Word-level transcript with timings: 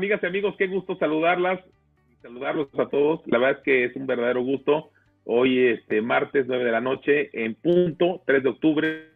amigas 0.00 0.22
y 0.22 0.26
amigos, 0.26 0.54
qué 0.56 0.66
gusto 0.66 0.96
saludarlas, 0.96 1.60
saludarlos 2.22 2.68
a 2.78 2.86
todos. 2.86 3.20
La 3.26 3.36
verdad 3.36 3.58
es 3.58 3.64
que 3.64 3.84
es 3.84 3.96
un 3.96 4.06
verdadero 4.06 4.42
gusto. 4.42 4.88
Hoy, 5.24 5.66
este 5.66 6.00
martes 6.00 6.46
9 6.48 6.64
de 6.64 6.72
la 6.72 6.80
noche, 6.80 7.28
en 7.34 7.54
punto, 7.54 8.22
3 8.24 8.42
de 8.42 8.48
octubre, 8.48 9.10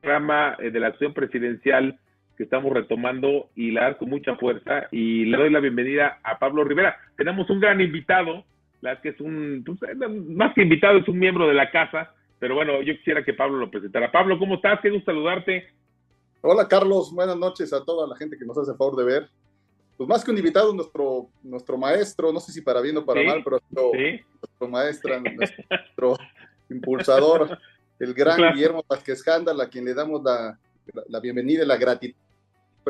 programa 0.00 0.56
eh, 0.58 0.72
de 0.72 0.80
la 0.80 0.88
acción 0.88 1.14
presidencial 1.14 1.96
que 2.36 2.42
estamos 2.42 2.72
retomando 2.72 3.50
y 3.54 3.70
la 3.70 3.82
dar 3.82 3.98
con 3.98 4.10
mucha 4.10 4.34
fuerza. 4.34 4.88
Y 4.90 5.26
le 5.26 5.36
doy 5.36 5.50
la 5.50 5.60
bienvenida 5.60 6.18
a 6.24 6.40
Pablo 6.40 6.64
Rivera. 6.64 6.96
Tenemos 7.16 7.48
un 7.48 7.60
gran 7.60 7.80
invitado, 7.80 8.44
la 8.80 9.00
que 9.00 9.10
es 9.10 9.20
un, 9.20 9.62
pues, 9.64 9.80
eh, 9.92 10.08
más 10.08 10.54
que 10.54 10.62
invitado, 10.62 10.98
es 10.98 11.06
un 11.06 11.20
miembro 11.20 11.46
de 11.46 11.54
la 11.54 11.70
casa. 11.70 12.12
Pero 12.40 12.56
bueno, 12.56 12.82
yo 12.82 12.96
quisiera 12.96 13.22
que 13.22 13.34
Pablo 13.34 13.58
lo 13.58 13.70
presentara. 13.70 14.10
Pablo, 14.10 14.40
¿cómo 14.40 14.56
estás? 14.56 14.80
Qué 14.80 14.90
gusto 14.90 15.12
saludarte. 15.12 15.68
Hola 16.40 16.66
Carlos, 16.66 17.14
buenas 17.14 17.36
noches 17.36 17.72
a 17.72 17.84
toda 17.84 18.08
la 18.08 18.16
gente 18.16 18.36
que 18.36 18.44
nos 18.44 18.58
hace 18.58 18.72
el 18.72 18.76
favor 18.76 18.96
de 18.96 19.04
ver. 19.04 19.30
Pues 19.96 20.08
más 20.08 20.24
que 20.24 20.30
un 20.30 20.38
invitado, 20.38 20.72
nuestro, 20.74 21.28
nuestro 21.42 21.78
maestro, 21.78 22.32
no 22.32 22.40
sé 22.40 22.52
si 22.52 22.60
para 22.60 22.80
bien 22.80 22.96
o 22.96 23.04
para 23.04 23.22
mal, 23.22 23.42
pero 23.44 23.60
nuestro 23.70 24.68
maestro, 24.68 25.20
nuestro 25.20 26.16
impulsador, 26.70 27.58
el 27.98 28.14
gran 28.14 28.52
Guillermo 28.52 28.84
Vázquez 28.88 29.26
Handal, 29.28 29.60
a 29.60 29.68
quien 29.68 29.84
le 29.84 29.94
damos 29.94 30.22
la, 30.22 30.58
la, 31.08 31.20
bienvenida 31.20 31.62
y 31.62 31.66
la 31.66 31.76
gratitud 31.76 32.16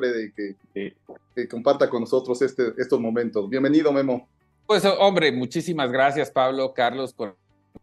de 0.01 0.33
que, 0.35 0.95
que, 1.35 1.49
comparta 1.49 1.91
con 1.91 2.01
nosotros 2.01 2.41
este, 2.41 2.73
estos 2.79 2.99
momentos. 2.99 3.49
Bienvenido, 3.49 3.93
Memo. 3.93 4.29
Pues 4.67 4.85
hombre, 4.85 5.33
muchísimas 5.33 5.91
gracias 5.93 6.31
Pablo, 6.31 6.73
Carlos, 6.73 7.13
con 7.13 7.31
el 7.31 7.35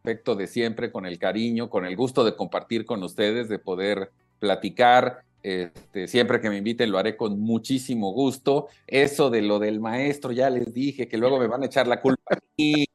afecto 0.01 0.35
de 0.35 0.47
siempre, 0.47 0.91
con 0.91 1.05
el 1.05 1.19
cariño, 1.19 1.69
con 1.69 1.85
el 1.85 1.95
gusto 1.95 2.23
de 2.23 2.35
compartir 2.35 2.85
con 2.85 3.03
ustedes, 3.03 3.47
de 3.49 3.59
poder 3.59 4.11
platicar 4.39 5.23
este, 5.41 6.07
siempre 6.07 6.41
que 6.41 6.49
me 6.49 6.57
inviten 6.57 6.91
lo 6.91 6.97
haré 6.97 7.15
con 7.15 7.39
muchísimo 7.39 8.11
gusto. 8.11 8.67
Eso 8.87 9.29
de 9.29 9.41
lo 9.41 9.59
del 9.59 9.79
maestro, 9.79 10.31
ya 10.31 10.49
les 10.49 10.73
dije 10.73 11.07
que 11.07 11.17
luego 11.17 11.39
me 11.39 11.47
van 11.47 11.63
a 11.63 11.67
echar 11.67 11.87
la 11.87 12.01
culpa. 12.01 12.37
Y... 12.57 12.85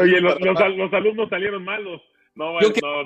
Oye, 0.00 0.20
los, 0.20 0.92
alumnos 0.92 1.28
salieron 1.28 1.64
malos. 1.64 2.00
No, 2.34 2.56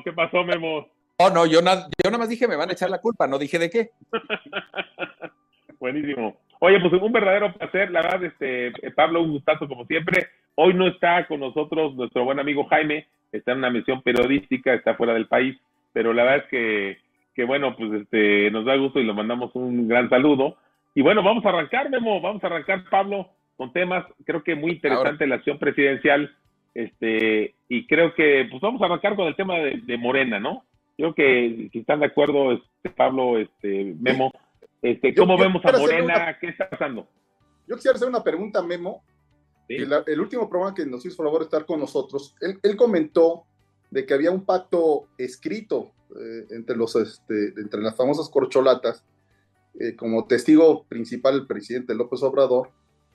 ¿qué 0.04 0.12
pasó, 0.12 0.44
Memo? 0.44 0.88
Oh, 1.18 1.30
no, 1.30 1.46
yo, 1.46 1.62
nada 1.62 1.88
yo 2.02 2.10
nada 2.10 2.18
más 2.18 2.28
dije 2.28 2.48
me 2.48 2.56
van 2.56 2.70
a 2.70 2.72
echar 2.72 2.90
la 2.90 3.00
culpa, 3.00 3.26
no 3.26 3.38
dije 3.38 3.58
de 3.58 3.70
qué. 3.70 3.90
Buenísimo. 5.78 6.36
Oye, 6.58 6.80
pues 6.80 6.92
un 7.00 7.12
verdadero 7.12 7.52
placer, 7.54 7.90
la 7.90 8.02
verdad, 8.02 8.24
este, 8.24 8.72
Pablo, 8.92 9.22
un 9.22 9.32
gustazo 9.32 9.68
como 9.68 9.86
siempre. 9.86 10.28
Hoy 10.56 10.74
no 10.74 10.88
está 10.88 11.26
con 11.26 11.40
nosotros 11.40 11.94
nuestro 11.94 12.24
buen 12.24 12.40
amigo 12.40 12.64
Jaime, 12.64 13.06
está 13.32 13.52
en 13.52 13.58
una 13.58 13.70
misión 13.70 14.02
periodística, 14.02 14.74
está 14.74 14.94
fuera 14.94 15.14
del 15.14 15.26
país 15.26 15.56
pero 15.94 16.12
la 16.12 16.24
verdad 16.24 16.44
es 16.44 16.50
que, 16.50 16.98
que 17.34 17.44
bueno, 17.44 17.74
pues 17.76 18.02
este, 18.02 18.50
nos 18.50 18.66
da 18.66 18.76
gusto 18.76 19.00
y 19.00 19.04
le 19.04 19.14
mandamos 19.14 19.54
un 19.54 19.88
gran 19.88 20.10
saludo. 20.10 20.56
Y 20.94 21.00
bueno, 21.00 21.22
vamos 21.22 21.44
a 21.46 21.48
arrancar, 21.48 21.88
Memo, 21.88 22.20
vamos 22.20 22.42
a 22.44 22.48
arrancar, 22.48 22.84
Pablo, 22.90 23.30
con 23.56 23.72
temas, 23.72 24.04
creo 24.24 24.42
que 24.42 24.54
muy 24.56 24.72
interesante 24.72 25.26
la 25.26 25.36
acción 25.36 25.58
presidencial, 25.58 26.36
este, 26.74 27.54
y 27.68 27.86
creo 27.86 28.12
que, 28.14 28.46
pues 28.50 28.60
vamos 28.60 28.82
a 28.82 28.86
arrancar 28.86 29.14
con 29.14 29.28
el 29.28 29.36
tema 29.36 29.54
de, 29.58 29.96
Morena, 29.96 30.40
¿no? 30.40 30.64
Creo 30.96 31.14
que 31.14 31.68
si 31.72 31.78
están 31.78 32.00
de 32.00 32.06
acuerdo, 32.06 32.52
este, 32.52 32.90
Pablo, 32.90 33.38
este, 33.38 33.94
Memo, 34.00 34.32
este, 34.82 35.14
¿cómo 35.14 35.38
vemos 35.38 35.64
a 35.64 35.78
Morena? 35.78 36.36
¿Qué 36.40 36.48
está 36.48 36.68
pasando? 36.68 37.08
Yo 37.68 37.76
quisiera 37.76 37.96
hacer 37.96 38.08
una 38.08 38.22
pregunta, 38.22 38.60
Memo. 38.62 39.02
El, 39.68 40.20
último 40.20 40.48
programa 40.48 40.74
que 40.74 40.84
nos 40.84 41.06
hizo 41.06 41.22
favor 41.22 41.38
de 41.38 41.44
estar 41.44 41.64
con 41.64 41.80
nosotros, 41.80 42.36
él, 42.40 42.58
él 42.62 42.76
comentó 42.76 43.46
de 43.94 44.04
que 44.04 44.12
había 44.12 44.32
un 44.32 44.44
pacto 44.44 45.06
escrito 45.16 45.92
eh, 46.20 46.46
entre, 46.50 46.74
los, 46.74 46.96
este, 46.96 47.54
entre 47.56 47.80
las 47.80 47.94
famosas 47.94 48.28
corcholatas, 48.28 49.04
eh, 49.78 49.94
como 49.94 50.26
testigo 50.26 50.84
principal 50.88 51.36
el 51.36 51.46
presidente 51.46 51.94
López 51.94 52.20
Obrador, 52.24 52.70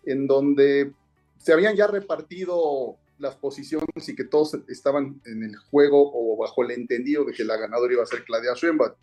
en 0.06 0.26
donde 0.26 0.94
se 1.38 1.52
habían 1.52 1.76
ya 1.76 1.88
repartido 1.88 2.96
las 3.18 3.36
posiciones 3.36 4.08
y 4.08 4.16
que 4.16 4.24
todos 4.24 4.58
estaban 4.70 5.22
en 5.26 5.44
el 5.44 5.58
juego 5.58 6.12
o 6.14 6.38
bajo 6.38 6.64
el 6.64 6.72
entendido 6.72 7.26
de 7.26 7.34
que 7.34 7.44
la 7.44 7.58
ganadora 7.58 7.94
iba 7.94 8.04
a 8.04 8.06
ser 8.06 8.24
Claudia 8.24 8.54
Sheinbaum. 8.56 8.94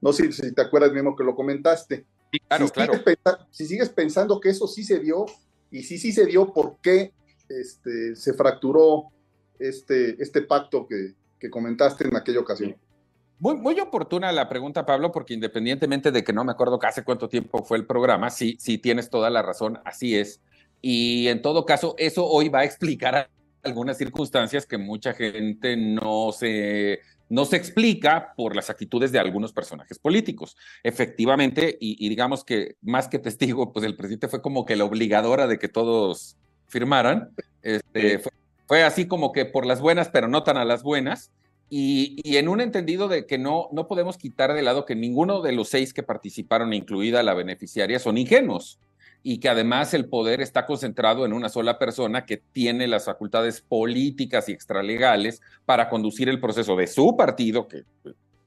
No 0.00 0.12
sé 0.12 0.30
si 0.30 0.54
te 0.54 0.62
acuerdas 0.62 0.92
mismo 0.92 1.16
que 1.16 1.24
lo 1.24 1.34
comentaste. 1.34 2.06
claro, 2.46 2.66
si, 2.68 2.72
claro. 2.72 2.92
Sigues 2.92 3.18
si 3.50 3.66
sigues 3.66 3.88
pensando 3.88 4.38
que 4.38 4.50
eso 4.50 4.68
sí 4.68 4.84
se 4.84 5.00
dio, 5.00 5.26
y 5.72 5.82
sí 5.82 5.98
sí 5.98 6.12
se 6.12 6.26
dio, 6.26 6.52
¿por 6.52 6.76
qué 6.80 7.12
este, 7.48 8.14
se 8.14 8.34
fracturó 8.34 9.10
este, 9.58 10.22
este 10.22 10.42
pacto 10.42 10.86
que, 10.86 11.14
que 11.44 11.50
comentaste 11.50 12.08
en 12.08 12.16
aquella 12.16 12.40
ocasión. 12.40 12.74
Muy, 13.38 13.56
muy 13.56 13.78
oportuna 13.78 14.32
la 14.32 14.48
pregunta, 14.48 14.86
Pablo, 14.86 15.12
porque 15.12 15.34
independientemente 15.34 16.10
de 16.10 16.24
que 16.24 16.32
no 16.32 16.42
me 16.42 16.52
acuerdo 16.52 16.78
hace 16.82 17.04
cuánto 17.04 17.28
tiempo 17.28 17.62
fue 17.62 17.76
el 17.76 17.84
programa, 17.84 18.30
sí, 18.30 18.56
sí 18.58 18.78
tienes 18.78 19.10
toda 19.10 19.28
la 19.28 19.42
razón, 19.42 19.78
así 19.84 20.16
es. 20.16 20.40
Y 20.80 21.28
en 21.28 21.42
todo 21.42 21.66
caso, 21.66 21.96
eso 21.98 22.26
hoy 22.26 22.48
va 22.48 22.60
a 22.60 22.64
explicar 22.64 23.28
algunas 23.62 23.98
circunstancias 23.98 24.64
que 24.64 24.78
mucha 24.78 25.12
gente 25.12 25.76
no 25.76 26.32
se, 26.32 27.00
no 27.28 27.44
se 27.44 27.56
explica 27.56 28.32
por 28.38 28.56
las 28.56 28.70
actitudes 28.70 29.12
de 29.12 29.18
algunos 29.18 29.52
personajes 29.52 29.98
políticos. 29.98 30.56
Efectivamente, 30.82 31.76
y, 31.78 32.08
digamos 32.08 32.42
que 32.42 32.76
más 32.80 33.08
que 33.08 33.18
testigo, 33.18 33.70
pues 33.70 33.84
el 33.84 33.96
presidente 33.96 34.28
fue 34.28 34.40
como 34.40 34.64
que 34.64 34.76
la 34.76 34.84
obligadora 34.84 35.46
de 35.46 35.58
que 35.58 35.68
todos 35.68 36.38
firmaran. 36.68 37.32
Este, 37.60 38.18
fue, 38.18 38.32
fue 38.66 38.82
así 38.82 39.06
como 39.06 39.32
que 39.32 39.44
por 39.44 39.66
las 39.66 39.82
buenas, 39.82 40.08
pero 40.08 40.26
no 40.26 40.42
tan 40.42 40.56
a 40.56 40.64
las 40.64 40.82
buenas. 40.82 41.30
Y, 41.70 42.36
en 42.36 42.48
un 42.48 42.60
entendido 42.60 43.08
de 43.08 43.26
que 43.26 43.38
no, 43.38 43.68
no 43.72 43.88
podemos 43.88 44.16
quitar 44.18 44.52
de 44.52 44.62
lado 44.62 44.84
que 44.84 44.94
ninguno 44.94 45.42
de 45.42 45.52
los 45.52 45.68
seis 45.68 45.92
que 45.92 46.02
participaron, 46.02 46.72
incluida 46.72 47.22
la 47.22 47.34
beneficiaria, 47.34 47.98
son 47.98 48.18
ingenuos 48.18 48.78
y 49.26 49.38
que 49.38 49.48
además 49.48 49.94
el 49.94 50.06
poder 50.06 50.42
está 50.42 50.66
concentrado 50.66 51.24
en 51.24 51.32
una 51.32 51.48
sola 51.48 51.78
persona 51.78 52.26
que 52.26 52.36
tiene 52.36 52.86
las 52.86 53.06
facultades 53.06 53.62
políticas 53.62 54.50
y 54.50 54.52
extralegales 54.52 55.40
para 55.64 55.88
conducir 55.88 56.28
el 56.28 56.40
proceso 56.40 56.76
de 56.76 56.86
su 56.86 57.16
partido, 57.16 57.66
que 57.66 57.84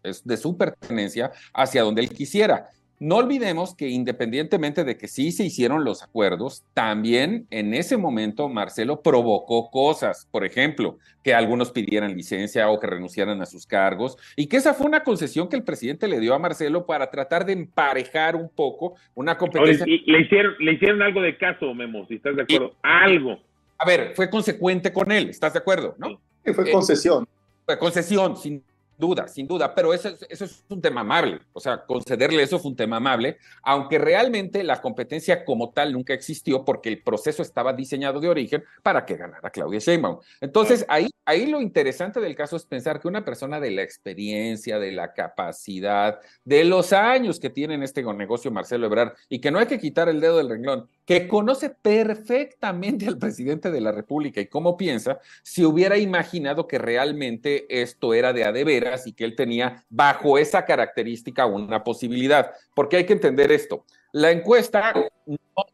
es 0.03 0.23
de 0.23 0.37
su 0.37 0.55
pertenencia, 0.55 1.31
hacia 1.51 1.81
donde 1.81 2.01
él 2.01 2.09
quisiera. 2.09 2.69
No 2.99 3.17
olvidemos 3.17 3.75
que 3.75 3.89
independientemente 3.89 4.83
de 4.83 4.97
que 4.97 5.07
sí 5.07 5.31
se 5.31 5.43
hicieron 5.43 5.83
los 5.83 6.01
acuerdos, 6.01 6.63
también 6.73 7.45
en 7.51 7.75
ese 7.75 7.95
momento 7.95 8.49
Marcelo 8.49 9.01
provocó 9.03 9.69
cosas, 9.69 10.27
por 10.31 10.43
ejemplo, 10.43 10.97
que 11.23 11.35
algunos 11.35 11.71
pidieran 11.71 12.15
licencia 12.15 12.67
o 12.69 12.79
que 12.79 12.87
renunciaran 12.87 13.39
a 13.39 13.45
sus 13.45 13.67
cargos, 13.67 14.17
y 14.35 14.47
que 14.47 14.57
esa 14.57 14.73
fue 14.73 14.87
una 14.87 15.03
concesión 15.03 15.47
que 15.47 15.55
el 15.55 15.63
presidente 15.63 16.07
le 16.07 16.19
dio 16.19 16.33
a 16.33 16.39
Marcelo 16.39 16.87
para 16.87 17.11
tratar 17.11 17.45
de 17.45 17.53
emparejar 17.53 18.35
un 18.35 18.49
poco 18.49 18.95
una 19.13 19.37
competencia. 19.37 19.85
le, 19.85 20.21
hicieron, 20.21 20.55
le 20.57 20.73
hicieron 20.73 21.01
algo 21.03 21.21
de 21.21 21.37
caso, 21.37 21.71
Memo, 21.75 22.07
si 22.07 22.15
estás 22.15 22.35
de 22.35 22.41
acuerdo, 22.41 22.73
algo. 22.81 23.37
A 23.77 23.85
ver, 23.85 24.13
fue 24.15 24.27
consecuente 24.27 24.91
con 24.91 25.11
él, 25.11 25.29
¿estás 25.29 25.53
de 25.53 25.59
acuerdo? 25.59 25.93
¿no? 25.99 26.19
Sí, 26.43 26.51
fue 26.51 26.71
concesión. 26.71 27.27
fue 27.63 27.77
concesión, 27.77 28.35
sin 28.37 28.63
duda, 28.97 29.27
sin 29.27 29.47
duda, 29.47 29.73
pero 29.75 29.93
eso, 29.93 30.09
eso 30.29 30.45
es 30.45 30.63
un 30.69 30.81
tema 30.81 31.01
amable, 31.01 31.39
o 31.53 31.59
sea, 31.59 31.85
concederle 31.85 32.43
eso 32.43 32.59
fue 32.59 32.71
un 32.71 32.75
tema 32.75 32.97
amable, 32.97 33.37
aunque 33.61 33.99
realmente 33.99 34.63
la 34.63 34.81
competencia 34.81 35.45
como 35.45 35.71
tal 35.71 35.93
nunca 35.93 36.13
existió 36.13 36.65
porque 36.65 36.89
el 36.89 37.03
proceso 37.03 37.41
estaba 37.41 37.73
diseñado 37.73 38.19
de 38.19 38.29
origen 38.29 38.63
para 38.83 39.05
que 39.05 39.15
ganara 39.15 39.49
Claudia 39.49 39.79
Sheinbaum. 39.79 40.19
Entonces, 40.41 40.85
ahí, 40.89 41.09
ahí 41.25 41.45
lo 41.45 41.61
interesante 41.61 42.19
del 42.19 42.35
caso 42.35 42.55
es 42.55 42.65
pensar 42.65 42.99
que 42.99 43.07
una 43.07 43.23
persona 43.23 43.59
de 43.59 43.71
la 43.71 43.83
experiencia, 43.83 44.79
de 44.79 44.91
la 44.91 45.13
capacidad, 45.13 46.19
de 46.43 46.63
los 46.63 46.93
años 46.93 47.39
que 47.39 47.49
tiene 47.49 47.75
en 47.75 47.83
este 47.83 48.03
negocio 48.03 48.51
Marcelo 48.51 48.87
Ebrard, 48.87 49.13
y 49.29 49.39
que 49.39 49.51
no 49.51 49.59
hay 49.59 49.67
que 49.67 49.79
quitar 49.79 50.09
el 50.09 50.19
dedo 50.19 50.37
del 50.37 50.49
renglón, 50.49 50.89
que 51.07 51.25
conoce 51.25 51.69
perfectamente 51.69 53.07
al 53.07 53.17
presidente 53.17 53.71
de 53.71 53.79
la 53.79 53.93
República 53.93 54.41
y 54.41 54.47
cómo 54.47 54.75
piensa, 54.75 55.21
si 55.41 55.63
hubiera 55.63 55.97
imaginado 55.97 56.67
que 56.67 56.77
realmente 56.77 57.65
esto 57.81 58.13
era 58.13 58.33
de 58.33 58.43
a 58.43 58.51
de 58.51 58.65
veras 58.65 59.07
y 59.07 59.13
que 59.13 59.23
él 59.23 59.33
tenía 59.33 59.85
bajo 59.89 60.37
esa 60.37 60.65
característica 60.65 61.45
una 61.45 61.81
posibilidad. 61.85 62.51
Porque 62.75 62.97
hay 62.97 63.05
que 63.05 63.13
entender 63.13 63.53
esto. 63.53 63.85
La 64.11 64.31
encuesta 64.31 64.93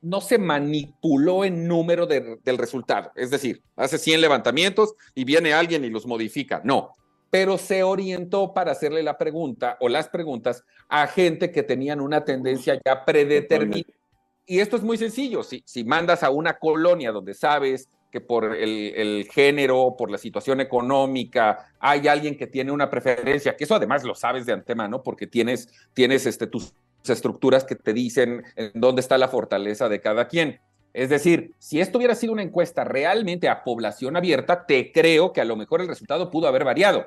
no, 0.04 0.22
se 0.22 0.38
manipuló 0.38 1.44
en 1.44 1.68
número 1.68 2.06
del 2.06 2.58
resultado. 2.60 3.12
Es 3.16 3.32
decir, 3.32 3.64
hace 3.76 3.98
100 3.98 4.22
levantamientos 4.22 4.94
y 5.16 5.24
viene 5.24 5.52
alguien 5.52 5.84
y 5.84 5.90
los 5.90 6.06
modifica. 6.06 6.62
No, 6.64 6.94
pero 7.32 7.58
se 7.58 7.82
orientó 7.82 8.54
para 8.54 8.74
hacerle 8.74 9.02
la 9.02 9.18
pregunta 9.18 9.78
o 9.80 9.90
las 9.90 10.10
preguntas 10.10 10.64
a 10.90 11.08
gente 11.08 11.52
que 11.52 11.64
tenían 11.64 12.02
una 12.02 12.24
tendencia 12.24 12.80
ya 12.86 13.04
predeterminada 13.04 14.03
y 14.46 14.60
esto 14.60 14.76
es 14.76 14.84
muy 14.84 14.98
sencillo. 14.98 15.42
Si, 15.44 15.84
mandas 15.84 16.24
a 16.24 16.30
una 16.30 16.58
colonia 16.60 17.12
donde 17.12 17.34
sabes 17.34 17.90
que 18.12 18.22
por 18.22 18.56
el, 18.56 19.28
género, 19.32 19.96
por 19.98 20.12
la 20.12 20.18
situación 20.18 20.62
económica, 20.62 21.74
hay 21.80 22.08
alguien 22.08 22.38
que 22.38 22.48
tiene 22.48 22.72
una 22.72 22.90
preferencia, 22.90 23.56
que 23.56 23.64
eso 23.64 23.76
además 23.76 24.04
lo 24.04 24.14
sabes 24.14 24.46
de 24.46 24.54
antemano 24.54 25.02
porque 25.02 25.26
tienes, 25.26 25.68
tienes 25.94 26.26
este, 26.26 26.48
tus 26.48 26.74
estructuras 27.04 27.64
que 27.64 27.76
te 27.76 27.94
dicen 27.94 28.44
en 28.56 28.72
dónde 28.76 29.02
está 29.02 29.18
la 29.18 29.30
fortaleza 29.30 29.90
de 29.90 30.00
cada 30.00 30.28
quien. 30.28 30.60
Es 30.94 31.10
decir, 31.10 31.56
si 31.58 31.82
esto 31.82 31.98
hubiera 31.98 32.14
sido 32.14 32.34
una 32.34 32.44
encuesta 32.44 32.84
realmente 32.84 33.50
a 33.50 33.64
población 33.64 34.16
abierta, 34.16 34.68
te 34.68 34.92
creo 34.92 35.34
que 35.34 35.42
a 35.42 35.46
lo 35.46 35.56
mejor 35.56 35.82
el 35.82 35.88
resultado 35.88 36.30
pudo 36.30 36.48
haber 36.48 36.64
variado, 36.64 37.06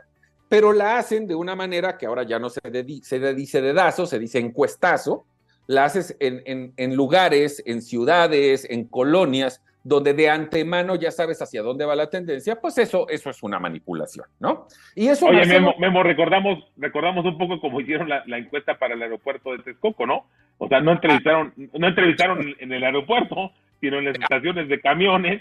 pero 0.48 0.72
la 0.72 0.98
hacen 0.98 1.28
de 1.28 1.36
una 1.36 1.54
manera 1.54 1.96
que 1.96 2.06
ahora 2.06 2.24
ya 2.24 2.40
no 2.40 2.50
se, 2.50 2.60
dice 2.82 3.60
dedazo, 3.60 4.06
se 4.06 4.18
dice 4.18 4.40
encuestazo, 4.40 5.24
la 5.66 5.84
haces 5.84 6.16
en, 6.20 6.72
en 6.76 6.94
lugares, 6.94 7.62
en 7.66 7.82
ciudades, 7.82 8.66
en 8.68 8.84
colonias, 8.84 9.62
donde 9.86 10.14
de 10.14 10.28
antemano 10.28 10.96
ya 10.96 11.12
sabes 11.12 11.40
hacia 11.40 11.62
dónde 11.62 11.84
va 11.84 11.94
la 11.94 12.10
tendencia, 12.10 12.56
pues 12.56 12.76
eso, 12.76 13.08
eso 13.08 13.30
es 13.30 13.40
una 13.44 13.60
manipulación, 13.60 14.26
¿no? 14.40 14.66
Y 14.96 15.06
eso 15.06 15.26
Oye, 15.26 15.46
Memo, 15.46 16.02
recordamos, 16.02 16.58
recordamos 16.76 17.24
un 17.24 17.38
poco 17.38 17.60
como 17.60 17.80
hicieron 17.80 18.08
la, 18.08 18.24
encuesta 18.36 18.80
para 18.80 18.94
el 18.94 19.02
aeropuerto 19.02 19.52
de 19.52 19.58
Texcoco, 19.60 20.04
¿no? 20.04 20.26
O 20.58 20.66
sea, 20.66 20.80
no 20.80 20.90
entrevistaron, 20.90 21.54
no 21.56 21.86
entrevistaron 21.86 22.56
en 22.58 22.72
el 22.72 22.82
aeropuerto, 22.82 23.52
sino 23.80 23.98
en 23.98 24.06
las 24.06 24.18
estaciones 24.18 24.68
de 24.68 24.80
camiones. 24.80 25.40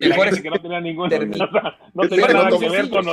Y 0.00 0.08
la 0.08 0.16
gente 0.16 0.42
que 0.42 0.50
no 0.50 0.58
tenía 0.58 0.80
ningún, 0.80 1.08
no 1.94 2.08
tenía 2.08 2.26
nada 2.26 2.58
que 2.58 2.68
ver 2.68 2.90
con 2.90 3.04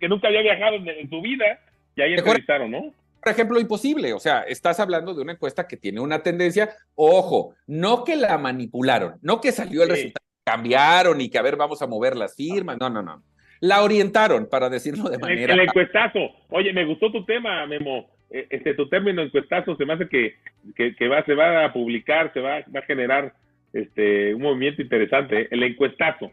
que 0.00 0.08
nunca 0.08 0.28
había 0.28 0.40
viajado 0.40 0.76
en, 0.76 1.10
su 1.10 1.20
vida, 1.20 1.60
y 1.96 2.00
ahí 2.00 2.14
entrevistaron, 2.14 2.70
¿no? 2.70 2.94
Por 3.24 3.32
ejemplo, 3.32 3.58
imposible. 3.58 4.12
O 4.12 4.18
sea, 4.18 4.42
estás 4.42 4.78
hablando 4.80 5.14
de 5.14 5.22
una 5.22 5.32
encuesta 5.32 5.66
que 5.66 5.78
tiene 5.78 6.00
una 6.00 6.22
tendencia, 6.22 6.70
ojo, 6.94 7.54
no 7.66 8.04
que 8.04 8.16
la 8.16 8.36
manipularon, 8.36 9.14
no 9.22 9.40
que 9.40 9.50
salió 9.50 9.82
el 9.82 9.88
resultado, 9.88 10.26
cambiaron 10.44 11.20
y 11.20 11.30
que 11.30 11.38
a 11.38 11.42
ver, 11.42 11.56
vamos 11.56 11.80
a 11.80 11.86
mover 11.86 12.16
las 12.16 12.36
firmas, 12.36 12.76
no, 12.78 12.90
no, 12.90 13.02
no. 13.02 13.22
La 13.60 13.82
orientaron, 13.82 14.46
para 14.46 14.68
decirlo 14.68 15.08
de 15.08 15.16
manera. 15.16 15.54
El, 15.54 15.60
encuestazo. 15.60 16.18
Oye, 16.50 16.72
me 16.74 16.84
gustó 16.84 17.10
tu 17.10 17.24
tema, 17.24 17.66
Memo. 17.66 18.10
E, 18.30 18.46
este, 18.50 18.74
tu 18.74 18.90
término 18.90 19.22
encuestazo 19.22 19.74
se 19.74 19.86
me 19.86 19.94
hace 19.94 20.06
que, 20.06 20.34
que, 20.76 21.08
va, 21.08 21.24
se 21.24 21.34
va 21.34 21.64
a 21.64 21.72
publicar, 21.72 22.30
se 22.34 22.40
va, 22.40 22.62
va 22.74 22.80
a 22.80 22.82
generar 22.82 23.32
este, 23.72 24.34
un 24.34 24.42
movimiento 24.42 24.82
interesante. 24.82 25.42
¿eh? 25.42 25.48
El 25.50 25.62
encuestazo. 25.62 26.30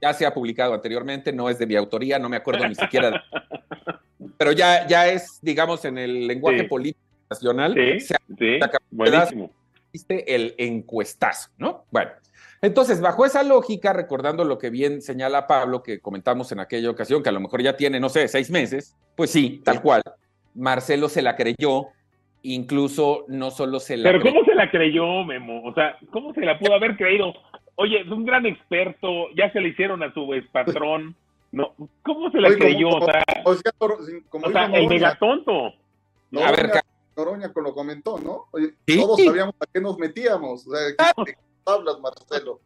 Ya 0.00 0.12
se 0.12 0.24
ha 0.24 0.32
publicado 0.32 0.74
anteriormente, 0.74 1.32
no 1.32 1.50
es 1.50 1.58
de 1.58 1.66
mi 1.66 1.74
autoría, 1.74 2.20
no 2.20 2.28
me 2.28 2.36
acuerdo 2.36 2.68
ni 2.68 2.76
siquiera. 2.76 3.24
pero 4.40 4.52
ya, 4.52 4.86
ya 4.86 5.06
es, 5.06 5.38
digamos, 5.42 5.84
en 5.84 5.98
el 5.98 6.26
lenguaje 6.26 6.64
político 6.64 7.04
nacional, 7.28 7.74
sí, 7.74 8.14
sí, 8.38 8.58
buenísimo. 8.90 9.50
El 10.08 10.54
encuestazo, 10.56 11.50
¿no? 11.58 11.84
Bueno, 11.90 12.12
entonces, 12.62 13.02
bajo 13.02 13.26
esa 13.26 13.42
lógica, 13.42 13.92
recordando 13.92 14.44
lo 14.44 14.56
que 14.56 14.70
bien 14.70 15.02
señala 15.02 15.46
Pablo, 15.46 15.82
que 15.82 16.00
comentamos 16.00 16.52
en 16.52 16.60
aquella 16.60 16.88
ocasión, 16.88 17.22
que 17.22 17.28
a 17.28 17.32
lo 17.32 17.40
mejor 17.40 17.60
ya 17.60 17.76
tiene, 17.76 18.00
no 18.00 18.08
sé, 18.08 18.28
seis 18.28 18.50
meses, 18.50 18.96
pues 19.14 19.30
sí, 19.30 19.60
tal 19.62 19.82
cual. 19.82 20.00
Marcelo 20.54 21.10
se 21.10 21.20
la 21.20 21.36
creyó, 21.36 21.88
incluso 22.40 23.26
no 23.28 23.50
solo 23.50 23.78
se 23.78 23.98
la 23.98 24.10
Pero 24.10 24.22
¿cómo 24.22 24.42
se 24.46 24.54
la 24.54 24.70
creyó, 24.70 25.22
Memo? 25.22 25.62
O 25.64 25.74
sea, 25.74 25.98
¿cómo 26.12 26.32
se 26.32 26.40
la 26.40 26.58
pudo 26.58 26.72
haber 26.72 26.96
creído? 26.96 27.34
Oye, 27.74 28.00
es 28.00 28.08
un 28.08 28.24
gran 28.24 28.46
experto, 28.46 29.28
ya 29.36 29.52
se 29.52 29.60
le 29.60 29.68
hicieron 29.68 30.02
a 30.02 30.14
su 30.14 30.32
ex 30.32 30.48
patrón. 30.48 31.14
No, 31.52 31.74
¿cómo 32.04 32.30
se 32.30 32.40
la 32.40 32.54
creyó? 32.54 32.88
o 32.90 33.04
sea, 33.04 33.24
o 33.44 33.54
sea, 34.50 34.66
el 34.66 34.86
megatonto. 34.88 35.72
No, 36.30 36.44
a 36.44 36.52
ver, 36.52 36.70
Noroña 37.16 37.52
lo 37.54 37.74
comentó, 37.74 38.18
¿no? 38.18 38.46
Todos 38.86 39.22
sabíamos 39.24 39.54
a 39.60 39.66
qué 39.66 39.80
nos 39.80 39.98
metíamos. 39.98 40.66
O 40.66 40.74
sea, 40.74 41.24
¿qué, 41.24 41.34
hablas, 41.66 41.98
Marcelo? 42.00 42.60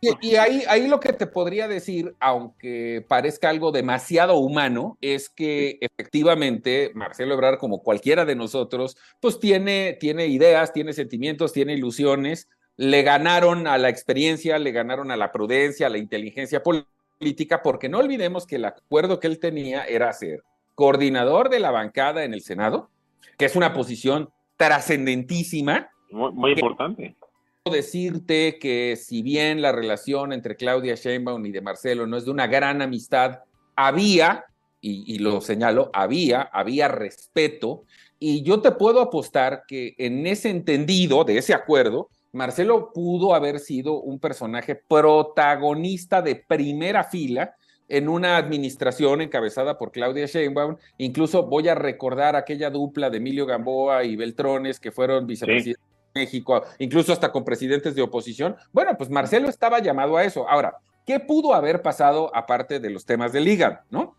Y, 0.00 0.36
ahí, 0.36 0.62
ahí 0.66 0.88
lo 0.88 0.98
que 0.98 1.12
te 1.12 1.26
podría 1.26 1.68
decir, 1.68 2.16
aunque 2.20 3.04
parezca 3.06 3.50
algo 3.50 3.70
demasiado 3.70 4.38
humano, 4.38 4.96
es 5.02 5.28
que 5.28 5.78
efectivamente 5.82 6.90
Marcelo 6.94 7.34
Ebrard, 7.34 7.58
como 7.58 7.82
cualquiera 7.82 8.24
de 8.24 8.34
nosotros, 8.34 8.96
pues 9.20 9.38
tiene, 9.38 9.98
tiene 10.00 10.26
ideas, 10.28 10.72
tiene 10.72 10.94
sentimientos, 10.94 11.52
tiene 11.52 11.74
ilusiones. 11.74 12.48
Le 12.78 13.02
ganaron 13.02 13.66
a 13.66 13.76
la 13.76 13.90
experiencia, 13.90 14.58
le 14.58 14.72
ganaron 14.72 15.10
a 15.10 15.18
la 15.18 15.32
prudencia, 15.32 15.88
a 15.88 15.90
la 15.90 15.98
inteligencia 15.98 16.62
política 16.62 16.99
política, 17.20 17.62
porque 17.62 17.90
no 17.90 17.98
olvidemos 17.98 18.46
que 18.46 18.56
el 18.56 18.64
acuerdo 18.64 19.20
que 19.20 19.26
él 19.26 19.38
tenía 19.38 19.84
era 19.84 20.10
ser 20.12 20.42
coordinador 20.74 21.50
de 21.50 21.60
la 21.60 21.70
bancada 21.70 22.24
en 22.24 22.32
el 22.32 22.40
Senado, 22.40 22.88
que 23.36 23.44
es 23.44 23.54
una 23.54 23.74
posición 23.74 24.30
trascendentísima. 24.56 25.90
Muy, 26.10 26.52
importante. 26.52 27.14
Quiero 27.62 27.76
decirte 27.76 28.58
que 28.58 28.96
si 28.96 29.20
bien 29.20 29.60
la 29.60 29.70
relación 29.70 30.32
entre 30.32 30.56
Claudia 30.56 30.94
Sheinbaum 30.94 31.44
y 31.44 31.52
de 31.52 31.60
Marcelo 31.60 32.06
no 32.06 32.16
es 32.16 32.24
de 32.24 32.30
una 32.30 32.46
gran 32.46 32.80
amistad, 32.80 33.40
había, 33.76 34.46
y, 34.80 35.14
y 35.14 35.18
lo 35.18 35.42
señalo, 35.42 35.90
había, 35.92 36.40
había 36.40 36.88
respeto, 36.88 37.84
y 38.18 38.42
yo 38.42 38.62
te 38.62 38.70
puedo 38.70 39.02
apostar 39.02 39.64
que 39.68 39.94
en 39.98 40.26
ese 40.26 40.48
entendido 40.48 41.24
de 41.24 41.36
ese 41.36 41.52
acuerdo, 41.52 42.08
Marcelo 42.32 42.92
pudo 42.92 43.34
haber 43.34 43.58
sido 43.58 44.00
un 44.00 44.20
personaje 44.20 44.74
protagonista 44.74 46.22
de 46.22 46.36
primera 46.36 47.04
fila 47.04 47.54
en 47.88 48.08
una 48.08 48.36
administración 48.36 49.20
encabezada 49.20 49.76
por 49.76 49.90
Claudia 49.90 50.26
Sheinbaum. 50.26 50.76
Incluso 50.98 51.46
voy 51.46 51.68
a 51.68 51.74
recordar 51.74 52.36
aquella 52.36 52.70
dupla 52.70 53.10
de 53.10 53.16
Emilio 53.16 53.46
Gamboa 53.46 54.04
y 54.04 54.14
Beltrones 54.14 54.78
que 54.78 54.92
fueron 54.92 55.26
vicepresidentes 55.26 55.82
de 56.14 56.20
México, 56.20 56.62
incluso 56.78 57.12
hasta 57.12 57.32
con 57.32 57.44
presidentes 57.44 57.96
de 57.96 58.02
oposición. 58.02 58.54
Bueno, 58.72 58.96
pues 58.96 59.10
Marcelo 59.10 59.48
estaba 59.48 59.80
llamado 59.80 60.16
a 60.16 60.24
eso. 60.24 60.48
Ahora, 60.48 60.76
¿qué 61.04 61.18
pudo 61.18 61.52
haber 61.52 61.82
pasado 61.82 62.30
aparte 62.32 62.78
de 62.78 62.90
los 62.90 63.04
temas 63.04 63.32
de 63.32 63.40
liga, 63.40 63.84
no? 63.90 64.14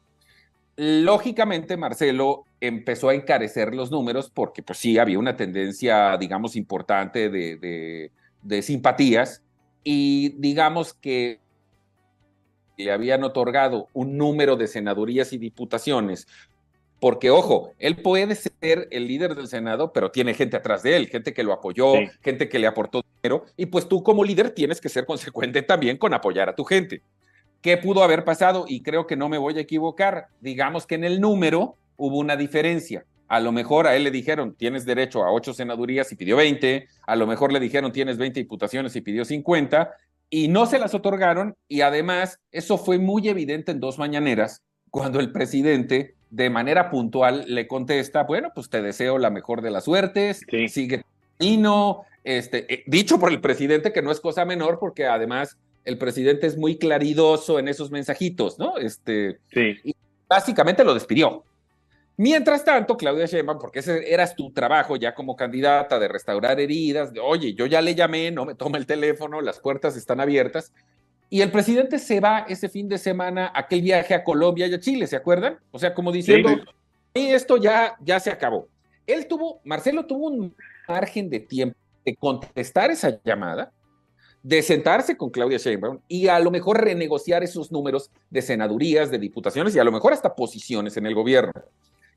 Lógicamente, 0.75 1.77
Marcelo 1.77 2.45
empezó 2.61 3.09
a 3.09 3.15
encarecer 3.15 3.73
los 3.75 3.91
números 3.91 4.31
porque, 4.33 4.61
pues 4.61 4.77
sí, 4.77 4.97
había 4.99 5.19
una 5.19 5.35
tendencia, 5.35 6.15
digamos, 6.17 6.55
importante 6.55 7.29
de, 7.29 8.11
simpatías 8.61 9.43
y 9.83 10.29
digamos 10.37 10.93
que 10.93 11.39
le 12.77 12.91
habían 12.91 13.23
otorgado 13.23 13.87
un 13.93 14.17
número 14.17 14.55
de 14.55 14.67
senadurías 14.67 15.33
y 15.33 15.37
diputaciones 15.37 16.27
porque 16.99 17.31
ojo, 17.31 17.73
él 17.79 17.95
puede 17.95 18.35
ser 18.35 18.87
el 18.91 19.07
líder 19.07 19.33
del 19.33 19.47
Senado, 19.47 19.91
pero 19.91 20.11
tiene 20.11 20.35
gente 20.35 20.55
atrás 20.55 20.83
de 20.83 20.95
él, 20.95 21.07
gente 21.07 21.33
que 21.33 21.41
lo 21.41 21.51
apoyó, 21.51 21.93
gente 22.21 22.47
que 22.47 22.59
le 22.59 22.67
aportó 22.67 23.01
dinero, 23.23 23.45
y 23.57 23.65
pues 23.65 23.89
tú 23.89 24.03
como 24.03 24.23
líder 24.23 24.51
tienes 24.51 24.79
que 24.79 24.87
ser 24.87 25.07
consecuente 25.07 25.63
también 25.63 25.97
con 25.97 26.13
apoyar 26.13 26.47
a 26.47 26.55
tu 26.55 26.63
gente. 26.63 27.01
¿Qué 27.63 27.77
pudo 27.77 28.03
haber 28.03 28.23
pasado? 28.23 28.65
Y 28.67 28.83
creo 28.83 29.07
que 29.07 29.15
no 29.15 29.29
me 29.29 29.39
voy 29.39 29.57
a 29.57 29.61
equivocar. 29.61 30.27
Digamos 30.41 30.85
que 30.85 30.93
en 30.93 31.03
el 31.03 31.19
número 31.19 31.75
hubo 32.01 32.17
una 32.17 32.35
diferencia. 32.35 33.05
A 33.27 33.39
lo 33.39 33.51
mejor 33.51 33.87
a 33.87 33.95
él 33.95 34.03
le 34.03 34.11
dijeron, 34.11 34.55
tienes 34.55 34.85
derecho 34.85 35.23
a 35.23 35.31
ocho 35.31 35.53
senadurías 35.53 36.11
y 36.11 36.15
pidió 36.15 36.35
20. 36.35 36.87
A 37.07 37.15
lo 37.15 37.27
mejor 37.27 37.53
le 37.53 37.59
dijeron, 37.59 37.91
tienes 37.91 38.17
20 38.17 38.39
diputaciones 38.39 38.95
y 38.95 39.01
pidió 39.01 39.23
50. 39.23 39.91
Y 40.29 40.47
no 40.49 40.65
se 40.65 40.79
las 40.79 40.93
otorgaron. 40.93 41.55
Y 41.67 41.81
además, 41.81 42.39
eso 42.51 42.77
fue 42.77 42.97
muy 42.97 43.29
evidente 43.29 43.71
en 43.71 43.79
dos 43.79 43.97
mañaneras, 43.97 44.63
cuando 44.89 45.19
el 45.19 45.31
presidente 45.31 46.15
de 46.29 46.49
manera 46.49 46.89
puntual 46.89 47.45
le 47.47 47.67
contesta, 47.67 48.23
bueno, 48.23 48.51
pues 48.53 48.69
te 48.69 48.81
deseo 48.81 49.17
la 49.17 49.29
mejor 49.29 49.61
de 49.61 49.71
las 49.71 49.85
suertes, 49.85 50.41
sigue 50.67 51.03
y 51.41 51.57
no, 51.57 52.05
este, 52.23 52.71
eh, 52.73 52.83
dicho 52.85 53.19
por 53.19 53.31
el 53.31 53.41
presidente 53.41 53.91
que 53.91 54.01
no 54.01 54.11
es 54.11 54.19
cosa 54.19 54.45
menor, 54.45 54.77
porque 54.79 55.07
además 55.07 55.57
el 55.83 55.97
presidente 55.97 56.47
es 56.47 56.55
muy 56.55 56.77
claridoso 56.77 57.59
en 57.59 57.67
esos 57.67 57.91
mensajitos, 57.91 58.59
¿no? 58.59 58.77
Este, 58.77 59.39
sí. 59.51 59.75
Y 59.83 59.95
básicamente 60.29 60.83
lo 60.83 60.93
despidió. 60.93 61.43
Mientras 62.21 62.63
tanto, 62.63 62.97
Claudia 62.97 63.25
Sheinbaum, 63.25 63.57
porque 63.57 63.79
ese 63.79 64.13
eras 64.13 64.35
tu 64.35 64.51
trabajo 64.51 64.95
ya 64.95 65.15
como 65.15 65.35
candidata 65.35 65.97
de 65.97 66.07
restaurar 66.07 66.59
heridas, 66.59 67.11
de, 67.11 67.19
oye, 67.19 67.55
yo 67.55 67.65
ya 67.65 67.81
le 67.81 67.95
llamé, 67.95 68.29
no 68.29 68.45
me 68.45 68.53
toma 68.53 68.77
el 68.77 68.85
teléfono, 68.85 69.41
las 69.41 69.59
puertas 69.59 69.97
están 69.97 70.19
abiertas. 70.19 70.71
Y 71.31 71.41
el 71.41 71.49
presidente 71.49 71.97
se 71.97 72.19
va 72.19 72.45
ese 72.47 72.69
fin 72.69 72.87
de 72.87 72.99
semana 72.99 73.47
a 73.47 73.61
aquel 73.61 73.81
viaje 73.81 74.13
a 74.13 74.23
Colombia 74.23 74.67
y 74.67 74.73
a 74.75 74.79
Chile, 74.79 75.07
¿se 75.07 75.15
acuerdan? 75.15 75.57
O 75.71 75.79
sea, 75.79 75.95
como 75.95 76.11
diciendo, 76.11 76.51
y 77.15 77.29
esto 77.29 77.57
ya, 77.57 77.95
ya 78.01 78.19
se 78.19 78.29
acabó. 78.29 78.67
Él 79.07 79.25
tuvo, 79.25 79.59
Marcelo 79.63 80.05
tuvo 80.05 80.27
un 80.27 80.55
margen 80.87 81.27
de 81.27 81.39
tiempo 81.39 81.75
de 82.05 82.15
contestar 82.15 82.91
esa 82.91 83.19
llamada, 83.23 83.71
de 84.43 84.61
sentarse 84.61 85.17
con 85.17 85.31
Claudia 85.31 85.57
Sheinbaum 85.57 85.97
y 86.07 86.27
a 86.27 86.39
lo 86.39 86.51
mejor 86.51 86.83
renegociar 86.83 87.41
esos 87.41 87.71
números 87.71 88.11
de 88.29 88.43
senadurías, 88.43 89.09
de 89.09 89.17
diputaciones 89.17 89.75
y 89.75 89.79
a 89.79 89.83
lo 89.83 89.91
mejor 89.91 90.13
hasta 90.13 90.35
posiciones 90.35 90.95
en 90.97 91.07
el 91.07 91.15
gobierno. 91.15 91.51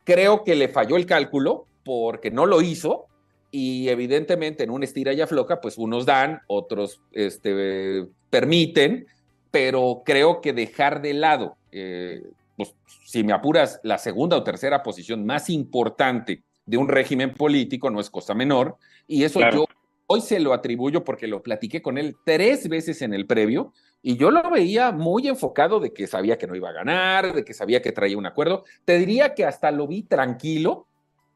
Creo 0.05 0.45
que 0.45 0.55
le 0.55 0.69
falló 0.69 0.97
el 0.97 1.07
cálculo 1.07 1.67
porque 1.85 2.31
no 2.31 2.47
lo 2.47 2.63
hizo 2.63 3.07
y 3.51 3.89
evidentemente 3.89 4.65
en 4.65 4.71
un 4.71 4.83
estira 4.83 5.13
y 5.13 5.21
afloja, 5.21 5.61
pues 5.61 5.79
unos 5.79 6.07
dan, 6.07 6.41
otros 6.47 7.01
este, 7.13 8.07
permiten, 8.31 9.07
pero 9.51 10.03
creo 10.05 10.41
que 10.41 10.53
dejar 10.53 11.01
de 11.03 11.15
lado, 11.15 11.57
eh, 11.71 12.23
pues, 12.57 12.75
si 13.05 13.23
me 13.23 13.33
apuras, 13.33 13.81
la 13.85 13.99
segunda 13.99 14.37
o 14.37 14.43
tercera 14.43 14.83
posición 14.83 15.25
más 15.25 15.51
importante 15.51 16.43
de 16.67 16.77
un 16.77 16.89
régimen 16.89 17.35
político 17.35 17.91
no 17.91 18.01
es 18.01 18.11
cosa 18.11 18.35
menor 18.35 18.77
y 19.07 19.25
eso 19.25 19.41
yo 19.53 19.67
Hoy 20.07 20.21
se 20.21 20.39
lo 20.39 20.53
atribuyo 20.53 21.03
porque 21.03 21.27
lo 21.27 21.43
platiqué 21.43 21.81
con 21.81 21.97
él 21.97 22.17
tres 22.25 22.69
veces 22.69 23.01
en 23.01 23.15
el 23.15 23.27
previo, 23.27 23.73
Y 24.07 24.19
yo 24.19 24.31
lo 24.31 24.51
veía 24.51 24.93
muy 24.93 25.27
enfocado 25.29 25.81
de 25.81 25.95
que 25.95 26.07
sabía 26.07 26.37
que 26.37 26.47
no 26.47 26.55
iba 26.55 26.69
a 26.69 26.73
ganar, 26.73 27.33
de 27.33 27.43
que 27.43 27.55
sabía 27.55 27.81
que 27.81 27.91
traía 27.91 28.19
un 28.19 28.27
acuerdo. 28.27 28.65
Te 28.85 28.99
diría 28.99 29.35
que 29.35 29.47
hasta 29.47 29.71
lo 29.71 29.87
vi 29.87 30.03
tranquilo, 30.03 30.87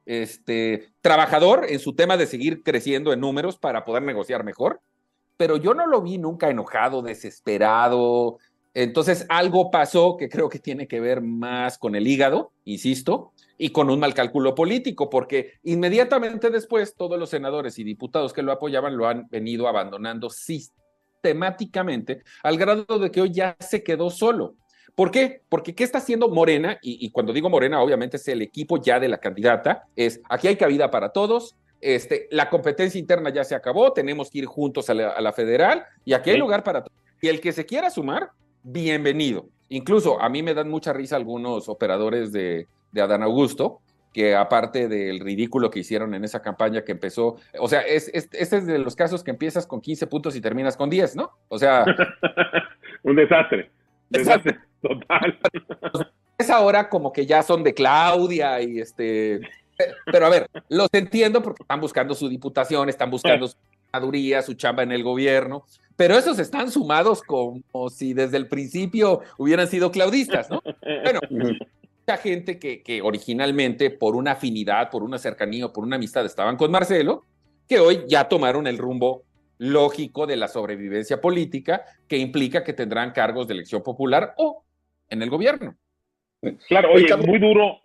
este, 0.04 0.92
trabajador 1.00 1.64
en 1.66 1.78
su 1.78 1.94
tema 1.94 2.18
de 2.18 2.26
seguir 2.26 2.62
creciendo 2.62 3.14
en 3.14 3.20
números 3.20 3.56
para 3.56 3.87
poder 3.87 4.02
negociar 4.02 4.44
mejor, 4.44 4.82
pero 5.38 5.56
yo 5.56 5.72
no 5.72 5.87
lo 5.87 6.02
vi 6.02 6.18
nunca 6.18 6.50
enojado, 6.50 7.00
desesperado. 7.00 8.37
Entonces 8.75 9.25
algo 9.30 9.70
pasó 9.70 10.18
que 10.18 10.28
creo 10.28 10.50
que 10.50 10.58
tiene 10.58 10.87
que 10.87 11.00
ver 11.00 11.22
más 11.22 11.78
con 11.78 11.96
el 11.96 12.06
hígado, 12.06 12.52
insisto, 12.66 13.32
y 13.56 13.70
con 13.70 13.88
un 13.88 13.98
mal 13.98 14.12
cálculo 14.12 14.54
político, 14.54 15.08
porque 15.08 15.54
inmediatamente 15.62 16.50
después 16.50 16.94
todos 16.94 17.18
los 17.18 17.30
senadores 17.30 17.78
y 17.78 17.84
diputados 17.84 18.34
que 18.34 18.42
lo 18.42 18.52
apoyaban 18.52 18.98
lo 18.98 19.08
han 19.08 19.26
venido 19.30 19.68
abandonando 19.68 20.28
sistemáticamente 21.18 22.22
al 22.42 22.56
grado 22.56 22.98
de 22.98 23.10
que 23.10 23.20
hoy 23.20 23.32
ya 23.32 23.56
se 23.58 23.82
quedó 23.82 24.10
solo. 24.10 24.54
¿Por 24.94 25.10
qué? 25.10 25.42
Porque 25.48 25.75
¿qué 25.75 25.84
está 25.84 25.98
haciendo 25.98 26.28
Morena? 26.28 26.78
Y, 26.82 27.10
cuando 27.10 27.32
digo 27.32 27.48
Morena, 27.48 27.80
obviamente 27.80 28.16
es 28.16 28.26
el 28.28 28.42
equipo 28.42 28.82
ya 28.82 28.98
de 28.98 29.08
la 29.08 29.18
candidata, 29.18 29.84
es 29.94 30.20
aquí 30.28 30.48
hay 30.48 30.56
cabida 30.56 30.90
para 30.90 31.10
todos, 31.10 31.54
este, 31.80 32.26
la 32.32 32.50
competencia 32.50 32.98
interna 32.98 33.30
ya 33.30 33.44
se 33.44 33.54
acabó, 33.54 33.92
tenemos 33.92 34.30
que 34.30 34.38
ir 34.38 34.46
juntos 34.46 34.90
a 34.90 34.94
la, 34.94 35.32
federal 35.32 35.84
y 36.04 36.14
aquí 36.14 36.30
hay 36.30 36.37
lugar 36.37 36.64
para 36.64 36.82
todos. 36.82 36.98
Y 37.20 37.28
el 37.28 37.40
que 37.40 37.52
se 37.52 37.64
quiera 37.64 37.90
sumar, 37.90 38.30
bienvenido. 38.64 39.48
Incluso 39.68 40.20
a 40.20 40.28
mí 40.28 40.42
me 40.42 40.54
dan 40.54 40.68
mucha 40.68 40.92
risa 40.92 41.14
algunos 41.14 41.68
operadores 41.68 42.32
de, 42.32 42.66
de 42.90 43.00
Adán 43.00 43.22
Augusto, 43.22 43.80
que 44.12 44.35
aparte 44.35 44.88
del 44.88 45.21
ridículo 45.21 45.71
que 45.71 45.81
hicieron 45.81 46.15
en 46.15 46.25
esa 46.25 46.43
campaña 46.43 46.85
que 46.85 46.93
empezó, 46.93 47.37
o 47.59 47.69
sea, 47.69 47.81
es, 47.83 48.11
este 48.12 48.38
es 48.38 48.67
de 48.67 48.79
los 48.79 48.97
casos 48.97 49.23
que 49.23 49.31
empiezas 49.31 49.67
con 49.67 49.81
15 49.81 50.07
puntos 50.07 50.37
y 50.37 50.41
terminas 50.41 50.77
con 50.77 50.91
10, 50.91 51.17
¿no? 51.17 51.33
O 51.49 51.59
sea... 51.59 51.85
Un 53.03 53.17
desastre. 53.17 53.71
Desastre 54.11 54.59
total. 54.81 55.38
Es 56.38 56.50
ahora 56.50 56.88
como 56.88 57.12
que 57.12 57.27
ya 57.27 57.43
son 57.43 57.65
de 57.65 57.75
Claudia 57.75 58.62
y 58.62 58.79
este... 58.79 59.41
Pero 60.07 60.27
a 60.27 60.29
ver, 60.29 60.49
los 60.69 60.88
entiendo 60.93 61.43
porque 61.43 61.65
están 61.65 61.81
buscando 61.81 62.15
su 62.15 62.29
diputación, 62.29 62.88
están 62.88 63.11
buscando 63.11 63.49
su 63.49 63.57
maduría, 63.93 64.43
su 64.43 64.55
chamba 64.55 64.85
en 64.85 64.93
el 64.93 65.03
gobierno, 65.03 65.65
pero 65.97 66.17
esos 66.17 66.38
están 66.38 66.71
sumados 66.71 67.23
como 67.23 67.91
si 67.91 68.15
desde 68.15 68.37
el 68.37 68.47
principio 68.47 69.21
hubieran 69.37 69.67
sido 69.67 69.91
claudistas, 69.91 70.49
¿no? 70.49 70.62
Bueno, 71.03 71.21
gente 72.17 72.59
que, 72.59 72.83
que 72.83 73.03
originalmente 73.03 73.91
por 73.91 74.17
una 74.17 74.33
afinidad, 74.33 74.91
por 74.91 75.03
una 75.03 75.19
cercanía, 75.19 75.69
por 75.69 75.85
una 75.85 75.97
amistad 75.97 76.25
estaban 76.25 76.57
con 76.57 76.71
Marcelo, 76.71 77.25
que 77.69 77.79
hoy 77.79 78.05
ya 78.09 78.29
tomaron 78.29 78.67
el 78.67 78.79
rumbo 78.79 79.25
lógico 79.59 80.27
de 80.27 80.37
la 80.37 80.49
sobrevivencia 80.49 81.21
política 81.21 81.85
que 82.07 82.17
implica 82.17 82.65
que 82.65 82.73
tendrán 82.73 83.12
cargos 83.12 83.47
de 83.47 83.55
elección 83.55 83.83
popular 83.83 84.35
o 84.38 84.65
en 85.11 85.23
el 85.23 85.31
gobierno. 85.31 85.77
Claro, 86.69 86.93
oye, 86.93 87.15
muy 87.17 87.38
duro, 87.38 87.81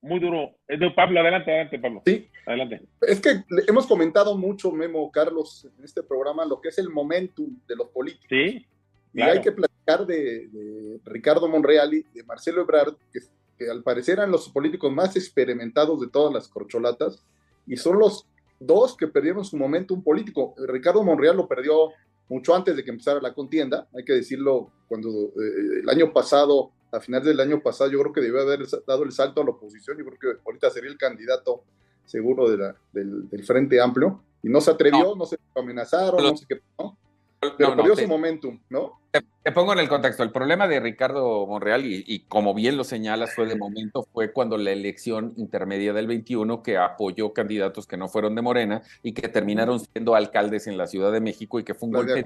muy 0.00 0.18
duro. 0.18 0.56
Pablo, 0.96 1.20
adelante, 1.20 1.50
adelante, 1.50 1.78
Pablo. 1.78 2.02
Sí, 2.06 2.28
adelante. 2.46 2.80
Es 3.02 3.20
que 3.20 3.42
hemos 3.66 3.86
comentado 3.86 4.36
mucho, 4.36 4.72
Memo, 4.72 5.10
Carlos, 5.12 5.68
en 5.78 5.84
este 5.84 6.02
programa, 6.02 6.46
lo 6.46 6.60
que 6.60 6.68
es 6.70 6.78
el 6.78 6.88
momentum 6.88 7.58
de 7.66 7.76
los 7.76 7.88
políticos. 7.88 8.28
Sí. 8.30 8.66
Y 9.12 9.22
hay 9.22 9.40
que 9.40 9.52
platicar 9.52 10.06
de, 10.06 10.48
de 10.48 11.00
Ricardo 11.04 11.48
Monreal 11.48 11.92
y 11.92 12.02
de 12.14 12.22
Marcelo 12.24 12.62
Ebrard, 12.62 12.94
que 13.12 13.20
que 13.58 13.70
al 13.70 13.82
parecer 13.82 14.18
eran 14.18 14.30
los 14.30 14.48
políticos 14.48 14.92
más 14.92 15.16
experimentados 15.16 16.00
de 16.00 16.08
todas 16.08 16.32
las 16.32 16.48
corcholatas, 16.48 17.22
y 17.66 17.76
son 17.76 17.98
los 17.98 18.26
dos 18.60 18.96
que 18.96 19.08
perdieron 19.08 19.44
su 19.44 19.56
momento 19.56 19.94
un 19.94 20.02
político. 20.02 20.54
Ricardo 20.66 21.02
Monreal 21.02 21.36
lo 21.36 21.48
perdió 21.48 21.90
mucho 22.28 22.54
antes 22.54 22.76
de 22.76 22.84
que 22.84 22.90
empezara 22.90 23.20
la 23.20 23.34
contienda, 23.34 23.88
hay 23.94 24.04
que 24.04 24.12
decirlo, 24.12 24.70
cuando 24.86 25.08
eh, 25.08 25.80
el 25.82 25.88
año 25.88 26.12
pasado, 26.12 26.72
a 26.92 27.00
finales 27.00 27.26
del 27.26 27.40
año 27.40 27.60
pasado, 27.62 27.90
yo 27.90 28.00
creo 28.00 28.12
que 28.12 28.20
debió 28.20 28.40
haber 28.40 28.66
dado 28.86 29.02
el 29.02 29.12
salto 29.12 29.40
a 29.40 29.44
la 29.44 29.50
oposición, 29.50 29.98
yo 29.98 30.04
creo 30.04 30.18
que 30.18 30.40
ahorita 30.44 30.70
sería 30.70 30.90
el 30.90 30.98
candidato 30.98 31.64
seguro 32.04 32.50
de 32.50 32.58
la, 32.58 32.76
del, 32.92 33.28
Frente 33.44 33.80
Amplio, 33.80 34.22
y 34.42 34.48
no 34.48 34.60
se 34.60 34.70
atrevió, 34.70 35.14
no, 35.16 35.26
se 35.26 35.38
amenazaron, 35.54 36.22
no 36.22 36.36
sé 36.36 36.46
qué, 36.48 36.60
¿no? 36.78 36.96
Pero 37.40 37.76
perdió 37.76 37.96
su 37.96 38.08
momentum, 38.08 38.58
¿no? 38.68 39.00
Te, 39.42 39.52
pongo 39.52 39.72
en 39.72 39.78
el 39.78 39.88
contexto. 39.88 40.22
El 40.22 40.32
problema 40.32 40.66
de 40.66 40.80
Ricardo 40.80 41.46
Monreal, 41.46 41.82
y, 41.84 42.24
como 42.28 42.52
bien 42.52 42.76
lo 42.76 42.84
señalas, 42.84 43.34
fue 43.34 43.46
de 43.46 43.56
momento, 43.56 44.06
fue 44.12 44.32
cuando 44.32 44.58
la 44.58 44.72
elección 44.72 45.32
intermedia 45.36 45.92
del 45.92 46.06
21 46.06 46.62
que 46.62 46.76
apoyó 46.76 47.32
candidatos 47.32 47.86
que 47.86 47.96
no 47.96 48.08
fueron 48.08 48.34
de 48.34 48.42
Morena 48.42 48.82
y 49.02 49.12
que 49.12 49.28
terminaron 49.28 49.80
siendo 49.80 50.14
alcaldes 50.14 50.66
en 50.66 50.76
la 50.76 50.86
Ciudad 50.86 51.12
de 51.12 51.20
México 51.20 51.58
y 51.60 51.64
que 51.64 51.74
fue 51.74 51.88
un 51.88 51.94
golpe. 51.94 52.24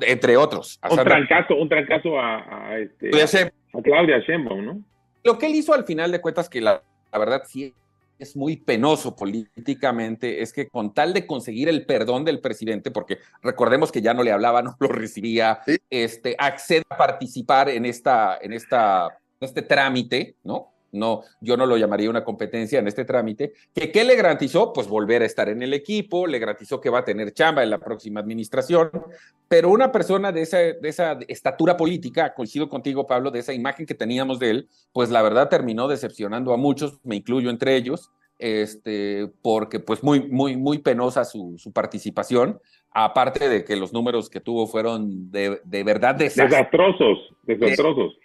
entre 0.00 0.36
otros. 0.36 0.78
un 0.88 0.96
trancazo, 0.98 1.56
un 1.56 1.68
trancazo 1.68 2.20
a, 2.20 2.78
este, 2.78 3.10
a 3.10 3.82
Claudia 3.82 4.18
Sheinbaum, 4.20 4.64
¿no? 4.64 4.82
Lo 5.24 5.38
que 5.38 5.46
él 5.46 5.54
hizo 5.54 5.74
al 5.74 5.84
final 5.84 6.10
de 6.10 6.20
cuentas, 6.20 6.48
que 6.48 6.60
la, 6.60 6.82
la 7.12 7.18
verdad 7.18 7.42
sí 7.46 7.74
es 8.22 8.36
muy 8.36 8.56
penoso 8.56 9.16
políticamente 9.16 10.42
es 10.42 10.52
que 10.52 10.68
con 10.68 10.94
tal 10.94 11.12
de 11.12 11.26
conseguir 11.26 11.68
el 11.68 11.84
perdón 11.84 12.24
del 12.24 12.40
presidente, 12.40 12.90
porque 12.90 13.18
recordemos 13.42 13.90
que 13.90 14.00
ya 14.00 14.14
no 14.14 14.22
le 14.22 14.32
hablaba, 14.32 14.62
no 14.62 14.76
lo 14.78 14.88
recibía, 14.88 15.60
este, 15.90 16.36
accede 16.38 16.84
a 16.88 16.96
participar 16.96 17.68
en, 17.68 17.84
esta, 17.84 18.38
en, 18.40 18.52
esta, 18.52 19.08
en 19.40 19.46
este 19.48 19.62
trámite, 19.62 20.36
¿no? 20.44 20.71
No, 20.92 21.22
yo 21.40 21.56
no 21.56 21.66
lo 21.66 21.76
llamaría 21.76 22.10
una 22.10 22.22
competencia 22.22 22.78
en 22.78 22.86
este 22.86 23.04
trámite, 23.04 23.52
que 23.74 23.90
¿qué 23.90 24.04
le 24.04 24.14
garantizó? 24.14 24.72
Pues 24.72 24.86
volver 24.86 25.22
a 25.22 25.26
estar 25.26 25.48
en 25.48 25.62
el 25.62 25.74
equipo, 25.74 26.26
le 26.26 26.38
garantizó 26.38 26.80
que 26.80 26.90
va 26.90 27.00
a 27.00 27.04
tener 27.04 27.32
chamba 27.32 27.62
en 27.62 27.70
la 27.70 27.78
próxima 27.78 28.20
administración, 28.20 28.90
pero 29.48 29.70
una 29.70 29.90
persona 29.90 30.32
de 30.32 30.42
esa, 30.42 30.58
de 30.58 30.88
esa 30.88 31.18
estatura 31.28 31.76
política, 31.76 32.34
coincido 32.34 32.68
contigo 32.68 33.06
Pablo, 33.06 33.30
de 33.30 33.40
esa 33.40 33.52
imagen 33.52 33.86
que 33.86 33.94
teníamos 33.94 34.38
de 34.38 34.50
él, 34.50 34.68
pues 34.92 35.10
la 35.10 35.22
verdad 35.22 35.48
terminó 35.48 35.88
decepcionando 35.88 36.52
a 36.52 36.56
muchos, 36.56 37.00
me 37.04 37.16
incluyo 37.16 37.50
entre 37.50 37.74
ellos, 37.76 38.10
este, 38.38 39.30
porque 39.40 39.80
pues 39.80 40.02
muy, 40.02 40.28
muy, 40.28 40.56
muy 40.56 40.78
penosa 40.78 41.24
su, 41.24 41.54
su 41.58 41.72
participación, 41.72 42.60
aparte 42.90 43.48
de 43.48 43.64
que 43.64 43.76
los 43.76 43.92
números 43.92 44.28
que 44.28 44.40
tuvo 44.40 44.66
fueron 44.66 45.30
de, 45.30 45.60
de 45.64 45.84
verdad 45.84 46.14
desastrosos, 46.14 47.18
desastrosos. 47.44 48.18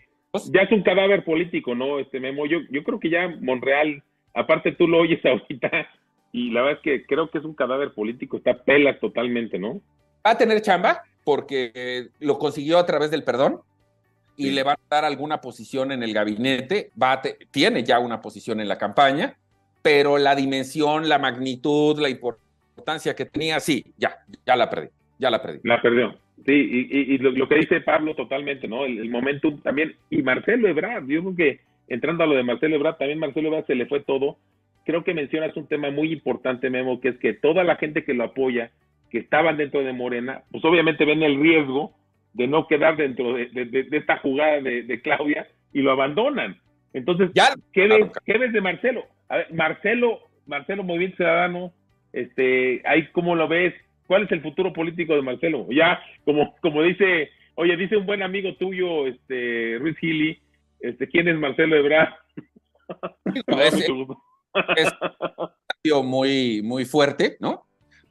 Ya 0.51 0.61
es 0.61 0.71
un 0.71 0.83
cadáver 0.83 1.23
político, 1.23 1.73
¿no? 1.73 1.99
Este 1.99 2.19
Memo, 2.19 2.45
yo, 2.45 2.59
yo 2.69 2.83
creo 2.83 2.99
que 2.99 3.09
ya 3.09 3.27
Monreal, 3.41 4.03
aparte 4.33 4.71
tú 4.71 4.87
lo 4.87 4.99
oyes 4.99 5.19
ahorita, 5.25 5.87
y 6.31 6.51
la 6.51 6.61
verdad 6.61 6.77
es 6.77 6.83
que 6.83 7.05
creo 7.05 7.29
que 7.29 7.39
es 7.39 7.45
un 7.45 7.55
cadáver 7.55 7.93
político, 7.93 8.37
está 8.37 8.63
pela 8.63 8.99
totalmente, 8.99 9.57
¿no? 9.57 9.81
Va 10.25 10.31
a 10.31 10.37
tener 10.37 10.61
chamba 10.61 11.03
porque 11.23 12.09
lo 12.19 12.37
consiguió 12.37 12.77
a 12.77 12.85
través 12.85 13.11
del 13.11 13.23
perdón 13.23 13.61
y 14.35 14.51
le 14.51 14.63
va 14.63 14.73
a 14.73 14.79
dar 14.89 15.03
alguna 15.03 15.41
posición 15.41 15.91
en 15.91 16.03
el 16.03 16.13
gabinete, 16.13 16.91
va 17.01 17.21
tiene 17.49 17.83
ya 17.83 17.99
una 17.99 18.21
posición 18.21 18.59
en 18.59 18.67
la 18.67 18.77
campaña, 18.77 19.35
pero 19.81 20.17
la 20.17 20.35
dimensión, 20.35 21.09
la 21.09 21.17
magnitud, 21.17 21.99
la 21.99 22.09
importancia 22.09 23.15
que 23.15 23.25
tenía, 23.25 23.59
sí, 23.59 23.93
ya, 23.97 24.17
ya 24.45 24.55
la 24.55 24.69
perdí, 24.69 24.89
ya 25.17 25.31
la 25.31 25.41
perdí. 25.41 25.59
La 25.63 25.81
perdió. 25.81 26.26
Sí, 26.45 26.87
y, 26.89 27.17
lo, 27.17 27.47
que 27.47 27.55
dice 27.55 27.81
Pablo 27.81 28.15
totalmente, 28.15 28.67
¿no? 28.67 28.85
El, 28.85 29.09
momento 29.09 29.53
también, 29.63 29.95
y 30.09 30.21
Marcelo 30.21 30.67
Ebrard, 30.67 31.07
yo 31.07 31.21
creo 31.21 31.35
que 31.35 31.59
entrando 31.87 32.23
a 32.23 32.27
lo 32.27 32.35
de 32.35 32.43
Marcelo 32.43 32.75
Ebrard, 32.75 32.97
también 32.97 33.19
Marcelo 33.19 33.47
Ebrard 33.47 33.65
se 33.65 33.75
le 33.75 33.87
fue 33.87 34.01
todo. 34.01 34.37
Creo 34.85 35.03
que 35.03 35.13
mencionas 35.13 35.57
un 35.57 35.67
tema 35.67 35.89
muy 35.89 36.13
importante, 36.13 36.69
Memo, 36.69 37.01
que 37.01 37.09
es 37.09 37.17
que 37.17 37.33
toda 37.33 37.63
la 37.63 37.75
gente 37.75 38.03
que 38.03 38.13
lo 38.13 38.23
apoya, 38.23 38.71
que 39.09 39.17
estaban 39.17 39.57
dentro 39.57 39.83
de 39.83 39.93
Morena, 39.93 40.43
pues 40.51 40.63
obviamente 40.63 41.05
ven 41.05 41.23
el 41.23 41.39
riesgo 41.41 41.93
de 42.33 42.47
no 42.47 42.67
quedar 42.67 42.95
dentro 42.97 43.33
de, 43.33 43.87
esta 43.91 44.17
jugada 44.17 44.61
de, 44.61 45.01
Claudia 45.01 45.47
y 45.73 45.81
lo 45.81 45.91
abandonan. 45.91 46.57
Entonces, 46.93 47.31
ya, 47.33 47.49
¿qué, 47.73 47.87
ves, 47.87 48.11
¿qué 48.25 48.37
ves 48.37 48.53
de 48.53 48.61
Marcelo? 48.61 49.05
A 49.27 49.37
ver, 49.37 49.53
Marcelo, 49.53 50.19
Marcelo 50.45 50.83
Movimiento 50.83 51.17
Ciudadano, 51.17 51.73
este, 52.13 52.81
ahí 52.85 53.07
cómo 53.11 53.35
lo 53.35 53.47
ves, 53.47 53.73
¿Cuál 54.07 54.23
es 54.23 54.31
el 54.31 54.41
futuro 54.41 54.73
político 54.73 55.15
de 55.15 55.21
Marcelo? 55.21 55.67
Ya, 55.69 56.01
como, 56.25 56.55
como 56.61 56.81
dice, 56.81 57.29
oye, 57.55 57.75
dice 57.75 57.97
un 57.97 58.05
buen 58.05 58.23
amigo 58.23 58.55
tuyo, 58.55 59.05
este, 59.05 59.77
Ruiz 59.79 59.97
Gili, 59.97 60.39
este, 60.79 61.07
¿quién 61.07 61.27
es 61.27 61.37
Marcelo 61.37 61.75
Ebrard? 61.75 62.13
es, 63.59 63.89
es 64.77 64.93
muy, 66.03 66.61
muy 66.63 66.85
fuerte, 66.85 67.37
¿no? 67.39 67.66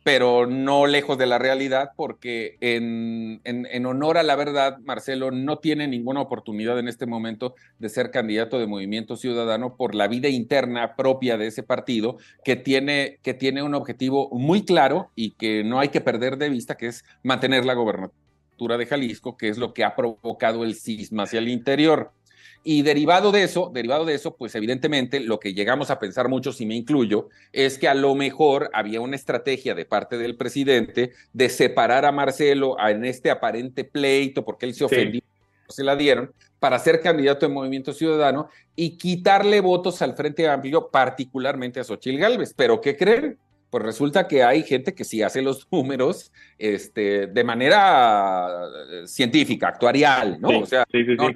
Pero 0.07 0.47
no 0.47 0.87
lejos 0.87 1.19
de 1.19 1.27
la 1.27 1.37
realidad, 1.37 1.91
porque 1.97 2.59
en, 2.61 3.41
en, 3.43 3.87
honor 3.87 4.19
a 4.19 4.23
la 4.23 4.37
verdad, 4.37 4.79
Marcelo 4.85 5.33
no 5.33 5.59
tiene 5.59 5.89
ninguna 5.89 6.21
oportunidad 6.21 6.79
en 6.79 6.87
este 6.87 7.07
momento 7.07 7.57
de 7.81 7.89
ser 7.89 8.13
candidato 8.13 8.61
de 8.61 8.69
Movimiento 8.69 9.17
Ciudadano 9.17 9.75
por 9.77 9.97
la 9.97 10.07
vida 10.07 10.29
interna 10.29 10.95
propia 10.95 11.37
de 11.37 11.49
ese 11.49 11.65
partido, 11.65 12.19
que 12.45 12.55
tiene, 12.55 13.19
que 13.25 13.35
tiene 13.35 13.65
un 13.65 13.75
objetivo 13.75 14.31
muy 14.31 14.65
claro 14.65 15.11
y 15.17 15.33
que 15.33 15.65
no 15.65 15.81
hay 15.81 15.89
que 15.89 16.01
perder 16.01 16.37
de 16.37 16.51
vista, 16.51 16.77
que 16.77 16.87
es 16.87 17.05
mantener 17.25 17.65
la 17.65 17.75
gobernatura 17.75 18.79
de 18.79 18.87
Jalisco, 18.87 19.37
que 19.37 19.49
es 19.49 19.59
lo 19.59 19.75
que 19.75 19.83
ha 19.83 19.97
provocado 19.97 20.63
el 20.63 20.77
cisma 20.77 21.25
hacia 21.25 21.41
el 21.41 21.49
interior. 21.49 22.13
Y 22.69 22.83
derivado 22.83 23.31
de 23.31 23.45
eso, 23.45 23.71
derivado 23.73 24.05
de 24.05 24.15
eso, 24.15 24.35
pues 24.35 24.53
evidentemente 24.57 25.21
lo 25.21 25.39
que 25.39 25.55
llegamos 25.55 25.89
a 25.91 26.01
pensar 26.01 26.29
muchos, 26.29 26.61
y 26.61 26.67
me 26.67 26.75
incluyo, 26.75 27.29
es 27.53 27.79
que 27.79 27.87
a 27.87 27.95
lo 27.95 28.13
mejor 28.17 28.71
había 28.73 29.01
una 29.01 29.15
estrategia 29.15 29.77
de 29.77 29.85
parte 29.85 30.19
del 30.19 30.37
presidente 30.37 31.13
de 31.33 31.49
separar 31.49 32.05
a 32.05 32.11
Marcelo 32.11 32.77
en 32.81 33.05
este 33.05 33.31
aparente 33.31 33.85
pleito, 33.85 34.45
porque 34.45 34.67
él 34.67 34.75
se 34.75 34.83
ofendió, 34.83 35.21
se 35.69 35.85
la 35.85 35.95
dieron, 35.95 36.33
para 36.59 36.81
ser 36.81 37.01
candidato 37.01 37.47
de 37.47 37.55
Movimiento 37.55 37.93
Ciudadano 37.93 38.49
y 38.75 38.97
quitarle 38.97 39.61
votos 39.61 40.03
al 40.03 40.17
Frente 40.17 40.49
Amplio, 40.49 40.89
particularmente 40.91 41.79
a 41.79 41.85
Xochitl 41.85 42.19
Gálvez. 42.19 42.53
Pero 42.53 42.81
¿qué 42.81 42.97
creen? 42.97 43.39
Pues 43.71 43.85
resulta 43.85 44.27
que 44.27 44.43
hay 44.43 44.65
gente 44.65 44.93
que 44.93 45.05
sí 45.05 45.23
hace 45.23 45.41
los 45.41 45.69
números 45.71 46.33
este, 46.59 47.29
de 47.29 47.45
manera 47.45 48.49
eh, 48.91 49.07
científica, 49.07 49.69
actuarial, 49.69 50.41
¿no? 50.41 50.49
o 50.49 50.67
sea, 50.67 50.85
no, 51.17 51.29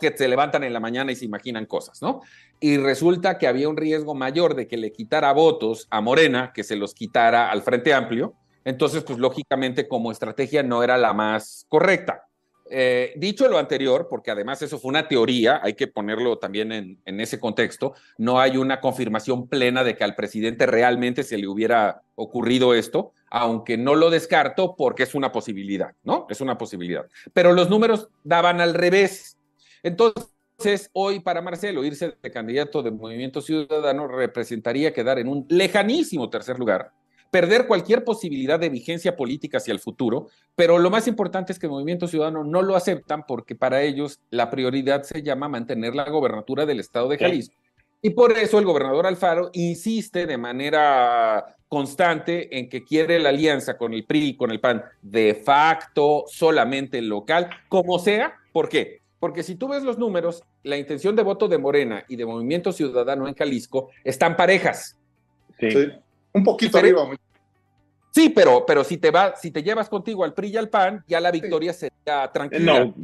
que 0.00 0.16
se 0.16 0.28
levantan 0.28 0.64
en 0.64 0.72
la 0.72 0.80
mañana 0.80 1.12
y 1.12 1.16
se 1.16 1.24
imaginan 1.24 1.66
cosas, 1.66 2.00
¿no? 2.02 2.20
Y 2.60 2.76
resulta 2.76 3.38
que 3.38 3.46
había 3.46 3.68
un 3.68 3.76
riesgo 3.76 4.14
mayor 4.14 4.54
de 4.54 4.66
que 4.66 4.76
le 4.76 4.92
quitara 4.92 5.32
votos 5.32 5.86
a 5.90 6.00
Morena, 6.00 6.52
que 6.54 6.64
se 6.64 6.76
los 6.76 6.94
quitara 6.94 7.50
al 7.50 7.62
Frente 7.62 7.92
Amplio. 7.92 8.34
Entonces, 8.64 9.02
pues 9.02 9.18
lógicamente 9.18 9.86
como 9.88 10.10
estrategia 10.10 10.62
no 10.62 10.82
era 10.82 10.96
la 10.96 11.12
más 11.12 11.66
correcta. 11.68 12.26
Eh, 12.70 13.12
dicho 13.16 13.46
lo 13.48 13.58
anterior, 13.58 14.08
porque 14.08 14.30
además 14.30 14.62
eso 14.62 14.78
fue 14.78 14.88
una 14.88 15.06
teoría, 15.06 15.60
hay 15.62 15.74
que 15.74 15.86
ponerlo 15.86 16.38
también 16.38 16.72
en, 16.72 16.98
en, 17.04 17.20
ese 17.20 17.38
contexto, 17.38 17.92
no 18.16 18.40
hay 18.40 18.56
una 18.56 18.80
confirmación 18.80 19.48
plena 19.48 19.84
de 19.84 19.94
que 19.96 20.02
al 20.02 20.14
presidente 20.14 20.64
realmente 20.64 21.24
se 21.24 21.36
le 21.36 21.46
hubiera 21.46 22.00
ocurrido 22.14 22.74
esto, 22.74 23.12
aunque 23.30 23.76
no 23.76 23.96
lo 23.96 24.10
descarto 24.10 24.76
porque 24.76 25.02
es 25.02 25.14
una 25.14 25.30
posibilidad, 25.30 25.92
¿no? 26.04 26.26
Es 26.30 26.40
una 26.40 26.56
posibilidad. 26.56 27.06
Pero 27.32 27.52
los 27.52 27.68
números 27.68 28.08
daban 28.22 28.60
al 28.60 28.74
revés. 28.74 29.33
Entonces, 29.84 30.90
hoy 30.92 31.20
para 31.20 31.40
Marcelo 31.40 31.84
irse 31.84 32.16
de 32.20 32.30
candidato 32.32 32.82
de 32.82 32.90
Movimiento 32.90 33.40
Ciudadano 33.40 34.08
representaría 34.08 34.92
quedar 34.92 35.20
en 35.20 35.28
un 35.28 35.46
lejanísimo 35.48 36.28
tercer 36.28 36.58
lugar 36.58 36.90
perder 37.34 37.66
cualquier 37.66 38.04
posibilidad 38.04 38.60
de 38.60 38.68
vigencia 38.68 39.16
política 39.16 39.56
hacia 39.56 39.72
el 39.72 39.80
futuro, 39.80 40.28
pero 40.54 40.78
lo 40.78 40.88
más 40.88 41.08
importante 41.08 41.52
es 41.52 41.58
que 41.58 41.66
el 41.66 41.72
Movimiento 41.72 42.06
Ciudadano 42.06 42.44
no 42.44 42.62
lo 42.62 42.76
aceptan 42.76 43.24
porque 43.26 43.56
para 43.56 43.82
ellos 43.82 44.20
la 44.30 44.50
prioridad 44.50 45.02
se 45.02 45.20
llama 45.20 45.48
mantener 45.48 45.96
la 45.96 46.08
gobernatura 46.08 46.64
del 46.64 46.78
estado 46.78 47.08
de 47.08 47.18
Jalisco. 47.18 47.56
Y 48.00 48.10
por 48.10 48.38
eso 48.38 48.60
el 48.60 48.64
gobernador 48.64 49.08
Alfaro 49.08 49.50
insiste 49.52 50.26
de 50.26 50.38
manera 50.38 51.56
constante 51.66 52.56
en 52.56 52.68
que 52.68 52.84
quiere 52.84 53.18
la 53.18 53.30
alianza 53.30 53.76
con 53.76 53.94
el 53.94 54.04
PRI 54.04 54.28
y 54.28 54.36
con 54.36 54.52
el 54.52 54.60
PAN 54.60 54.84
de 55.02 55.34
facto, 55.34 56.26
solamente 56.28 57.02
local, 57.02 57.50
como 57.68 57.98
sea. 57.98 58.32
¿Por 58.52 58.68
qué? 58.68 59.00
Porque 59.24 59.42
si 59.42 59.54
tú 59.54 59.68
ves 59.68 59.82
los 59.82 59.96
números, 59.96 60.44
la 60.64 60.76
intención 60.76 61.16
de 61.16 61.22
voto 61.22 61.48
de 61.48 61.56
Morena 61.56 62.04
y 62.10 62.16
de 62.16 62.26
Movimiento 62.26 62.72
Ciudadano 62.72 63.26
en 63.26 63.34
Jalisco 63.34 63.88
están 64.04 64.36
parejas. 64.36 64.98
Sí. 65.58 65.72
Un 66.34 66.44
poquito 66.44 66.76
arriba. 66.76 67.08
Sí, 68.10 68.28
pero, 68.28 68.66
pero 68.66 68.84
si 68.84 68.98
te 68.98 69.10
va, 69.10 69.34
si 69.34 69.50
te 69.50 69.62
llevas 69.62 69.88
contigo 69.88 70.24
al 70.24 70.34
PRI 70.34 70.48
y 70.48 70.56
al 70.58 70.68
PAN, 70.68 71.04
ya 71.08 71.20
la 71.20 71.30
victoria 71.30 71.72
sería 71.72 72.30
tranquila. 72.34 72.84
No, 72.84 72.94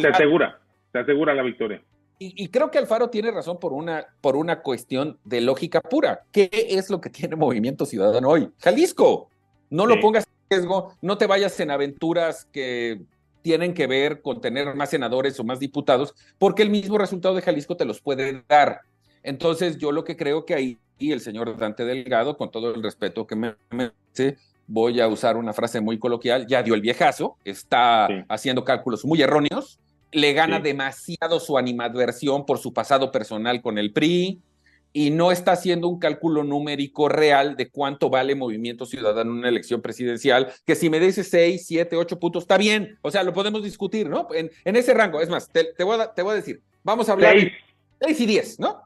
se, 0.00 0.08
asegura, 0.08 0.58
se 0.92 0.98
asegura 0.98 1.34
la 1.34 1.42
victoria. 1.42 1.82
Y, 2.18 2.48
creo 2.48 2.70
que 2.70 2.78
Alfaro 2.78 3.10
tiene 3.10 3.30
razón 3.30 3.60
por 3.60 3.74
una, 3.74 4.06
por 4.22 4.34
una 4.34 4.62
cuestión 4.62 5.18
de 5.24 5.42
lógica 5.42 5.82
pura. 5.82 6.22
¿Qué 6.32 6.48
es 6.70 6.88
lo 6.88 7.02
que 7.02 7.10
tiene 7.10 7.36
Movimiento 7.36 7.84
Ciudadano 7.84 8.30
hoy? 8.30 8.48
Jalisco. 8.60 9.28
No 9.68 9.84
lo 9.84 10.00
pongas 10.00 10.24
en 10.24 10.56
riesgo, 10.56 10.94
no 11.02 11.18
te 11.18 11.26
vayas 11.26 11.60
en 11.60 11.70
aventuras 11.70 12.46
que 12.46 13.02
tienen 13.46 13.74
que 13.74 13.86
ver 13.86 14.22
con 14.22 14.40
tener 14.40 14.74
más 14.74 14.90
senadores 14.90 15.38
o 15.38 15.44
más 15.44 15.60
diputados, 15.60 16.16
porque 16.36 16.64
el 16.64 16.70
mismo 16.70 16.98
resultado 16.98 17.32
de 17.36 17.42
Jalisco 17.42 17.76
te 17.76 17.84
los 17.84 18.00
puede 18.00 18.42
dar. 18.48 18.80
Entonces, 19.22 19.78
yo 19.78 19.92
lo 19.92 20.02
que 20.02 20.16
creo 20.16 20.44
que 20.44 20.54
ahí 20.54 20.80
el 20.98 21.20
señor 21.20 21.56
Dante 21.56 21.84
Delgado, 21.84 22.36
con 22.36 22.50
todo 22.50 22.74
el 22.74 22.82
respeto 22.82 23.24
que 23.24 23.36
me 23.36 23.54
merece, 23.70 24.38
voy 24.66 25.00
a 25.00 25.06
usar 25.06 25.36
una 25.36 25.52
frase 25.52 25.80
muy 25.80 25.96
coloquial, 25.96 26.48
ya 26.48 26.64
dio 26.64 26.74
el 26.74 26.80
viejazo, 26.80 27.36
está 27.44 28.08
haciendo 28.28 28.64
cálculos 28.64 29.04
muy 29.04 29.22
erróneos, 29.22 29.78
le 30.10 30.32
gana 30.32 30.58
demasiado 30.58 31.38
su 31.38 31.56
animadversión 31.56 32.46
por 32.46 32.58
su 32.58 32.72
pasado 32.72 33.12
personal 33.12 33.62
con 33.62 33.78
el 33.78 33.92
PRI 33.92 34.40
y 34.98 35.10
no 35.10 35.30
está 35.30 35.52
haciendo 35.52 35.88
un 35.88 35.98
cálculo 35.98 36.42
numérico 36.42 37.10
real 37.10 37.54
de 37.54 37.68
cuánto 37.68 38.08
vale 38.08 38.34
Movimiento 38.34 38.86
Ciudadano 38.86 39.30
en 39.30 39.38
una 39.40 39.50
elección 39.50 39.82
presidencial, 39.82 40.50
que 40.64 40.74
si 40.74 40.88
me 40.88 40.98
dices 40.98 41.28
6, 41.28 41.66
7, 41.66 41.96
8 41.96 42.18
puntos, 42.18 42.44
está 42.44 42.56
bien, 42.56 42.96
o 43.02 43.10
sea, 43.10 43.22
lo 43.22 43.34
podemos 43.34 43.62
discutir, 43.62 44.08
¿no? 44.08 44.26
En, 44.32 44.50
ese 44.64 44.94
rango, 44.94 45.20
es 45.20 45.28
más, 45.28 45.52
te, 45.52 45.84
voy 45.84 46.00
a, 46.00 46.14
te, 46.14 46.22
voy 46.22 46.32
a, 46.32 46.36
decir, 46.36 46.62
vamos 46.82 47.10
a 47.10 47.12
hablar 47.12 47.36
de 47.36 47.52
6 48.00 48.20
y 48.20 48.26
10, 48.26 48.58
¿no? 48.60 48.84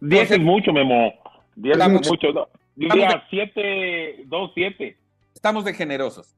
10 0.00 0.30
es 0.30 0.40
mucho, 0.40 0.72
Memo. 0.72 1.12
10 1.56 1.76
es 1.76 1.90
mucho. 2.08 2.32
No. 2.32 2.48
Diría 2.74 3.22
7, 3.28 4.24
2, 4.24 4.50
7. 4.54 4.96
Estamos 5.34 5.66
de 5.66 5.74
generosos. 5.74 6.34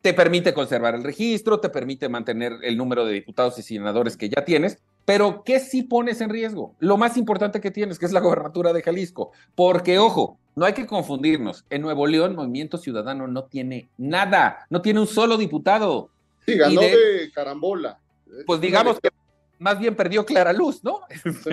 Te 0.00 0.14
permite 0.14 0.54
conservar 0.54 0.94
el 0.94 1.04
registro, 1.04 1.60
te 1.60 1.68
permite 1.68 2.08
mantener 2.08 2.54
el 2.62 2.78
número 2.78 3.04
de 3.04 3.12
diputados 3.12 3.58
y 3.58 3.62
senadores 3.62 4.16
que 4.16 4.30
ya 4.30 4.46
tienes, 4.46 4.82
pero 5.04 5.42
¿qué 5.44 5.60
sí 5.60 5.82
pones 5.82 6.20
en 6.20 6.30
riesgo? 6.30 6.74
Lo 6.78 6.96
más 6.96 7.16
importante 7.16 7.60
que 7.60 7.70
tienes, 7.70 7.98
que 7.98 8.06
es 8.06 8.12
la 8.12 8.20
gobernatura 8.20 8.72
de 8.72 8.82
Jalisco. 8.82 9.32
Porque, 9.54 9.98
ojo, 9.98 10.38
no 10.56 10.64
hay 10.64 10.72
que 10.72 10.86
confundirnos. 10.86 11.64
En 11.70 11.82
Nuevo 11.82 12.06
León, 12.06 12.34
Movimiento 12.34 12.78
Ciudadano 12.78 13.26
no 13.26 13.44
tiene 13.44 13.88
nada, 13.98 14.66
no 14.70 14.80
tiene 14.80 15.00
un 15.00 15.06
solo 15.06 15.36
diputado. 15.36 16.10
Sí, 16.46 16.56
ganó 16.56 16.80
de, 16.80 17.30
carambola. 17.34 17.98
Pues 18.46 18.60
digamos 18.60 18.98
que 19.00 19.10
más 19.58 19.78
bien 19.78 19.94
perdió 19.94 20.24
Clara 20.24 20.52
Luz, 20.52 20.82
¿no? 20.82 21.00
Sí. 21.44 21.50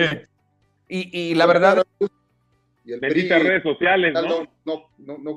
Y, 0.88 1.34
la 1.34 1.46
verdad. 1.46 1.82
Y 2.84 2.94
redes 2.96 3.62
sociales, 3.62 4.12
¿no? 4.12 4.46
No, 4.64 4.88
no, 4.98 5.18
no, 5.18 5.36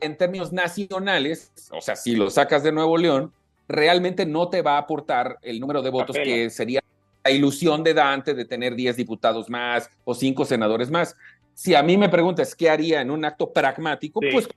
en 0.00 0.16
términos 0.16 0.52
nacionales, 0.52 1.52
o 1.70 1.80
sea, 1.80 1.96
si 1.96 2.14
lo 2.14 2.30
sacas 2.30 2.62
de 2.62 2.72
Nuevo 2.72 2.96
León, 2.96 3.32
realmente 3.70 4.26
no 4.26 4.48
te 4.48 4.62
va 4.62 4.74
a 4.74 4.78
aportar 4.78 5.38
el 5.42 5.60
número 5.60 5.82
de 5.82 5.90
votos 5.90 6.16
que 6.16 6.50
sería 6.50 6.80
la 7.24 7.30
ilusión 7.30 7.84
de 7.84 7.94
Dante 7.94 8.34
de 8.34 8.44
tener 8.44 8.74
10 8.74 8.96
diputados 8.96 9.48
más 9.48 9.90
o 10.04 10.14
5 10.14 10.44
senadores 10.44 10.90
más. 10.90 11.16
Si 11.54 11.74
a 11.74 11.82
mí 11.82 11.96
me 11.96 12.08
preguntas 12.08 12.54
qué 12.54 12.70
haría 12.70 13.00
en 13.00 13.10
un 13.10 13.24
acto 13.24 13.52
pragmático, 13.52 14.20
pues 14.32 14.48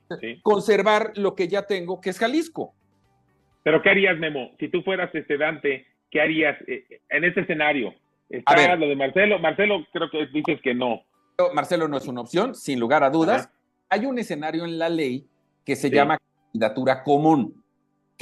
conservar 0.42 1.12
lo 1.16 1.36
que 1.36 1.48
ya 1.48 1.64
tengo, 1.64 2.00
que 2.00 2.10
es 2.10 2.20
Jalisco. 2.20 2.74
Pero 3.64 3.82
¿qué 3.82 3.90
harías, 3.90 4.18
Memo? 4.18 4.52
Si 4.60 4.70
tú 4.70 4.82
fueras 4.84 5.14
este 5.14 5.38
Dante, 5.38 5.86
¿qué 6.10 6.22
harías 6.22 6.58
eh, 6.68 7.02
en 7.10 7.24
ese 7.24 7.42
escenario? 7.42 7.94
Está 8.30 8.76
lo 8.76 8.88
de 8.88 8.96
Marcelo. 8.96 9.40
Marcelo, 9.40 9.86
creo 9.92 10.10
que 10.10 10.28
dices 10.28 10.60
que 10.62 10.74
no. 10.74 11.04
Marcelo 11.54 11.88
no 11.88 11.98
es 11.98 12.08
una 12.08 12.22
opción, 12.22 12.56
sin 12.56 12.80
lugar 12.80 13.04
a 13.04 13.10
dudas. 13.10 13.50
Hay 13.90 14.06
un 14.06 14.18
escenario 14.18 14.66
en 14.66 14.80
la 14.80 14.90
ley 14.90 15.28
que 15.66 15.76
se 15.76 15.90
llama 15.90 16.18
candidatura 16.52 17.04
común. 17.04 17.63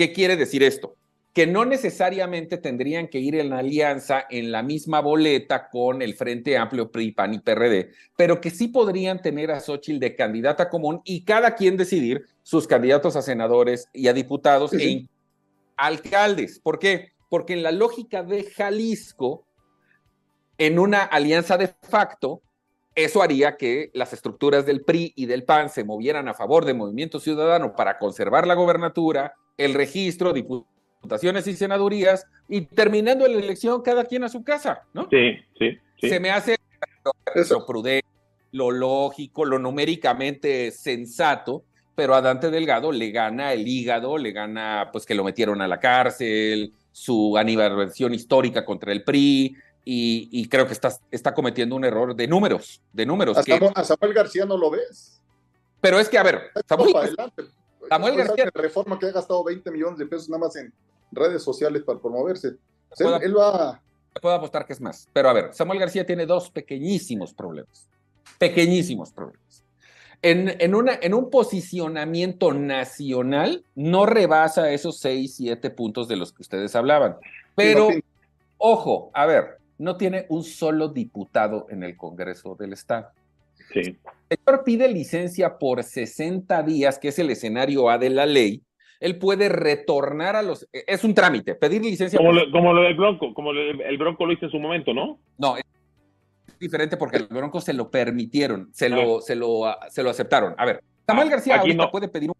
¿Qué 0.02 0.14
quiere 0.14 0.36
decir 0.36 0.64
esto? 0.64 0.96
Que 1.32 1.46
no 1.46 1.64
necesariamente 1.64 2.58
tendrían 2.58 3.08
que 3.08 3.20
ir 3.20 3.36
en 3.36 3.54
alianza 3.54 4.26
en 4.32 4.52
la 4.52 4.64
misma 4.64 5.00
boleta 5.00 5.70
con 5.70 6.02
el 6.02 6.16
Frente 6.16 6.58
Amplio 6.58 6.90
PRI, 6.90 7.12
PAN 7.12 7.36
y 7.36 7.40
PRD, 7.40 7.92
pero 8.18 8.42
que 8.42 8.50
sí 8.50 8.70
podrían 8.70 9.22
tener 9.22 9.52
a 9.52 9.60
Xochitl 9.60 10.00
de 10.00 10.16
candidata 10.16 10.70
común 10.70 11.02
y 11.06 11.24
cada 11.24 11.54
quien 11.54 11.78
decidir 11.78 12.26
sus 12.42 12.66
candidatos 12.66 13.16
a 13.16 13.22
senadores 13.22 13.90
y 13.94 14.08
a 14.08 14.14
diputados 14.14 14.74
e 14.74 15.08
alcaldes. 15.78 16.60
¿Por 16.60 16.80
qué? 16.80 17.12
Porque 17.30 17.54
en 17.54 17.62
la 17.62 17.72
lógica 17.72 18.24
de 18.24 18.46
Jalisco, 18.46 19.46
en 20.58 20.80
una 20.80 21.04
alianza 21.04 21.60
de 21.60 21.68
facto, 21.68 22.42
eso 22.96 23.22
haría 23.22 23.56
que 23.56 23.92
las 23.94 24.14
estructuras 24.14 24.66
del 24.66 24.84
PRI 24.84 25.14
y 25.16 25.28
del 25.28 25.44
PAN 25.44 25.70
se 25.70 25.84
movieran 25.84 26.28
a 26.28 26.34
favor 26.34 26.66
del 26.66 26.78
Movimiento 26.78 27.20
Ciudadano 27.20 27.76
para 27.76 28.00
conservar 28.00 28.48
la 28.48 28.56
gobernatura, 28.56 29.36
el 29.66 29.74
registro, 29.74 30.34
diputaciones 30.34 31.48
y 31.48 31.56
senadurías, 31.56 32.26
y 32.48 32.62
terminando 32.62 33.28
la 33.28 33.40
elección 33.40 33.82
cada 33.82 34.06
quien 34.06 34.24
a 34.24 34.30
su 34.30 34.44
casa, 34.44 34.84
¿no? 34.94 35.08
Sí, 35.10 35.38
sí. 35.58 35.78
Se 36.08 36.20
me 36.20 36.32
hace 36.32 36.58
lo 37.50 37.66
prudente, 37.66 38.08
lo 38.52 38.72
lógico, 38.72 39.46
lo 39.46 39.60
numéricamente 39.60 40.72
sensato, 40.72 41.64
pero 41.96 42.16
a 42.16 42.22
Dante 42.22 42.50
Delgado 42.50 42.92
le 42.92 43.12
gana 43.12 43.54
el 43.54 43.68
hígado, 43.68 44.18
le 44.18 44.32
gana 44.32 44.90
pues 44.92 45.06
que 45.06 45.16
lo 45.16 45.24
metieron 45.24 45.62
a 45.62 45.68
la 45.68 45.80
cárcel, 45.80 46.74
su 46.92 47.38
aniversación 47.38 48.14
histórica 48.14 48.66
contra 48.66 48.92
el 48.92 49.04
PRI, 49.04 49.56
y, 49.84 50.48
creo 50.48 50.68
que 50.68 50.74
está, 50.74 50.92
está 51.10 51.34
cometiendo 51.34 51.76
un 51.76 51.84
error 51.84 52.16
de 52.16 52.28
números, 52.28 52.82
de 52.94 53.06
números. 53.06 53.38
A, 53.38 53.84
Samuel 53.84 54.14
García 54.14 54.46
no 54.46 54.56
lo 54.56 54.70
ves. 54.70 55.22
Pero 55.82 56.00
es 56.00 56.08
que, 56.08 56.18
a 56.20 56.24
ver, 56.24 56.52
Samuel, 56.68 56.94
Samuel 57.92 58.16
García... 58.16 58.50
Reforma 58.54 58.98
que 58.98 59.08
ha 59.08 59.12
gastado 59.12 59.44
20 59.44 59.70
millones 59.72 60.00
de 60.00 60.06
pesos 60.06 60.30
nada 60.30 60.46
más 60.46 60.56
en 60.56 60.72
redes 61.12 61.44
sociales 61.44 61.84
para 61.84 62.00
promoverse. 62.00 62.56
él, 62.98 63.38
va... 63.38 63.82
Puedo 64.22 64.36
apostar 64.36 64.66
que 64.66 64.74
es 64.74 64.82
más. 64.82 65.10
Pero 65.14 65.30
a 65.30 65.34
ver, 65.34 65.54
Samuel 65.54 65.80
García 65.80 66.06
tiene 66.06 66.26
dos 66.26 66.50
pequeñísimos 66.50 67.34
problemas. 67.34 67.88
Pequeñísimos 68.38 69.12
problemas. 69.12 69.64
En, 70.22 70.56
en, 70.62 70.76
una, 70.76 71.00
en 71.02 71.14
un 71.14 71.30
posicionamiento 71.30 72.54
nacional 72.54 73.66
no 73.76 74.06
rebasa 74.06 74.72
esos 74.72 75.00
6, 75.00 75.36
7 75.36 75.70
puntos 75.72 76.08
de 76.08 76.16
los 76.16 76.32
que 76.32 76.44
ustedes 76.44 76.76
hablaban. 76.76 77.18
Pero 77.56 77.90
Ojo, 78.64 79.10
a 79.16 79.26
ver, 79.26 79.58
no 79.80 79.98
tiene 79.98 80.28
un 80.30 80.44
solo 80.44 80.88
diputado 80.88 81.66
en 81.72 81.82
el 81.82 81.98
Congreso 81.98 82.54
del 82.54 82.74
Estado. 82.74 83.10
Sí. 83.74 83.98
El 84.32 84.38
señor 84.38 84.64
pide 84.64 84.88
licencia 84.88 85.58
por 85.58 85.84
60 85.84 86.64
días, 86.64 86.98
que 86.98 87.10
es 87.10 87.20
el 87.20 87.30
escenario 87.32 87.90
A 87.90 87.98
de 87.98 88.10
la 88.10 88.26
ley. 88.26 88.64
Él 89.02 89.18
puede 89.18 89.50
retornar 89.50 90.38
a 90.38 90.42
los. 90.42 90.70
Es 90.72 91.04
un 91.04 91.14
trámite, 91.14 91.54
pedir 91.56 91.82
licencia. 91.82 92.18
Como, 92.18 92.32
lo, 92.32 92.50
como 92.50 92.72
lo 92.72 92.84
del 92.84 92.96
Bronco, 92.96 93.34
como 93.34 93.52
el 93.52 93.98
Bronco 93.98 94.26
lo 94.26 94.32
hizo 94.32 94.46
en 94.46 94.52
su 94.52 94.58
momento, 94.58 94.94
¿no? 94.94 95.20
No, 95.38 95.58
es 95.58 95.66
diferente 96.62 96.96
porque 96.96 97.18
al 97.18 97.28
Bronco 97.28 97.60
se 97.60 97.74
lo 97.74 97.92
permitieron, 97.92 98.70
se, 98.72 98.88
lo, 98.88 99.18
ah. 99.18 99.22
se, 99.22 99.36
lo, 99.36 99.76
se 99.90 100.02
lo 100.02 100.10
aceptaron. 100.12 100.56
A 100.58 100.64
ver, 100.64 100.82
Samuel 101.06 101.28
ah, 101.28 101.32
García 101.32 101.56
ahorita 101.58 101.84
no. 101.84 101.92
puede 101.92 102.08
pedir 102.08 102.30
un. 102.30 102.36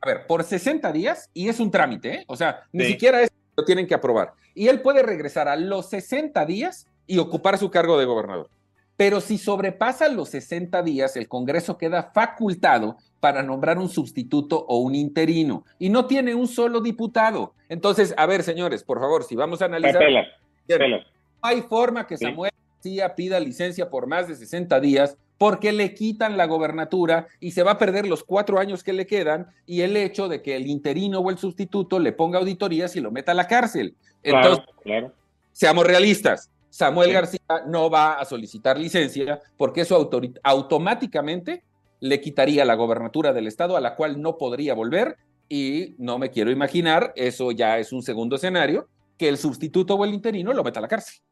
A 0.00 0.06
ver, 0.08 0.26
por 0.26 0.42
60 0.42 0.90
días 0.90 1.30
y 1.32 1.48
es 1.48 1.60
un 1.60 1.70
trámite, 1.70 2.12
¿eh? 2.12 2.24
O 2.26 2.34
sea, 2.34 2.64
ni 2.72 2.86
siquiera 2.86 3.22
es 3.22 3.30
lo 3.56 3.64
tienen 3.64 3.86
que 3.86 3.94
aprobar. 3.94 4.32
Y 4.52 4.66
él 4.66 4.80
puede 4.80 5.04
regresar 5.04 5.46
a 5.46 5.54
los 5.54 5.90
60 5.90 6.44
días 6.44 6.88
y 7.06 7.18
ocupar 7.18 7.56
su 7.56 7.70
cargo 7.70 8.00
de 8.00 8.04
gobernador. 8.04 8.50
Pero 8.96 9.20
si 9.20 9.38
sobrepasa 9.38 10.08
los 10.08 10.28
60 10.30 10.82
días, 10.82 11.16
el 11.16 11.28
Congreso 11.28 11.76
queda 11.78 12.10
facultado 12.14 12.96
para 13.20 13.42
nombrar 13.42 13.78
un 13.78 13.88
sustituto 13.88 14.64
o 14.68 14.78
un 14.78 14.94
interino 14.94 15.64
y 15.78 15.88
no 15.88 16.06
tiene 16.06 16.34
un 16.34 16.46
solo 16.46 16.80
diputado. 16.80 17.54
Entonces, 17.68 18.14
a 18.16 18.26
ver, 18.26 18.42
señores, 18.42 18.84
por 18.84 19.00
favor, 19.00 19.24
si 19.24 19.34
vamos 19.34 19.62
a 19.62 19.64
analizar. 19.64 20.02
No 20.02 20.98
hay 21.42 21.62
forma 21.62 22.06
que 22.06 22.16
Samuel 22.16 22.52
García 22.76 23.14
pida 23.14 23.40
licencia 23.40 23.90
por 23.90 24.06
más 24.06 24.28
de 24.28 24.36
60 24.36 24.80
días 24.80 25.16
porque 25.36 25.72
le 25.72 25.94
quitan 25.94 26.36
la 26.36 26.46
gobernatura 26.46 27.26
y 27.40 27.50
se 27.50 27.62
va 27.62 27.72
a 27.72 27.78
perder 27.78 28.06
los 28.06 28.22
cuatro 28.22 28.58
años 28.58 28.84
que 28.84 28.92
le 28.92 29.06
quedan 29.06 29.48
y 29.66 29.80
el 29.80 29.96
hecho 29.96 30.28
de 30.28 30.40
que 30.40 30.56
el 30.56 30.66
interino 30.66 31.18
o 31.18 31.30
el 31.30 31.38
sustituto 31.38 31.98
le 31.98 32.12
ponga 32.12 32.38
auditorías 32.38 32.94
y 32.96 33.00
lo 33.00 33.10
meta 33.10 33.32
a 33.32 33.34
la 33.34 33.46
cárcel. 33.46 33.94
Entonces, 34.22 34.64
claro, 34.82 35.12
seamos 35.52 35.86
realistas. 35.86 36.50
Samuel 36.74 37.12
García 37.12 37.38
no 37.68 37.88
va 37.88 38.14
a 38.14 38.24
solicitar 38.24 38.76
licencia 38.76 39.38
porque 39.56 39.82
eso 39.82 40.10
automáticamente 40.42 41.62
le 42.00 42.20
quitaría 42.20 42.64
la 42.64 42.74
gobernatura 42.74 43.32
del 43.32 43.46
estado 43.46 43.76
a 43.76 43.80
la 43.80 43.94
cual 43.94 44.20
no 44.20 44.38
podría 44.38 44.74
volver 44.74 45.14
y 45.48 45.94
no 45.98 46.18
me 46.18 46.30
quiero 46.30 46.50
imaginar, 46.50 47.12
eso 47.14 47.52
ya 47.52 47.78
es 47.78 47.92
un 47.92 48.02
segundo 48.02 48.34
escenario, 48.34 48.88
que 49.16 49.28
el 49.28 49.36
sustituto 49.36 49.94
o 49.94 50.04
el 50.04 50.14
interino 50.14 50.52
lo 50.52 50.64
meta 50.64 50.80
a 50.80 50.82
la 50.82 50.88
cárcel. 50.88 51.22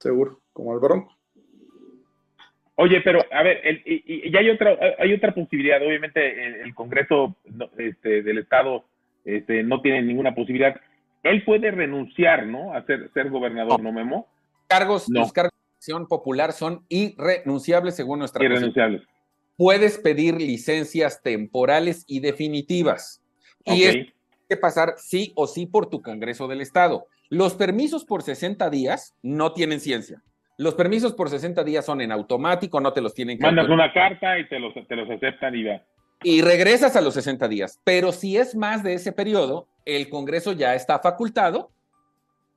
Seguro, 0.00 0.38
como 0.52 0.74
el 0.74 0.80
Bronco. 0.80 1.16
Oye, 2.74 3.00
pero 3.00 3.20
a 3.32 3.42
ver, 3.42 3.62
y, 3.86 4.36
hay 4.36 4.50
otra 4.50 4.76
hay 4.98 5.14
otra 5.14 5.32
posibilidad. 5.32 5.80
Obviamente 5.82 6.62
el, 6.62 6.74
Congreso 6.74 7.34
este, 7.78 8.22
del 8.22 8.36
Estado 8.36 8.84
este, 9.24 9.62
no 9.62 9.80
tiene 9.80 10.02
ninguna 10.02 10.34
posibilidad. 10.34 10.78
Él 11.22 11.42
puede 11.42 11.70
renunciar, 11.70 12.46
¿no? 12.46 12.74
A 12.74 12.84
ser, 12.84 13.10
ser 13.14 13.30
gobernador, 13.30 13.80
¿no, 13.80 13.92
Memo? 13.92 14.26
Cargos, 14.68 15.08
Los 15.08 15.32
cargos 15.32 15.52
de 15.52 15.76
acción 15.76 16.06
popular 16.06 16.52
son 16.52 16.84
irrenunciables 16.88 17.96
según 17.96 18.18
nuestra 18.20 18.44
Irrenunciables. 18.44 19.02
Puedes 19.56 19.98
pedir 19.98 20.40
licencias 20.40 21.22
temporales 21.22 22.04
y 22.06 22.20
definitivas. 22.20 23.22
Y 23.64 23.84
es 23.84 23.96
que 24.48 24.56
pasar 24.56 24.94
sí 24.98 25.32
o 25.34 25.46
sí 25.46 25.66
por 25.66 25.86
tu 25.86 26.00
Congreso 26.00 26.46
del 26.46 26.60
Estado. 26.60 27.06
Los 27.28 27.54
permisos 27.54 28.04
por 28.04 28.22
60 28.22 28.70
días 28.70 29.16
no 29.22 29.52
tienen 29.52 29.80
ciencia. 29.80 30.22
Los 30.58 30.74
permisos 30.74 31.12
por 31.12 31.28
60 31.28 31.62
días 31.64 31.84
son 31.84 32.00
en 32.00 32.12
automático, 32.12 32.80
no 32.80 32.92
te 32.92 33.00
los 33.00 33.14
tienen 33.14 33.38
que... 33.38 33.44
Mandas 33.44 33.68
una 33.68 33.92
carta 33.92 34.38
y 34.38 34.48
te 34.48 34.58
los, 34.58 34.74
te 34.74 34.96
los 34.96 35.08
aceptan 35.10 35.54
y 35.54 35.64
va. 35.64 35.82
Y 36.22 36.42
regresas 36.42 36.96
a 36.96 37.00
los 37.00 37.14
60 37.14 37.46
días. 37.48 37.80
Pero 37.84 38.12
si 38.12 38.36
es 38.36 38.56
más 38.56 38.82
de 38.82 38.94
ese 38.94 39.12
periodo, 39.12 39.68
el 39.84 40.08
Congreso 40.08 40.52
ya 40.52 40.74
está 40.74 40.98
facultado 40.98 41.70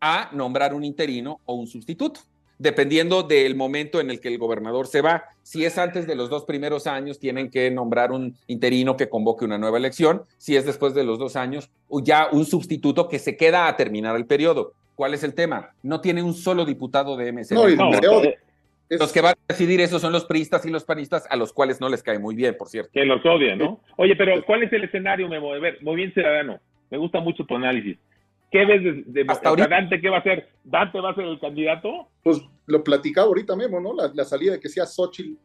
a 0.01 0.29
nombrar 0.33 0.73
un 0.73 0.83
interino 0.83 1.39
o 1.45 1.53
un 1.53 1.67
sustituto, 1.67 2.21
dependiendo 2.57 3.23
del 3.23 3.55
momento 3.55 4.01
en 4.01 4.09
el 4.09 4.19
que 4.19 4.27
el 4.27 4.37
gobernador 4.37 4.87
se 4.87 5.01
va. 5.01 5.23
Si 5.43 5.63
es 5.63 5.77
antes 5.77 6.07
de 6.07 6.15
los 6.15 6.29
dos 6.29 6.43
primeros 6.45 6.87
años, 6.87 7.19
tienen 7.19 7.49
que 7.49 7.71
nombrar 7.71 8.11
un 8.11 8.35
interino 8.47 8.97
que 8.97 9.09
convoque 9.09 9.45
una 9.45 9.57
nueva 9.57 9.77
elección. 9.77 10.23
Si 10.37 10.55
es 10.55 10.65
después 10.65 10.93
de 10.93 11.03
los 11.03 11.19
dos 11.19 11.35
años, 11.35 11.69
ya 12.03 12.27
un 12.31 12.45
sustituto 12.45 13.07
que 13.07 13.19
se 13.19 13.37
queda 13.37 13.67
a 13.67 13.77
terminar 13.77 14.15
el 14.15 14.25
periodo. 14.25 14.73
¿Cuál 14.95 15.13
es 15.13 15.23
el 15.23 15.33
tema? 15.33 15.69
No 15.83 16.01
tiene 16.01 16.21
un 16.21 16.33
solo 16.33 16.65
diputado 16.65 17.15
de 17.15 17.31
MC. 17.31 17.51
No, 17.51 17.65
los 18.97 19.13
que 19.13 19.21
van 19.21 19.35
a 19.35 19.53
decidir 19.53 19.79
eso 19.79 19.99
son 19.99 20.11
los 20.11 20.25
priistas 20.25 20.65
y 20.65 20.69
los 20.69 20.83
panistas, 20.83 21.25
a 21.29 21.37
los 21.37 21.53
cuales 21.53 21.79
no 21.79 21.87
les 21.87 22.03
cae 22.03 22.19
muy 22.19 22.35
bien, 22.35 22.57
por 22.57 22.67
cierto. 22.67 22.91
Que 22.93 23.05
los 23.05 23.25
odian, 23.25 23.57
¿no? 23.57 23.79
Oye, 23.95 24.17
pero 24.17 24.43
¿cuál 24.45 24.63
es 24.63 24.73
el 24.73 24.83
escenario, 24.83 25.29
Memo? 25.29 25.53
A 25.53 25.59
ver, 25.59 25.77
muy 25.81 25.95
bien 25.95 26.13
ciudadano. 26.13 26.59
Me 26.89 26.97
gusta 26.97 27.21
mucho 27.21 27.45
tu 27.45 27.55
análisis. 27.55 27.97
¿Qué 28.51 28.65
ves 28.65 29.05
de, 29.05 29.23
Dante? 29.23 30.01
¿Qué 30.01 30.09
va 30.09 30.17
a 30.17 30.19
hacer? 30.19 30.49
¿Dante 30.63 30.99
va 30.99 31.11
a 31.11 31.15
ser 31.15 31.25
el 31.25 31.39
candidato? 31.39 32.09
Pues 32.21 32.41
lo 32.67 32.83
platicaba 32.83 33.27
ahorita 33.27 33.55
mismo, 33.55 33.79
¿no? 33.79 33.93
La, 33.93 34.25
salida 34.25 34.53
de 34.53 34.59
que 34.59 34.69
sea 34.69 34.85
Xochitl, 34.85 35.37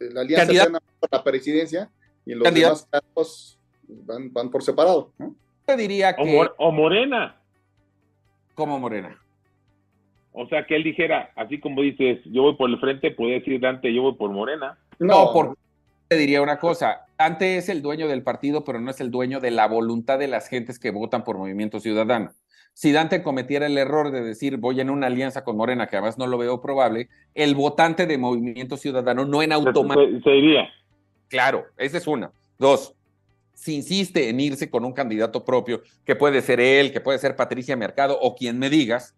eh, 0.00 0.08
la 0.12 0.22
alianza 0.22 0.80
para 0.98 1.18
la 1.18 1.24
presidencia, 1.24 1.90
y 2.24 2.34
los 2.34 2.52
demás 2.52 2.88
casos 2.90 3.58
van, 3.86 4.32
van 4.32 4.50
por 4.50 4.62
separado, 4.62 5.12
¿no? 5.18 5.34
Te 5.66 5.76
diría 5.76 6.16
que... 6.16 6.50
o 6.56 6.72
Morena 6.72 7.40
como 8.60 8.78
Morena. 8.78 9.18
O 10.32 10.46
sea, 10.48 10.66
que 10.66 10.76
él 10.76 10.84
dijera, 10.84 11.32
así 11.34 11.58
como 11.58 11.80
dices, 11.80 12.20
yo 12.26 12.42
voy 12.42 12.56
por 12.56 12.68
el 12.68 12.78
frente, 12.78 13.10
puede 13.10 13.40
decir 13.40 13.58
Dante, 13.58 13.92
yo 13.92 14.02
voy 14.02 14.14
por 14.16 14.30
Morena. 14.30 14.78
No, 14.98 15.30
porque 15.32 15.54
te 16.10 16.16
diría 16.16 16.42
una 16.42 16.58
cosa, 16.58 17.06
Dante 17.16 17.56
es 17.56 17.68
el 17.68 17.82
dueño 17.82 18.08
del 18.08 18.24
partido, 18.24 18.64
pero 18.64 18.80
no 18.80 18.90
es 18.90 19.00
el 19.00 19.12
dueño 19.12 19.38
de 19.38 19.52
la 19.52 19.68
voluntad 19.68 20.18
de 20.18 20.26
las 20.26 20.48
gentes 20.48 20.80
que 20.80 20.90
votan 20.90 21.22
por 21.22 21.38
Movimiento 21.38 21.78
Ciudadano. 21.78 22.32
Si 22.74 22.90
Dante 22.90 23.22
cometiera 23.22 23.66
el 23.66 23.78
error 23.78 24.10
de 24.10 24.20
decir 24.20 24.56
voy 24.56 24.80
en 24.80 24.90
una 24.90 25.06
alianza 25.06 25.44
con 25.44 25.56
Morena, 25.56 25.86
que 25.86 25.94
además 25.94 26.18
no 26.18 26.26
lo 26.26 26.36
veo 26.36 26.60
probable, 26.60 27.08
el 27.32 27.54
votante 27.54 28.06
de 28.08 28.18
Movimiento 28.18 28.76
Ciudadano 28.76 29.24
no 29.24 29.40
en 29.40 29.52
automático. 29.52 30.20
Se, 30.24 30.36
iría. 30.36 30.68
Claro, 31.28 31.66
esa 31.76 31.98
es 31.98 32.06
una. 32.08 32.32
Dos, 32.58 32.96
si 33.54 33.76
insiste 33.76 34.30
en 34.30 34.40
irse 34.40 34.68
con 34.68 34.84
un 34.84 34.92
candidato 34.92 35.44
propio, 35.44 35.80
que 36.04 36.16
puede 36.16 36.42
ser 36.42 36.58
él, 36.58 36.90
que 36.90 37.00
puede 37.00 37.20
ser 37.20 37.36
Patricia 37.36 37.76
Mercado 37.76 38.18
o 38.20 38.34
quien 38.34 38.58
me 38.58 38.68
digas, 38.68 39.14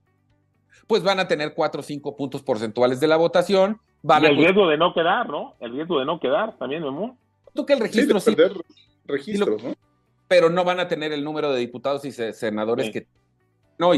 pues 0.87 1.03
van 1.03 1.21
a 1.21 1.29
tener 1.29 1.55
cuatro 1.55 1.81
o 1.81 1.85
cinco 1.85 2.17
puntos 2.17 2.43
porcentuales 2.43 3.01
de 3.01 3.09
la 3.09 3.17
votación. 3.17 3.81
Van 4.03 4.23
y 4.23 4.27
el 4.27 4.37
riesgo 4.37 4.69
de 4.69 4.77
no 4.77 4.93
quedar, 4.95 5.29
¿no? 5.29 5.55
El 5.61 5.73
riesgo 5.73 5.99
de 5.99 6.05
no 6.05 6.19
quedar 6.19 6.57
también, 6.59 6.83
Memo. 6.83 7.17
Tú 7.55 7.67
que 7.67 7.75
el 7.75 7.81
registro 7.81 8.21
sí. 8.21 8.35
registros, 9.07 9.63
¿no? 9.63 9.75
Pero 10.29 10.49
no 10.49 10.65
van 10.65 10.81
a 10.81 10.89
tener 10.89 11.13
el 11.13 11.25
número 11.25 11.53
de 11.53 11.61
diputados 11.61 12.05
y 12.05 12.13
senadores 12.13 12.91
que 12.91 13.07
no. 13.79 13.93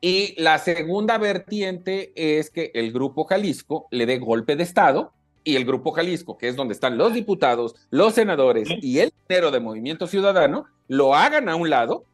y 0.00 0.40
la 0.40 0.58
segunda 0.58 1.18
vertiente 1.18 2.12
es 2.16 2.50
que 2.50 2.70
el 2.74 2.92
Grupo 2.92 3.24
Jalisco 3.24 3.86
le 3.90 4.06
dé 4.06 4.18
golpe 4.18 4.56
de 4.56 4.64
Estado 4.64 5.12
y 5.46 5.54
el 5.54 5.64
Grupo 5.64 5.92
Jalisco, 5.92 6.36
que 6.36 6.48
es 6.48 6.56
donde 6.56 6.74
están 6.74 6.98
los 6.98 7.14
diputados, 7.14 7.76
los 7.90 8.14
senadores 8.14 8.68
y 8.82 8.98
el 8.98 9.12
dinero 9.28 9.52
de 9.52 9.60
Movimiento 9.60 10.08
Ciudadano, 10.08 10.64
lo 10.88 11.14
hagan 11.14 11.48
a 11.48 11.54
un 11.54 11.70
lado 11.70 12.04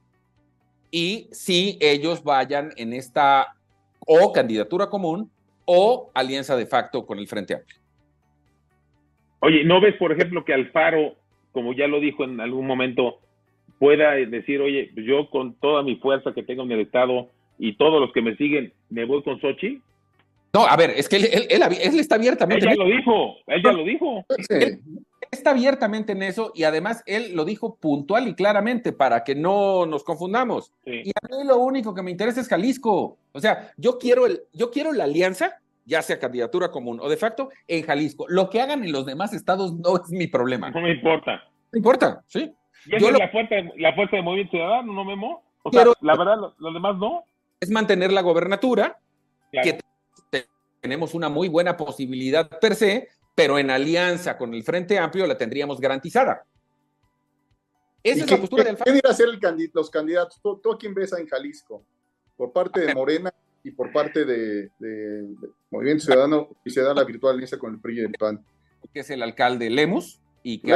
y 0.91 1.29
si 1.33 1.79
ellos 1.81 2.23
vayan 2.23 2.75
en 2.77 2.93
esta 2.93 3.57
o 4.07 4.33
candidatura 4.33 4.89
común 4.89 5.31
o 5.65 6.11
alianza 6.15 6.57
de 6.57 6.67
facto 6.67 7.07
con 7.07 7.19
el 7.19 7.27
Frente 7.27 7.55
Amplio. 7.55 7.79
Oye, 9.41 9.65
¿no 9.65 9.81
ves, 9.81 9.97
por 9.97 10.13
ejemplo, 10.13 10.45
que 10.45 10.55
Alfaro, 10.55 11.15
como 11.53 11.73
ya 11.73 11.87
lo 11.87 12.01
dijo 12.01 12.25
en 12.25 12.41
algún 12.41 12.67
momento, 12.67 13.19
pueda 13.79 14.13
decir, 14.13 14.61
oye, 14.61 14.93
yo 14.95 15.29
con 15.31 15.55
toda 15.55 15.83
mi 15.83 15.97
fuerza 15.97 16.33
que 16.33 16.45
tengo 16.45 16.63
en 16.63 16.73
el 16.73 16.81
Estado 16.81 17.29
y 17.59 17.77
todos 17.77 18.01
los 18.01 18.13
que 18.13 18.23
me 18.23 18.37
siguen, 18.37 18.73
me 18.91 19.05
voy 19.05 19.23
con 19.23 19.41
Sochi? 19.41 19.81
No, 20.55 20.67
a 20.67 20.77
ver, 20.77 20.91
es 20.91 21.09
que 21.09 21.17
él, 21.17 21.29
él, 21.49 21.63
está 21.99 22.17
abiertamente. 22.17 22.67
Él 22.67 22.77
ya 22.77 22.85
lo 22.85 22.91
dijo, 22.91 23.37
él 23.47 23.63
ya 23.63 23.73
lo 23.73 23.85
dijo. 23.85 24.25
Él 24.51 24.81
está 25.31 25.51
abiertamente 25.51 26.13
en 26.13 26.23
eso 26.23 26.53
y 26.55 26.65
además 26.65 27.03
él 27.07 27.35
lo 27.35 27.47
dijo 27.47 27.77
puntual 27.77 28.29
y 28.29 28.35
claramente 28.35 28.93
para 28.93 29.25
que 29.25 29.35
no 29.35 29.87
nos 29.87 30.05
confundamos. 30.05 30.75
Y 30.85 31.11
a 31.11 31.27
mí 31.31 31.47
lo 31.47 31.57
único 31.57 31.95
que 31.95 32.03
me 32.03 32.11
interesa 32.11 32.43
es 32.43 32.49
Jalisco. 32.49 33.17
O 33.33 33.41
sea, 33.41 33.71
yo 33.79 33.99
quiero, 33.99 34.27
el, 34.27 34.43
yo 34.53 34.71
quiero 34.71 34.93
la 34.93 35.05
alianza, 35.05 35.57
ya 35.87 36.03
sea 36.03 36.19
candidatura 36.21 36.71
común 36.71 37.01
o 37.01 37.09
de 37.09 37.17
facto, 37.17 37.49
en 37.67 37.85
Jalisco. 37.85 38.27
Lo 38.29 38.51
que 38.51 38.61
hagan 38.61 38.85
en 38.85 38.93
los 38.93 39.07
demás 39.07 39.33
estados 39.33 39.73
no 39.73 39.97
es 39.97 40.11
mi 40.11 40.27
problema. 40.27 40.71
No 40.71 40.83
me 40.83 40.93
importa. 40.93 41.43
No 41.73 41.79
importa, 41.79 42.23
sí. 42.27 42.53
¿Y 42.85 42.97
es 42.97 43.03
la, 43.03 43.29
fuerza, 43.31 43.55
la 43.79 43.95
fuerza 43.95 44.17
de 44.17 44.23
Movimiento 44.23 44.51
Ciudadano, 44.51 44.93
no 44.93 45.05
Memo? 45.05 45.43
O 45.63 45.73
sea, 45.73 45.85
la 46.01 46.17
verdad, 46.17 46.37
los, 46.59 46.75
demás 46.75 46.99
no. 46.99 47.25
Es 47.61 47.71
mantener 47.71 48.13
la 48.13 48.21
gobernatura, 48.21 48.99
que 49.51 49.79
tenemos 50.83 51.15
una 51.15 51.29
muy 51.29 51.49
buena 51.49 51.77
posibilidad 51.77 52.49
per 52.59 52.75
se, 52.75 53.09
pero 53.37 53.59
en 53.59 53.71
alianza 53.71 54.37
con 54.37 54.53
el 54.53 54.65
Frente 54.65 54.99
Amplio 54.99 55.27
la 55.27 55.39
tendríamos 55.39 55.81
garantizada. 55.81 56.45
Esa 58.03 58.25
es 58.25 58.31
la 58.31 58.37
postura 58.37 58.65
del 58.65 58.77
¿Quién 58.77 58.97
irá 58.97 59.11
a 59.11 59.15
ser 59.15 59.29
los 59.73 59.91
candidatos? 59.91 60.41
¿Tú, 60.43 60.73
a 60.73 60.77
quién 60.77 60.93
ves 60.93 61.13
en 61.13 61.27
Jalisco? 61.29 61.85
Por 62.37 62.53
parte 62.53 62.81
de 62.81 62.95
Morena 62.95 63.33
y 63.63 63.71
por 63.71 63.93
parte 63.93 64.25
de, 64.25 64.71
Movimiento 65.71 66.05
Ciudadano 66.05 66.49
y 66.65 66.71
se 66.71 66.83
da 66.83 66.93
la 66.93 67.05
virtual 67.05 67.35
alianza 67.35 67.59
con 67.59 67.75
el 67.75 67.81
PRI 67.81 67.99
y 67.99 68.01
el 68.01 68.13
PAN. 68.13 68.45
Que 68.93 69.01
es 69.01 69.11
el 69.11 69.23
alcalde 69.23 69.71
Lemos 69.71 70.21
y 70.43 70.59
que 70.59 70.73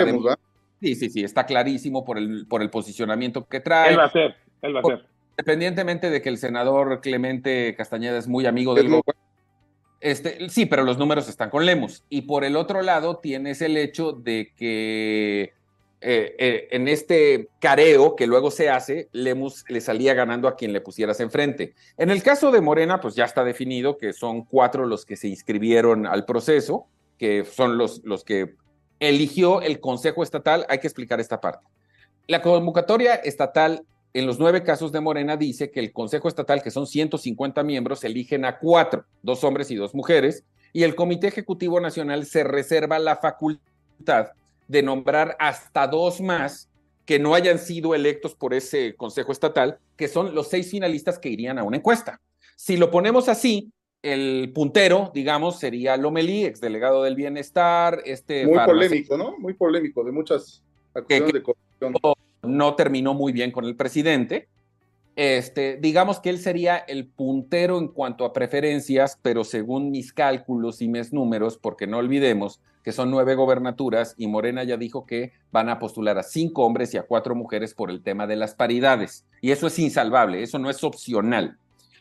Sí, 0.81 0.95
sí, 0.95 1.09
sí, 1.11 1.25
está 1.25 1.47
clarísimo 1.47 2.05
por 2.05 2.19
el, 2.19 2.47
por 2.47 2.63
el 2.63 2.71
posicionamiento 2.71 3.49
que 3.49 3.61
trae. 3.61 3.91
Él 3.91 3.99
va 3.99 4.05
a 4.05 4.11
ser, 4.11 4.37
él 4.63 4.77
va 4.77 4.81
a 4.81 4.83
ser. 4.85 5.07
Independientemente 5.31 6.11
de 6.11 6.23
que 6.23 6.29
el 6.29 6.39
senador 6.39 7.01
Clemente 7.01 7.75
Castañeda 7.77 8.19
es 8.19 8.29
muy 8.29 8.47
amigo 8.47 8.75
del 8.75 8.89
gobierno. 8.89 9.26
Este, 10.01 10.49
sí, 10.51 10.67
pero 10.67 10.85
los 10.85 10.99
números 10.99 11.29
están 11.29 11.51
con 11.51 11.65
Lemus. 11.65 12.05
Y 12.09 12.23
por 12.23 12.45
el 12.45 12.57
otro 12.57 12.83
lado 12.83 13.19
tienes 13.19 13.63
el 13.63 13.77
hecho 13.77 14.13
de 14.13 14.53
que 14.57 15.55
eh, 16.03 16.37
eh, 16.39 16.69
en 16.71 16.89
este 16.89 17.49
careo 17.59 18.15
que 18.15 18.27
luego 18.27 18.51
se 18.51 18.69
hace, 18.69 19.09
Lemus 19.13 19.65
le 19.69 19.81
salía 19.81 20.15
ganando 20.15 20.47
a 20.47 20.57
quien 20.57 20.73
le 20.73 20.81
pusieras 20.81 21.21
enfrente. 21.21 21.75
En 21.97 22.11
el 22.11 22.23
caso 22.23 22.51
de 22.51 22.61
Morena, 22.61 23.01
pues 23.01 23.15
ya 23.15 23.25
está 23.25 23.43
definido 23.45 23.97
que 23.97 24.13
son 24.13 24.45
cuatro 24.45 24.87
los 24.87 25.07
que 25.07 25.17
se 25.17 25.29
inscribieron 25.29 26.07
al 26.07 26.25
proceso, 26.25 26.87
que 27.19 27.45
son 27.45 27.79
los, 27.79 28.05
los 28.05 28.25
que 28.25 28.55
eligió 29.01 29.63
el 29.63 29.81
Consejo 29.81 30.23
Estatal. 30.23 30.67
Hay 30.69 30.79
que 30.79 30.87
explicar 30.87 31.19
esta 31.19 31.41
parte. 31.41 31.67
La 32.27 32.43
convocatoria 32.43 33.15
estatal 33.15 33.85
en 34.19 34.27
los 34.27 34.39
nueve 34.39 34.63
casos 34.63 34.93
de 34.93 35.01
Morena 35.01 35.37
dice 35.37 35.71
que 35.71 35.81
el 35.81 35.93
Consejo 35.93 36.29
Estatal, 36.29 36.63
que 36.63 36.71
son 36.71 36.87
150 36.87 37.63
miembros, 37.63 38.03
eligen 38.03 38.47
a 38.47 38.59
cuatro, 38.59 39.05
dos 39.23 39.45
hombres 39.45 39.71
y 39.71 39.75
dos 39.75 39.95
mujeres, 39.95 40.45
y 40.73 40.85
el 40.85 40.95
Comité 40.95 41.27
Ejecutivo 41.27 41.81
Nacional 41.81 42.25
se 42.25 42.43
reserva 42.43 42.99
la 42.99 43.17
facultad 43.17 44.29
de 44.69 44.83
nombrar 44.83 45.37
hasta 45.39 45.87
dos 45.87 46.23
más 46.23 46.71
que 47.05 47.19
no 47.19 47.35
hayan 47.35 47.59
sido 47.59 47.95
electos 47.95 48.35
por 48.35 48.55
ese 48.55 48.97
Consejo 48.97 49.33
Estatal, 49.33 49.79
que 49.97 50.09
son 50.09 50.35
los 50.35 50.49
seis 50.49 50.71
finalistas 50.71 51.19
que 51.19 51.29
irían 51.29 51.59
a 51.59 51.65
una 51.65 51.77
encuesta. 51.77 52.21
Si 52.57 52.79
lo 52.79 52.91
ponemos 52.91 53.29
así, 53.29 53.71
el 54.03 54.51
puntero, 54.55 55.11
digamos, 55.15 55.59
sería 55.59 55.97
Lomelí, 55.99 56.45
exdelegado 56.47 57.03
del 57.03 57.17
bienestar. 57.17 58.01
Este 58.07 58.47
muy 58.47 58.65
polémico, 58.65 59.19
¿no? 59.19 59.37
Muy 59.39 59.53
polémico, 59.53 60.03
de 60.05 60.13
muchas 60.13 60.63
acusaciones 60.95 61.35
de 61.35 61.43
corrupción. 61.43 61.95
No 62.47 62.75
terminó 62.75 63.15
muy 63.15 63.33
bien 63.33 63.51
con 63.51 63.65
el 63.65 63.77
presidente. 63.77 64.49
Este, 65.17 65.79
digamos 65.81 66.21
que 66.21 66.29
él 66.29 66.39
sería 66.39 66.77
el 66.77 67.07
puntero 67.07 67.79
en 67.79 67.89
cuanto 67.89 68.25
a 68.25 68.33
preferencias, 68.35 69.19
pero 69.23 69.45
según 69.45 69.91
mis 69.91 70.13
cálculos 70.13 70.83
y 70.83 70.89
mis 70.89 71.13
números, 71.13 71.57
porque 71.57 71.87
no 71.87 71.99
olvidemos 71.99 72.61
que 72.87 72.93
son 72.93 73.11
nueve 73.11 73.35
gobernaturas 73.35 74.15
y 74.17 74.29
Morena 74.29 74.63
ya 74.63 74.77
dijo 74.77 75.07
que 75.07 75.33
van 75.51 75.69
a 75.69 75.81
postular 75.81 76.19
a 76.19 76.23
cinco 76.23 76.65
hombres 76.65 76.95
y 76.95 76.99
a 76.99 77.03
cuatro 77.03 77.35
mujeres 77.35 77.75
por 77.75 77.91
el 77.91 78.01
tema 78.01 78.29
de 78.29 78.37
las 78.37 78.55
paridades. 78.55 79.27
Y 79.41 79.51
eso 79.51 79.67
es 79.67 79.77
insalvable, 79.81 80.41
eso 80.43 80.61
no 80.61 80.71
es 80.71 80.85
opcional. 80.85 81.59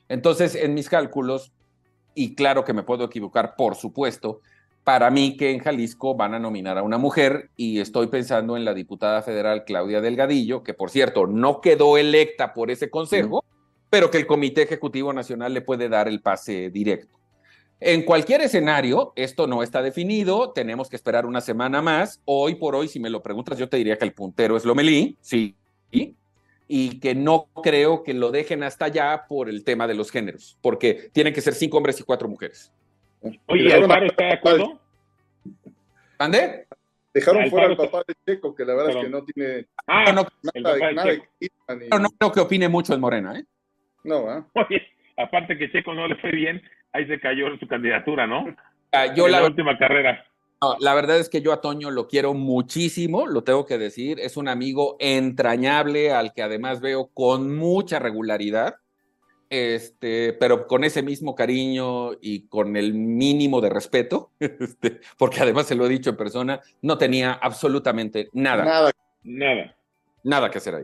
Entonces, 0.10 0.54
en 0.54 0.76
mis 0.76 0.88
cálculos, 0.88 1.54
y 2.14 2.36
claro 2.36 2.64
que 2.64 2.74
me 2.74 2.84
puedo 2.84 3.06
equivocar, 3.06 3.56
por 3.56 3.74
supuesto, 3.74 4.42
para 4.86 5.10
mí 5.10 5.36
que 5.36 5.50
en 5.50 5.60
Jalisco 5.60 6.14
van 6.14 6.36
a 6.36 6.40
nominar 6.40 6.78
a 6.78 6.84
una 6.84 7.00
mujer 7.00 7.50
y 7.58 7.80
estoy 7.80 8.06
pensando 8.06 8.56
en 8.56 8.64
la 8.64 8.76
diputada 8.76 9.24
federal 9.24 9.66
Claudia 9.66 10.00
Delgadillo, 10.00 10.62
que 10.62 10.76
por 10.76 10.92
cierto 10.92 11.26
no 11.26 11.60
quedó 11.60 11.98
electa 11.98 12.54
por 12.54 12.70
ese 12.70 12.92
consejo, 12.92 13.44
pero 13.90 14.12
que 14.12 14.20
el 14.20 14.28
Comité 14.28 14.62
Ejecutivo 14.62 15.12
Nacional 15.12 15.56
le 15.56 15.62
puede 15.62 15.90
dar 15.90 16.08
el 16.08 16.22
pase 16.22 16.70
directo. 16.70 17.16
En 17.80 18.04
cualquier 18.04 18.42
escenario, 18.42 19.12
esto 19.16 19.48
no 19.48 19.64
está 19.64 19.82
definido, 19.82 20.52
tenemos 20.52 20.88
que 20.88 20.98
esperar 20.98 21.26
una 21.26 21.42
semana 21.42 21.82
más. 21.82 22.22
Hoy 22.24 22.54
por 22.54 22.76
hoy, 22.76 22.88
si 22.88 23.00
me 23.00 23.10
lo 23.10 23.24
preguntas, 23.24 23.58
yo 23.58 23.68
te 23.68 23.78
diría 23.78 23.98
que 23.98 24.06
el 24.06 24.14
puntero 24.14 24.56
es 24.56 24.66
Lomelí, 24.66 25.18
sí, 25.20 25.56
y 26.68 27.00
que 27.00 27.16
no 27.16 27.48
creo 27.64 28.04
que 28.04 28.14
lo 28.14 28.30
dejen 28.30 28.62
hasta 28.62 28.86
allá 28.86 29.26
por 29.28 29.50
el 29.50 29.64
tema 29.64 29.88
de 29.88 29.96
los 29.96 30.12
géneros, 30.12 30.60
porque 30.62 31.10
tienen 31.12 31.34
que 31.34 31.42
ser 31.42 31.56
cinco 31.56 31.78
hombres 31.78 32.00
y 32.00 32.04
cuatro 32.04 32.28
mujeres. 32.30 32.72
Oye, 33.48 33.74
Alfaro 33.74 34.06
está 34.06 34.26
de 34.26 34.34
acuerdo. 34.34 34.80
¿Ande? 36.18 36.68
Dejaron 37.14 37.50
fuera 37.50 37.68
al 37.68 37.78
papá 37.78 38.04
de 38.06 38.14
Checo, 38.26 38.54
que 38.54 38.66
la 38.66 38.76
verdad 38.76 38.98
es 38.98 39.06
que 39.06 39.10
no 39.10 39.24
tiene 39.24 39.68
ah, 39.88 40.12
no, 40.12 40.28
nada, 40.54 40.92
nada 40.92 41.14
Pero 41.66 42.00
no 42.00 42.10
creo 42.10 42.32
que 42.34 42.40
opine 42.42 42.68
mucho 42.68 42.94
en 42.94 43.00
Morena, 43.00 43.40
¿eh? 43.40 43.46
No, 44.04 44.38
¿eh? 44.38 44.44
Oye, 44.54 44.82
aparte 45.16 45.58
que 45.58 45.72
Checo 45.72 45.94
no 45.94 46.08
le 46.08 46.16
fue 46.18 46.32
bien, 46.32 46.62
ahí 46.92 47.08
se 47.08 47.20
cayó 47.20 47.58
su 47.58 47.68
candidatura, 47.68 48.28
¿no? 48.28 48.54
Ah, 48.92 49.14
yo 49.14 49.28
en 49.28 49.32
la, 49.32 49.46
última 49.46 49.78
carrera. 49.78 50.26
la 50.80 50.94
verdad 50.94 51.18
es 51.18 51.30
que 51.30 51.42
yo 51.42 51.54
a 51.54 51.62
Toño 51.62 51.90
lo 51.90 52.08
quiero 52.08 52.34
muchísimo, 52.34 53.28
lo 53.28 53.46
tengo 53.46 53.66
que 53.66 53.78
decir. 53.78 54.20
Es 54.20 54.36
un 54.36 54.50
amigo 54.50 54.98
entrañable 55.00 56.12
al 56.12 56.34
que 56.34 56.44
además 56.44 56.82
veo 56.82 57.08
con 57.14 57.56
mucha 57.56 57.98
regularidad 58.00 58.76
este, 59.56 60.34
pero 60.34 60.68
con 60.68 60.84
ese 60.84 61.02
mismo 61.02 61.36
cariño 61.36 62.12
y 62.22 62.48
con 62.48 62.76
el 62.76 62.94
mínimo 62.94 63.62
de 63.62 63.70
respeto, 63.70 64.32
este, 64.40 65.00
porque 65.18 65.40
además 65.42 65.68
se 65.68 65.76
lo 65.76 65.86
he 65.86 65.90
dicho 65.90 66.10
en 66.10 66.18
persona, 66.18 66.62
no 66.82 66.98
tenía 66.98 67.34
absolutamente 67.34 68.30
nada. 68.34 68.66
Nada. 68.66 68.92
Nada. 69.24 69.76
Nada 70.24 70.50
que 70.50 70.58
hacer 70.58 70.76
ahí. 70.76 70.84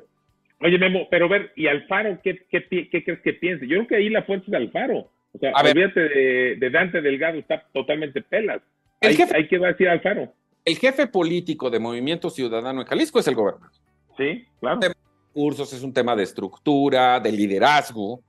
Oye, 0.62 0.78
Memo, 0.78 1.08
pero 1.10 1.28
ver, 1.28 1.52
¿y 1.56 1.68
Alfaro 1.68 2.20
qué, 2.24 2.46
qué, 2.50 2.68
qué 2.68 3.04
crees 3.04 3.22
que 3.22 3.34
piense? 3.34 3.68
Yo 3.68 3.78
creo 3.78 3.88
que 3.88 3.96
ahí 3.96 4.10
la 4.10 4.24
fuerza 4.24 4.46
de 4.48 4.58
Alfaro. 4.58 5.10
O 5.34 5.40
sea, 5.40 5.54
olvídate 5.54 6.00
de, 6.00 6.56
de, 6.58 6.70
Dante 6.70 7.02
Delgado, 7.02 7.40
está 7.40 7.66
totalmente 7.74 8.22
pelas. 8.22 8.62
El 9.00 9.16
jefe, 9.16 9.36
hay 9.36 9.48
que 9.48 9.58
decir 9.58 9.90
Alfaro. 9.90 10.32
El 10.64 10.78
jefe 10.78 11.08
político 11.08 11.70
de 11.70 11.80
Movimiento 11.80 12.30
Ciudadano 12.30 12.82
en 12.82 12.88
Jalisco 12.88 13.20
es 13.20 13.28
el 13.28 13.36
gobernador. 13.36 13.72
Sí, 14.18 14.46
claro. 14.60 14.76
El 14.76 14.80
tema 14.82 14.94
de 14.94 15.34
cursos 15.34 15.74
es 15.74 15.82
un 15.82 15.94
tema 15.94 16.16
de 16.16 16.24
estructura, 16.24 17.20
de 17.20 17.32
liderazgo, 17.32 18.22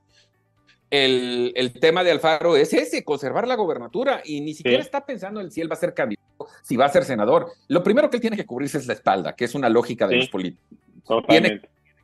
el, 0.93 1.73
tema 1.81 2.05
de 2.05 2.11
Alfaro 2.11 2.55
es 2.55 2.75
ese, 2.75 3.03
conservar 3.03 3.49
la 3.49 3.55
gobernatura 3.55 4.21
y 4.25 4.43
ni 4.43 4.53
siquiera 4.53 4.83
está 4.83 5.07
pensando 5.07 5.41
en 5.41 5.51
si 5.51 5.63
él 5.63 5.71
va 5.71 5.75
a 5.75 5.79
ser 5.79 5.95
candidato, 5.95 6.47
si 6.63 6.77
va 6.77 6.85
a 6.85 6.91
ser 6.91 7.05
senador. 7.05 7.51
Lo 7.69 7.83
primero 7.83 8.11
que 8.11 8.19
él 8.19 8.21
tiene 8.21 8.37
que 8.37 8.45
cubrirse 8.45 8.77
es 8.77 8.87
la 8.87 8.93
espalda, 8.93 9.35
que 9.35 9.47
es 9.47 9.55
una 9.55 9.71
lógica 9.71 10.07
de 10.07 10.17
los 10.17 10.29
políticos. 10.29 10.79
Tiene 11.27 11.53
un 11.55 11.61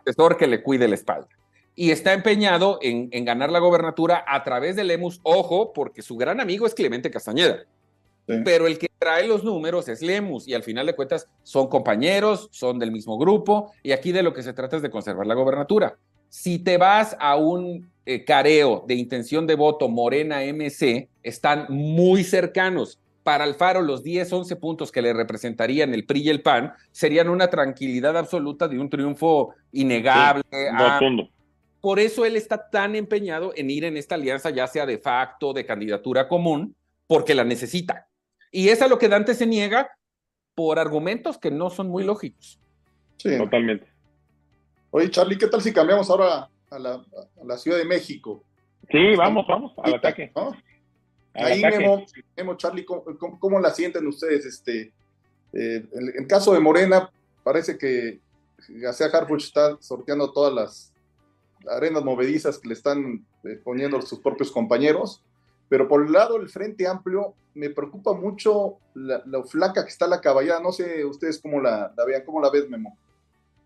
asesor 0.06 0.38
que 0.38 0.46
le 0.46 0.62
cuide 0.62 0.88
la 0.88 0.94
espalda. 0.94 1.28
Y 1.74 1.90
está 1.90 2.14
empeñado 2.14 2.78
en, 2.80 3.10
ganar 3.24 3.52
la 3.52 3.58
gobernatura 3.58 4.24
a 4.26 4.42
través 4.42 4.74
de 4.74 4.84
Lemus, 4.84 5.20
ojo, 5.22 5.74
porque 5.74 6.00
su 6.00 6.16
gran 6.16 6.40
amigo 6.40 6.66
es 6.66 6.74
Clemente 6.74 7.10
Castañeda. 7.10 7.64
Pero 8.26 8.66
el 8.66 8.78
que 8.78 8.88
trae 8.98 9.26
los 9.26 9.44
números 9.44 9.88
es 9.88 10.02
Lemus 10.02 10.48
y 10.48 10.54
al 10.54 10.62
final 10.62 10.86
de 10.86 10.94
cuentas 10.94 11.28
son 11.42 11.68
compañeros, 11.68 12.48
son 12.52 12.78
del 12.78 12.90
mismo 12.90 13.16
grupo 13.16 13.72
y 13.82 13.92
aquí 13.92 14.12
de 14.12 14.22
lo 14.22 14.34
que 14.34 14.42
se 14.42 14.52
trata 14.52 14.76
es 14.76 14.82
de 14.82 14.90
conservar 14.90 15.26
la 15.26 15.34
gobernatura. 15.34 15.96
Si 16.28 16.58
te 16.58 16.76
vas 16.76 17.16
a 17.20 17.36
un 17.36 17.90
eh, 18.04 18.24
careo 18.24 18.84
de 18.86 18.94
intención 18.94 19.46
de 19.46 19.54
voto 19.54 19.88
Morena 19.88 20.42
MC, 20.42 21.08
están 21.22 21.66
muy 21.68 22.24
cercanos. 22.24 22.98
Para 23.22 23.44
Alfaro, 23.44 23.82
los 23.82 24.02
10, 24.02 24.32
11 24.32 24.56
puntos 24.56 24.90
que 24.90 25.02
le 25.02 25.12
representarían 25.12 25.92
el 25.92 26.06
PRI 26.06 26.22
y 26.22 26.28
el 26.30 26.40
PAN 26.40 26.72
serían 26.90 27.28
una 27.28 27.50
tranquilidad 27.50 28.16
absoluta 28.16 28.68
de 28.68 28.78
un 28.78 28.88
triunfo 28.88 29.54
innegable. 29.72 30.42
por 31.82 31.98
eso 31.98 32.24
él 32.24 32.36
está 32.36 32.70
tan 32.70 32.96
empeñado 32.96 33.52
en 33.54 33.70
ir 33.70 33.84
en 33.84 33.98
esta 33.98 34.14
alianza, 34.14 34.50
ya 34.50 34.66
sea 34.66 34.86
de 34.86 34.96
facto, 34.98 35.52
de 35.52 35.66
candidatura 35.66 36.26
común, 36.26 36.74
porque 37.06 37.34
la 37.34 37.44
necesita. 37.44 38.08
Y 38.50 38.68
es 38.70 38.80
a 38.80 38.88
lo 38.88 38.98
que 38.98 39.08
Dante 39.08 39.34
se 39.34 39.46
niega 39.46 39.90
por 40.54 40.78
argumentos 40.78 41.36
que 41.36 41.50
no 41.50 41.68
son 41.68 41.88
muy 41.88 42.04
lógicos. 42.04 42.58
Sí. 43.18 43.36
Totalmente. 43.36 43.97
Oye, 44.90 45.10
Charlie, 45.10 45.38
¿qué 45.38 45.46
tal 45.46 45.60
si 45.60 45.72
cambiamos 45.72 46.08
ahora 46.10 46.48
a 46.70 46.78
la, 46.78 46.94
a 46.94 47.44
la 47.44 47.58
Ciudad 47.58 47.78
de 47.78 47.84
México? 47.84 48.42
Sí, 48.90 49.14
vamos, 49.16 49.46
vamos, 49.46 49.72
al 49.78 49.94
ataque. 49.94 50.32
Ahí, 51.34 51.62
Memo, 52.36 52.56
Charlie, 52.56 52.84
¿cómo, 52.84 53.60
la 53.60 53.70
sienten 53.70 54.06
ustedes? 54.06 54.46
Este, 54.46 54.92
eh, 55.52 55.86
en 55.92 56.12
el 56.16 56.26
caso 56.26 56.52
de 56.52 56.60
Morena, 56.60 57.10
parece 57.44 57.76
que 57.76 58.20
García 58.68 59.06
Harfuch 59.06 59.44
está 59.44 59.76
sorteando 59.80 60.32
todas 60.32 60.52
las 60.52 60.92
arenas 61.70 62.02
movedizas 62.02 62.58
que 62.58 62.68
le 62.68 62.74
están 62.74 63.24
eh, 63.44 63.60
poniendo 63.62 64.00
sus 64.02 64.20
propios 64.20 64.50
compañeros, 64.50 65.22
pero 65.68 65.86
por 65.86 66.04
el 66.04 66.12
lado 66.12 66.38
del 66.38 66.48
Frente 66.48 66.88
Amplio 66.88 67.34
me 67.54 67.70
preocupa 67.70 68.14
mucho 68.14 68.78
la, 68.94 69.22
flaca 69.44 69.84
que 69.84 69.90
está 69.90 70.06
la 70.06 70.20
caballada. 70.20 70.60
No 70.60 70.72
sé 70.72 71.04
ustedes 71.04 71.40
cómo 71.40 71.60
la, 71.60 71.92
la 71.96 72.04
vean, 72.04 72.22
cómo 72.24 72.40
la 72.40 72.50
ves, 72.50 72.68
Memo. 72.68 72.96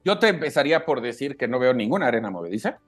Yo 0.05 0.19
te 0.19 0.29
empezaría 0.29 0.85
por 0.85 1.01
decir 1.01 1.37
que 1.37 1.49
no 1.49 1.59
veo 1.59 1.75
ninguna 1.75 2.09
arena 2.09 2.31
movediza. 2.31 2.79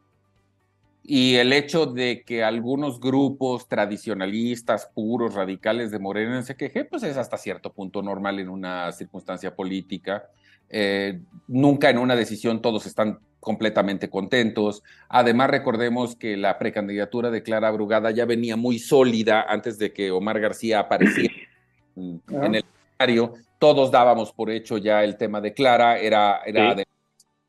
Y 1.06 1.34
el 1.36 1.52
hecho 1.52 1.84
de 1.84 2.22
que 2.24 2.42
algunos 2.42 2.98
grupos 2.98 3.68
tradicionalistas, 3.68 4.90
puros, 4.94 5.34
radicales 5.34 5.90
de 5.90 5.98
Morena 5.98 6.42
se 6.42 6.56
queje, 6.56 6.86
pues 6.86 7.02
es 7.02 7.18
hasta 7.18 7.36
cierto 7.36 7.72
punto 7.72 8.00
normal 8.00 8.38
en 8.38 8.48
una 8.48 8.90
circunstancia 8.90 9.54
política. 9.54 10.24
Eh, 10.70 11.20
nunca 11.46 11.90
en 11.90 11.98
una 11.98 12.16
decisión 12.16 12.62
todos 12.62 12.86
están 12.86 13.18
completamente 13.38 14.08
contentos. 14.08 14.82
Además, 15.10 15.50
recordemos 15.50 16.16
que 16.16 16.38
la 16.38 16.58
precandidatura 16.58 17.30
de 17.30 17.42
Clara 17.42 17.70
Brugada 17.70 18.10
ya 18.10 18.24
venía 18.24 18.56
muy 18.56 18.78
sólida 18.78 19.42
antes 19.42 19.78
de 19.78 19.92
que 19.92 20.10
Omar 20.10 20.40
García 20.40 20.80
apareciera 20.80 21.34
en, 21.96 22.22
ah. 22.28 22.46
el 22.46 22.64
escenario. 22.96 23.34
Todos 23.58 23.90
dábamos 23.90 24.32
por 24.32 24.50
hecho 24.50 24.78
ya 24.78 25.04
el 25.04 25.18
tema 25.18 25.42
de 25.42 25.52
Clara, 25.52 25.98
era, 25.98 26.40
era 26.46 26.74
de 26.74 26.86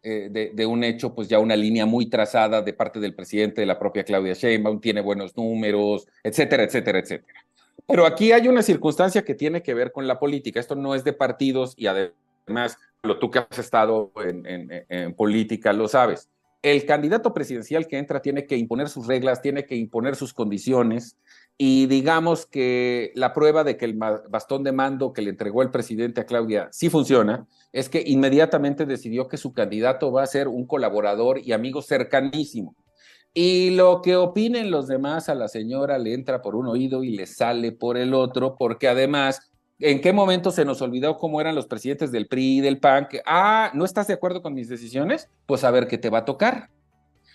eh, 0.07 0.51
de, 0.53 0.65
un 0.67 0.83
hecho, 0.83 1.15
pues 1.15 1.27
ya 1.27 1.39
una 1.39 1.55
línea 1.55 1.87
muy 1.87 2.05
trazada 2.05 2.61
de 2.61 2.73
parte 2.73 2.99
del 2.99 3.15
presidente, 3.15 3.61
de 3.61 3.65
la 3.65 3.79
propia 3.79 4.03
Claudia 4.03 4.33
Sheinbaum, 4.33 4.79
tiene 4.79 5.01
buenos 5.01 5.35
números, 5.35 6.07
etcétera, 6.23 6.63
etcétera, 6.63 6.99
etcétera. 6.99 7.43
Pero 7.87 8.05
aquí 8.05 8.31
hay 8.31 8.47
una 8.47 8.61
circunstancia 8.61 9.25
que 9.25 9.33
tiene 9.33 9.63
que 9.63 9.73
ver 9.73 9.91
con 9.91 10.05
la 10.05 10.19
política. 10.19 10.59
Esto 10.59 10.75
no 10.75 10.93
es 10.93 11.03
de 11.03 11.13
partidos 11.13 11.73
y 11.75 11.87
además, 11.87 12.77
lo 13.01 13.17
tú 13.17 13.31
que 13.31 13.39
has 13.39 13.57
estado 13.57 14.11
en, 14.23 15.15
política 15.15 15.73
lo 15.73 15.87
sabes. 15.87 16.29
El 16.65 16.83
candidato 16.87 17.31
presidencial 17.31 17.85
que 17.85 17.99
entra 17.99 18.23
tiene 18.23 18.47
que 18.47 18.57
imponer 18.57 18.89
sus 18.89 19.05
reglas, 19.05 19.43
tiene 19.43 19.67
que 19.67 19.75
imponer 19.75 20.15
sus 20.15 20.33
condiciones 20.33 21.15
y 21.59 21.85
digamos 21.85 22.47
que 22.47 23.11
la 23.13 23.33
prueba 23.33 23.63
de 23.63 23.77
que 23.77 23.85
el 23.85 23.93
bastón 23.93 24.63
de 24.63 24.71
mando 24.71 25.13
que 25.13 25.21
le 25.21 25.29
entregó 25.29 25.61
el 25.61 25.69
presidente 25.69 26.21
a 26.21 26.25
Claudia 26.25 26.69
sí 26.71 26.89
funciona 26.89 27.45
es 27.71 27.87
que 27.87 28.03
inmediatamente 28.03 28.87
decidió 28.87 29.27
que 29.27 29.37
su 29.37 29.53
candidato 29.53 30.11
va 30.11 30.23
a 30.23 30.27
ser 30.27 30.47
un 30.47 30.65
colaborador 30.65 31.37
y 31.37 31.51
amigo 31.51 31.83
cercanísimo. 31.83 32.75
Y 33.31 33.69
lo 33.71 34.01
que 34.01 34.15
opinen 34.15 34.71
los 34.71 34.87
demás 34.87 35.29
a 35.29 35.35
la 35.35 35.47
señora 35.47 35.99
le 35.99 36.15
entra 36.15 36.41
por 36.41 36.55
un 36.55 36.65
oído 36.65 37.03
y 37.03 37.11
le 37.15 37.27
sale 37.27 37.73
por 37.73 37.97
el 37.97 38.15
otro, 38.15 38.55
porque 38.57 38.87
además 38.87 39.51
¿En 39.79 39.99
qué 39.99 40.13
momento 40.13 40.51
se 40.51 40.63
nos 40.63 40.81
olvidó 40.81 41.17
cómo 41.17 41.41
eran 41.41 41.53
los 41.53 41.67
presidentes 41.67 42.11
del 42.11 42.27
PRI 42.27 42.59
y 42.59 42.61
del 42.61 42.79
PAN? 42.79 43.07
Que, 43.09 43.21
ah, 43.25 43.71
¿no 43.73 43.83
estás 43.83 44.07
de 44.07 44.13
acuerdo 44.13 44.41
con 44.41 44.53
mis 44.53 44.69
decisiones? 44.69 45.29
Pues 45.45 45.63
a 45.65 45.71
ver 45.71 45.87
qué 45.87 45.97
te 45.97 46.09
va 46.09 46.19
a 46.19 46.25
tocar. 46.25 46.69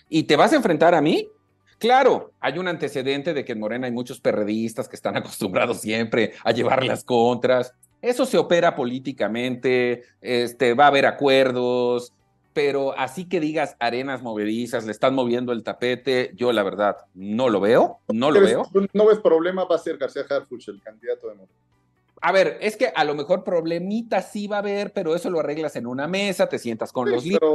¿Y 0.09 0.23
te 0.23 0.35
vas 0.35 0.51
a 0.51 0.55
enfrentar 0.55 0.95
a 0.95 1.01
mí? 1.01 1.29
Claro, 1.77 2.31
hay 2.39 2.57
un 2.57 2.67
antecedente 2.67 3.33
de 3.33 3.45
que 3.45 3.53
en 3.53 3.59
Morena 3.59 3.87
hay 3.87 3.93
muchos 3.93 4.19
perredistas 4.19 4.89
que 4.89 4.95
están 4.95 5.15
acostumbrados 5.17 5.81
siempre 5.81 6.33
a 6.43 6.51
llevar 6.51 6.83
las 6.83 7.03
contras. 7.03 7.73
Eso 8.01 8.25
se 8.25 8.39
opera 8.39 8.75
políticamente, 8.75 10.03
este, 10.21 10.73
va 10.73 10.85
a 10.85 10.87
haber 10.87 11.05
acuerdos, 11.05 12.13
pero 12.53 12.97
así 12.97 13.25
que 13.25 13.39
digas 13.39 13.75
arenas 13.79 14.23
movedizas, 14.23 14.85
le 14.85 14.91
están 14.91 15.13
moviendo 15.13 15.51
el 15.51 15.61
tapete, 15.61 16.31
yo 16.35 16.51
la 16.51 16.63
verdad 16.63 16.97
no 17.13 17.49
lo 17.49 17.59
veo, 17.59 17.99
no 18.07 18.31
lo 18.31 18.41
veo. 18.41 18.63
No 18.93 19.05
ves 19.05 19.19
problema, 19.19 19.65
va 19.65 19.75
a 19.75 19.79
ser 19.79 19.97
García 19.97 20.23
Harfuch 20.27 20.67
el 20.69 20.81
candidato 20.81 21.27
de 21.29 21.35
Morena. 21.35 21.70
A 22.21 22.31
ver, 22.31 22.59
es 22.61 22.77
que 22.77 22.91
a 22.95 23.03
lo 23.03 23.15
mejor 23.15 23.43
problemita 23.43 24.21
sí 24.21 24.47
va 24.47 24.57
a 24.57 24.59
haber, 24.59 24.93
pero 24.93 25.15
eso 25.15 25.29
lo 25.31 25.39
arreglas 25.39 25.75
en 25.75 25.87
una 25.87 26.07
mesa, 26.07 26.47
te 26.47 26.59
sientas 26.59 26.93
con 26.93 27.09
los 27.09 27.25
líderes. 27.25 27.49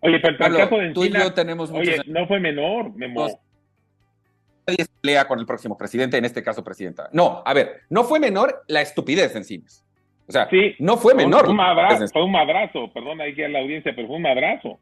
Oye, 0.00 0.20
pero 0.20 0.28
el 0.28 0.38
caso 0.38 0.76
de 0.76 0.92
tú 0.92 1.04
y 1.04 1.10
yo 1.10 1.32
tenemos 1.32 1.70
Oye, 1.70 2.00
no 2.06 2.26
fue 2.26 2.38
menor, 2.38 2.94
Memo. 2.94 3.26
Nadie 4.66 4.84
se 4.84 4.90
pelea 5.00 5.26
con 5.26 5.38
el 5.38 5.46
próximo 5.46 5.78
presidente, 5.78 6.18
en 6.18 6.24
este 6.24 6.42
caso 6.42 6.62
presidenta. 6.62 7.08
No, 7.12 7.42
a 7.46 7.54
ver, 7.54 7.82
no 7.88 8.04
fue 8.04 8.20
menor 8.20 8.64
la 8.68 8.82
estupidez 8.82 9.32
de 9.32 9.38
Encinas. 9.38 9.84
O 10.28 10.32
sea, 10.32 10.48
sí, 10.50 10.74
no 10.80 10.96
fue 10.96 11.14
menor. 11.14 11.42
Fue 11.42 11.50
un 11.50 11.56
madrazo, 11.56 12.08
fue 12.08 12.24
un 12.24 12.32
madrazo, 12.32 12.92
perdón 12.92 13.20
ahí 13.20 13.34
que 13.34 13.48
la 13.48 13.60
audiencia, 13.60 13.92
pero 13.94 14.08
fue 14.08 14.16
un 14.16 14.22
madrazo. 14.22 14.78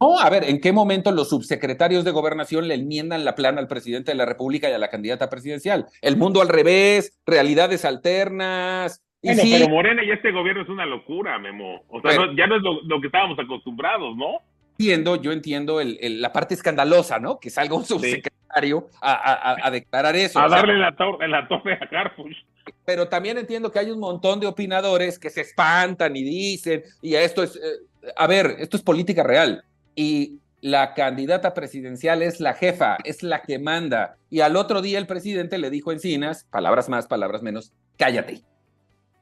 No, 0.00 0.18
a 0.18 0.30
ver, 0.30 0.44
¿en 0.44 0.60
qué 0.60 0.72
momento 0.72 1.10
los 1.10 1.28
subsecretarios 1.28 2.04
de 2.04 2.12
gobernación 2.12 2.68
le 2.68 2.74
enmiendan 2.74 3.24
la 3.24 3.34
plana 3.34 3.60
al 3.60 3.68
presidente 3.68 4.12
de 4.12 4.16
la 4.16 4.26
República 4.26 4.70
y 4.70 4.72
a 4.72 4.78
la 4.78 4.90
candidata 4.90 5.28
presidencial? 5.28 5.86
El 6.02 6.16
mundo 6.16 6.40
al 6.40 6.48
revés, 6.48 7.18
realidades 7.26 7.84
alternas. 7.84 9.02
bueno, 9.22 9.42
pero 9.42 9.68
Morena 9.68 10.04
y 10.04 10.10
este 10.10 10.30
gobierno 10.30 10.62
es 10.62 10.68
una 10.68 10.86
locura, 10.86 11.38
Memo. 11.38 11.82
O 11.88 12.00
sea, 12.00 12.12
ya 12.36 12.46
no 12.46 12.56
es 12.56 12.62
lo, 12.62 13.00
que 13.00 13.06
estábamos 13.06 13.38
acostumbrados, 13.38 14.16
¿no? 14.16 14.40
Entiendo, 14.78 15.16
yo 15.16 15.32
entiendo 15.32 15.80
la 15.82 16.32
parte 16.32 16.54
escandalosa, 16.54 17.18
¿no? 17.18 17.40
Que 17.40 17.50
salga 17.50 17.74
un 17.74 17.84
subsecretario 17.84 18.86
a, 19.02 19.68
declarar 19.72 20.14
eso. 20.14 20.38
A 20.38 20.48
darle 20.48 20.78
la, 20.78 20.94
la 21.28 21.48
torre 21.48 21.72
a 21.74 21.88
Carfush. 21.88 22.36
Pero 22.84 23.08
también 23.08 23.36
entiendo 23.38 23.72
que 23.72 23.80
hay 23.80 23.90
un 23.90 23.98
montón 23.98 24.38
de 24.38 24.46
opinadores 24.46 25.18
que 25.18 25.30
se 25.30 25.40
espantan 25.40 26.14
y 26.14 26.22
dicen, 26.22 26.82
y 27.02 27.14
esto 27.14 27.42
es, 27.42 27.56
eh, 27.56 28.12
a 28.16 28.26
ver, 28.26 28.56
esto 28.58 28.76
es 28.76 28.82
política 28.82 29.24
real 29.24 29.64
y 29.98 30.38
la 30.60 30.94
candidata 30.94 31.54
presidencial 31.54 32.22
es 32.22 32.38
la 32.38 32.54
jefa, 32.54 32.98
es 33.02 33.24
la 33.24 33.42
que 33.42 33.58
manda. 33.58 34.16
Y 34.30 34.42
al 34.42 34.54
otro 34.54 34.80
día 34.80 34.96
el 34.96 35.08
presidente 35.08 35.58
le 35.58 35.70
dijo 35.70 35.90
a 35.90 35.94
Encinas, 35.94 36.44
palabras 36.52 36.88
más, 36.88 37.08
palabras 37.08 37.42
menos, 37.42 37.72
cállate. 37.96 38.42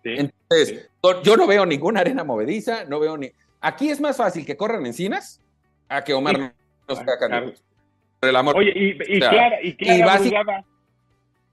Entonces, 0.05 0.91
yo 1.25 1.37
no 1.39 1.47
veo 1.47 1.65
ninguna 1.65 2.01
arena 2.01 2.25
movediza, 2.25 2.85
no 2.85 3.01
veo 3.01 3.17
ni... 3.17 3.31
Aquí 3.62 3.89
es 3.89 4.03
más 4.03 4.19
fácil 4.19 4.45
que 4.45 4.59
corran 4.59 4.85
Encinas 4.85 5.43
a 5.89 6.05
que 6.05 6.12
Omar 6.12 6.39
no 6.39 6.95
sea 6.95 7.19
candidato. 7.19 7.59
el 8.21 8.37
amor. 8.37 8.59
Oye, 8.59 8.73
y, 8.75 9.19
Clara, 9.19 9.57
y 9.62 9.75
Clara 9.77 10.62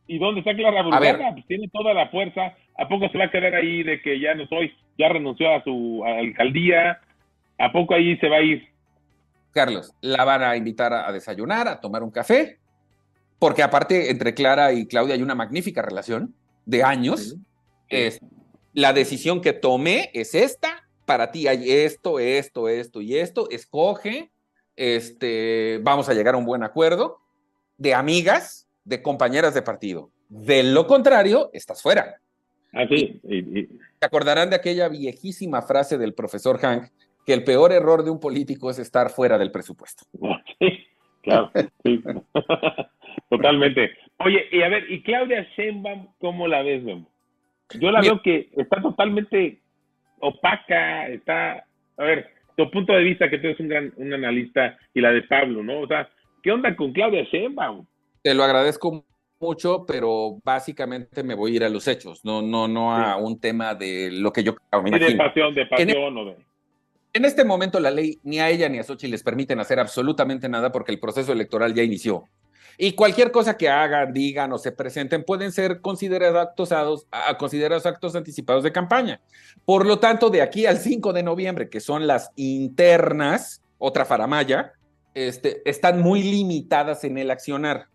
y, 0.05 0.19
dónde 0.19 0.41
está 0.41 0.53
Clara 0.53 0.83
Burgada? 0.83 1.31
Pues 1.31 1.47
tiene 1.47 1.69
toda 1.69 1.93
la 1.93 2.09
fuerza. 2.09 2.57
¿A 2.77 2.89
poco 2.89 3.07
se 3.07 3.17
va 3.17 3.23
a 3.23 3.31
quedar 3.31 3.55
ahí 3.55 3.83
de 3.83 4.01
que 4.01 4.19
ya 4.19 4.35
no 4.35 4.45
soy, 4.47 4.75
ya 4.97 5.07
renunció 5.07 5.49
a 5.49 5.63
su 5.63 6.03
alcaldía? 6.05 6.99
¿A 7.57 7.71
poco 7.71 7.93
ahí 7.93 8.17
se 8.17 8.27
va 8.27 8.35
a 8.35 8.41
ir? 8.41 8.72
Carlos, 9.53 9.93
la 10.01 10.25
van 10.25 10.43
a 10.43 10.57
invitar 10.57 10.93
a, 10.93 11.11
desayunar, 11.11 11.67
a 11.67 11.79
tomar 11.79 12.03
un 12.03 12.11
café, 12.11 12.59
porque 13.39 13.63
aparte 13.63 14.09
entre 14.09 14.33
Clara 14.33 14.73
y 14.73 14.87
Claudia 14.87 15.15
hay 15.15 15.21
una 15.21 15.35
magnífica 15.35 15.81
relación 15.81 16.33
de 16.65 16.83
años. 16.83 17.35
Es, 17.87 18.19
la 18.73 18.91
decisión 18.91 19.41
que 19.41 19.53
tomé 19.53 20.09
es 20.13 20.33
esta, 20.33 20.87
para 21.05 21.31
ti 21.31 21.47
hay 21.47 21.71
esto, 21.71 22.19
esto, 22.19 22.67
esto 22.67 23.01
y 23.01 23.17
esto, 23.17 23.49
escoge, 23.51 24.31
este, 24.75 25.79
vamos 25.83 26.09
a 26.09 26.13
llegar 26.13 26.33
a 26.33 26.37
un 26.37 26.45
buen 26.45 26.63
acuerdo 26.63 27.19
de 27.77 27.93
amigas, 27.93 28.67
de 28.83 29.01
compañeras 29.01 29.53
de 29.53 29.61
partido. 29.61 30.09
De 30.29 30.63
lo 30.63 30.87
contrario, 30.87 31.51
estás 31.53 31.81
fuera. 31.81 32.19
Así. 32.71 33.21
Se 33.23 34.05
acordarán 34.05 34.49
de 34.49 34.55
aquella 34.55 34.89
viejísima 34.89 35.61
frase 35.61 35.99
del 35.99 36.15
profesor 36.15 36.57
Hank 36.57 36.89
que 37.25 37.33
el 37.33 37.43
peor 37.43 37.71
error 37.71 38.03
de 38.03 38.11
un 38.11 38.19
político 38.19 38.69
es 38.69 38.79
estar 38.79 39.09
fuera 39.09 39.37
del 39.37 39.51
presupuesto. 39.51 40.05
Sí, 40.59 40.87
claro, 41.21 41.51
totalmente. 43.29 43.91
Oye, 44.19 44.45
y 44.51 44.61
a 44.61 44.69
ver, 44.69 44.89
¿y 44.89 45.01
Claudia 45.03 45.47
Sheinbaum 45.55 46.07
cómo 46.19 46.47
la 46.47 46.61
ves, 46.63 46.83
Memo? 46.83 47.09
Yo 47.79 47.91
la 47.91 48.01
veo 48.01 48.21
que 48.21 48.49
está 48.55 48.81
totalmente 48.81 49.59
opaca, 50.19 51.07
está, 51.07 51.65
a 51.97 52.03
ver, 52.03 52.29
tu 52.55 52.69
punto 52.71 52.93
de 52.93 53.03
vista 53.03 53.29
que 53.29 53.39
tú 53.39 53.47
eres 53.47 53.59
un 53.59 53.67
gran 53.67 53.93
un 53.97 54.13
analista 54.13 54.77
y 54.93 55.01
la 55.01 55.11
de 55.11 55.23
Pablo, 55.23 55.63
¿no? 55.63 55.81
O 55.81 55.87
sea, 55.87 56.09
¿qué 56.41 56.51
onda 56.51 56.75
con 56.75 56.93
Claudia 56.93 57.23
Sheinbaum? 57.23 57.85
Te 58.21 58.33
lo 58.33 58.43
agradezco 58.43 59.05
mucho, 59.39 59.85
pero 59.85 60.37
básicamente 60.43 61.23
me 61.23 61.35
voy 61.35 61.53
a 61.53 61.55
ir 61.55 61.63
a 61.63 61.69
los 61.69 61.87
hechos, 61.87 62.23
no, 62.23 62.41
no, 62.41 62.67
no 62.67 62.95
a 62.95 63.17
un 63.17 63.39
tema 63.39 63.75
de 63.75 64.09
lo 64.11 64.31
que 64.31 64.43
yo 64.43 64.55
creo. 64.55 64.83
de 64.83 65.15
pasión, 65.15 65.55
de 65.55 65.65
pasión 65.65 66.17
o 66.17 66.25
de 66.25 66.35
en 67.13 67.25
este 67.25 67.45
momento 67.45 67.79
la 67.79 67.91
ley 67.91 68.19
ni 68.23 68.39
a 68.39 68.49
ella 68.49 68.67
ni 68.67 68.79
a 68.79 68.83
Xochitl 68.83 69.11
les 69.11 69.23
permiten 69.23 69.59
hacer 69.59 69.79
absolutamente 69.79 70.49
nada 70.49 70.71
porque 70.71 70.91
el 70.91 70.99
proceso 70.99 71.31
electoral 71.31 71.73
ya 71.73 71.83
inició. 71.83 72.27
Y 72.75 72.93
cualquier 72.93 73.31
cosa 73.31 73.55
que 73.55 73.69
hagan, 73.69 74.13
digan 74.13 74.51
o 74.51 74.57
se 74.57 74.71
presenten 74.71 75.23
pueden 75.23 75.51
ser 75.51 75.79
considerados 75.79 76.41
actos, 76.41 77.05
considerados 77.37 77.85
actos 77.85 78.15
anticipados 78.15 78.63
de 78.63 78.71
campaña. 78.71 79.21
Por 79.63 79.85
lo 79.85 79.99
tanto, 79.99 80.31
de 80.31 80.41
aquí 80.41 80.65
al 80.65 80.79
5 80.79 81.13
de 81.13 81.21
noviembre, 81.21 81.69
que 81.69 81.79
son 81.79 82.07
las 82.07 82.31
internas, 82.35 83.61
otra 83.77 84.05
faramaya, 84.05 84.73
este, 85.13 85.61
están 85.69 86.01
muy 86.01 86.23
limitadas 86.23 87.03
en 87.03 87.19
el 87.19 87.29
accionar. 87.29 87.89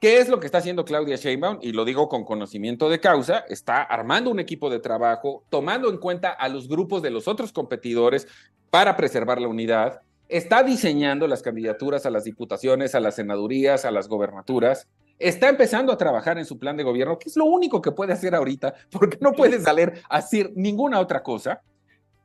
¿Qué 0.00 0.18
es 0.18 0.28
lo 0.28 0.40
que 0.40 0.46
está 0.46 0.58
haciendo 0.58 0.84
Claudia 0.84 1.16
Sheinbaum? 1.16 1.58
Y 1.62 1.72
lo 1.72 1.86
digo 1.86 2.08
con 2.08 2.24
conocimiento 2.24 2.90
de 2.90 3.00
causa, 3.00 3.44
está 3.48 3.82
armando 3.82 4.30
un 4.30 4.38
equipo 4.38 4.68
de 4.68 4.78
trabajo, 4.78 5.44
tomando 5.48 5.88
en 5.88 5.96
cuenta 5.96 6.30
a 6.30 6.50
los 6.50 6.68
grupos 6.68 7.00
de 7.00 7.10
los 7.10 7.26
otros 7.26 7.50
competidores 7.50 8.28
para 8.70 8.94
preservar 8.94 9.40
la 9.40 9.48
unidad, 9.48 10.02
está 10.28 10.62
diseñando 10.62 11.26
las 11.26 11.40
candidaturas 11.40 12.04
a 12.04 12.10
las 12.10 12.24
diputaciones, 12.24 12.94
a 12.94 13.00
las 13.00 13.14
senadurías, 13.14 13.86
a 13.86 13.90
las 13.90 14.06
gobernaturas, 14.06 14.86
está 15.18 15.48
empezando 15.48 15.92
a 15.92 15.96
trabajar 15.96 16.36
en 16.36 16.44
su 16.44 16.58
plan 16.58 16.76
de 16.76 16.82
gobierno, 16.82 17.18
que 17.18 17.30
es 17.30 17.36
lo 17.36 17.46
único 17.46 17.80
que 17.80 17.92
puede 17.92 18.12
hacer 18.12 18.34
ahorita, 18.34 18.74
porque 18.90 19.16
no 19.22 19.32
puede 19.32 19.60
salir 19.60 19.94
a 20.10 20.18
hacer 20.18 20.52
ninguna 20.54 21.00
otra 21.00 21.22
cosa. 21.22 21.62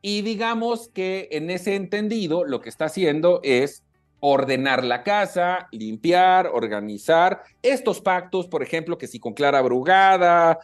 Y 0.02 0.24
digamos 0.24 0.90
que 0.90 1.30
en 1.32 1.50
ese 1.52 1.76
entendido, 1.76 2.44
lo 2.44 2.60
que 2.60 2.70
está 2.70 2.86
haciendo 2.86 3.40
es 3.44 3.84
ordenar 4.22 4.86
la 4.86 5.04
casa, 5.04 5.68
limpiar, 5.72 6.48
organizar 6.48 7.44
estos 7.62 8.00
pactos, 8.02 8.48
por 8.48 8.64
ejemplo, 8.64 8.98
que 8.98 9.08
si 9.08 9.20
con 9.20 9.34
Clara 9.34 9.62
Brugada, 9.62 10.60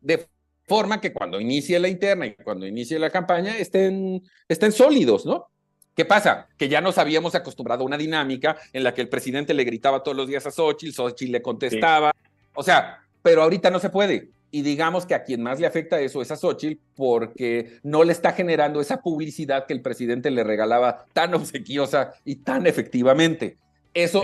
de 0.00 0.26
forma 0.66 1.00
que 1.00 1.12
cuando 1.12 1.40
inicie 1.40 1.78
la 1.78 1.88
interna 1.88 2.26
y 2.26 2.34
cuando 2.34 2.66
inicie 2.66 2.98
la 2.98 3.10
campaña 3.10 3.56
estén, 3.56 4.22
estén 4.48 4.72
sólidos, 4.72 5.24
¿no? 5.24 5.48
¿Qué 5.94 6.04
pasa? 6.04 6.48
Que 6.58 6.68
ya 6.68 6.80
nos 6.80 6.98
habíamos 6.98 7.34
acostumbrado 7.34 7.82
a 7.82 7.86
una 7.86 7.96
dinámica 7.96 8.56
en 8.72 8.84
la 8.84 8.92
que 8.92 9.00
el 9.00 9.08
presidente 9.08 9.54
le 9.54 9.64
gritaba 9.64 10.02
todos 10.02 10.16
los 10.16 10.28
días 10.28 10.46
a 10.46 10.50
Xochitl, 10.50 10.92
Xochitl 10.92 11.32
le 11.32 11.40
contestaba. 11.40 12.12
O 12.54 12.62
sea, 12.62 12.98
pero 13.22 13.42
ahorita 13.42 13.70
no 13.70 13.78
se 13.78 13.90
puede. 13.90 14.28
Y 14.56 14.62
digamos 14.62 15.04
que 15.04 15.14
a 15.14 15.22
quien 15.22 15.42
más 15.42 15.60
le 15.60 15.66
afecta 15.66 16.00
eso 16.00 16.22
es 16.22 16.30
a 16.30 16.36
Xochitl 16.36 16.80
porque 16.94 17.78
no 17.82 18.04
le 18.04 18.12
está 18.12 18.32
generando 18.32 18.80
esa 18.80 19.02
publicidad 19.02 19.66
que 19.66 19.74
el 19.74 19.82
presidente 19.82 20.30
le 20.30 20.44
regalaba 20.44 21.04
tan 21.12 21.34
obsequiosa 21.34 22.14
y 22.24 22.36
tan 22.36 22.66
efectivamente. 22.66 23.58
Eso 23.92 24.22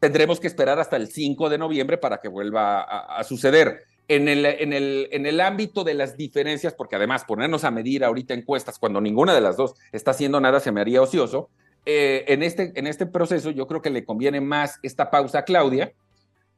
tendremos 0.00 0.40
que 0.40 0.46
esperar 0.46 0.80
hasta 0.80 0.96
el 0.96 1.08
5 1.08 1.50
de 1.50 1.58
noviembre 1.58 1.98
para 1.98 2.16
que 2.16 2.28
vuelva 2.28 2.80
a, 2.80 3.22
suceder. 3.24 3.82
En 4.08 4.26
el, 4.26 4.46
en, 4.46 4.72
el, 4.72 5.06
en 5.12 5.26
el 5.26 5.38
ámbito 5.38 5.84
de 5.84 5.92
las 5.92 6.16
diferencias, 6.16 6.72
porque 6.72 6.96
además 6.96 7.26
ponernos 7.26 7.64
a 7.64 7.70
medir 7.70 8.04
ahorita 8.04 8.32
encuestas 8.32 8.78
cuando 8.78 9.02
ninguna 9.02 9.34
de 9.34 9.42
las 9.42 9.58
dos 9.58 9.74
está 9.92 10.12
haciendo 10.12 10.40
nada 10.40 10.60
se 10.60 10.72
me 10.72 10.80
haría 10.80 11.02
ocioso, 11.02 11.50
eh, 11.84 12.24
en, 12.28 12.42
este, 12.42 12.72
en 12.74 12.86
este 12.86 13.04
proceso 13.04 13.50
yo 13.50 13.66
creo 13.66 13.82
que 13.82 13.90
le 13.90 14.06
conviene 14.06 14.40
más 14.40 14.78
esta 14.82 15.10
pausa 15.10 15.40
a 15.40 15.44
Claudia 15.44 15.92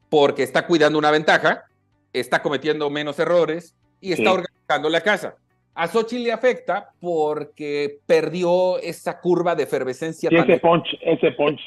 porque 0.07 0.43
está 0.43 0.65
cuidando 0.65 0.97
una 0.97 1.11
ventaja 1.11 1.65
está 2.13 2.41
cometiendo 2.41 2.89
menos 2.89 3.19
errores 3.19 3.75
y 3.99 4.13
está 4.13 4.33
organizando 4.33 4.89
la 4.89 5.01
casa. 5.01 5.35
A 5.73 5.87
Xochitl 5.87 6.23
le 6.23 6.31
afecta 6.31 6.89
porque 6.99 7.99
perdió 8.05 8.77
esa 8.79 9.19
curva 9.19 9.55
de 9.55 9.63
efervescencia. 9.63 10.29
ese 10.29 10.57
punch, 10.59 10.87
ese 11.01 11.31
punch. 11.31 11.61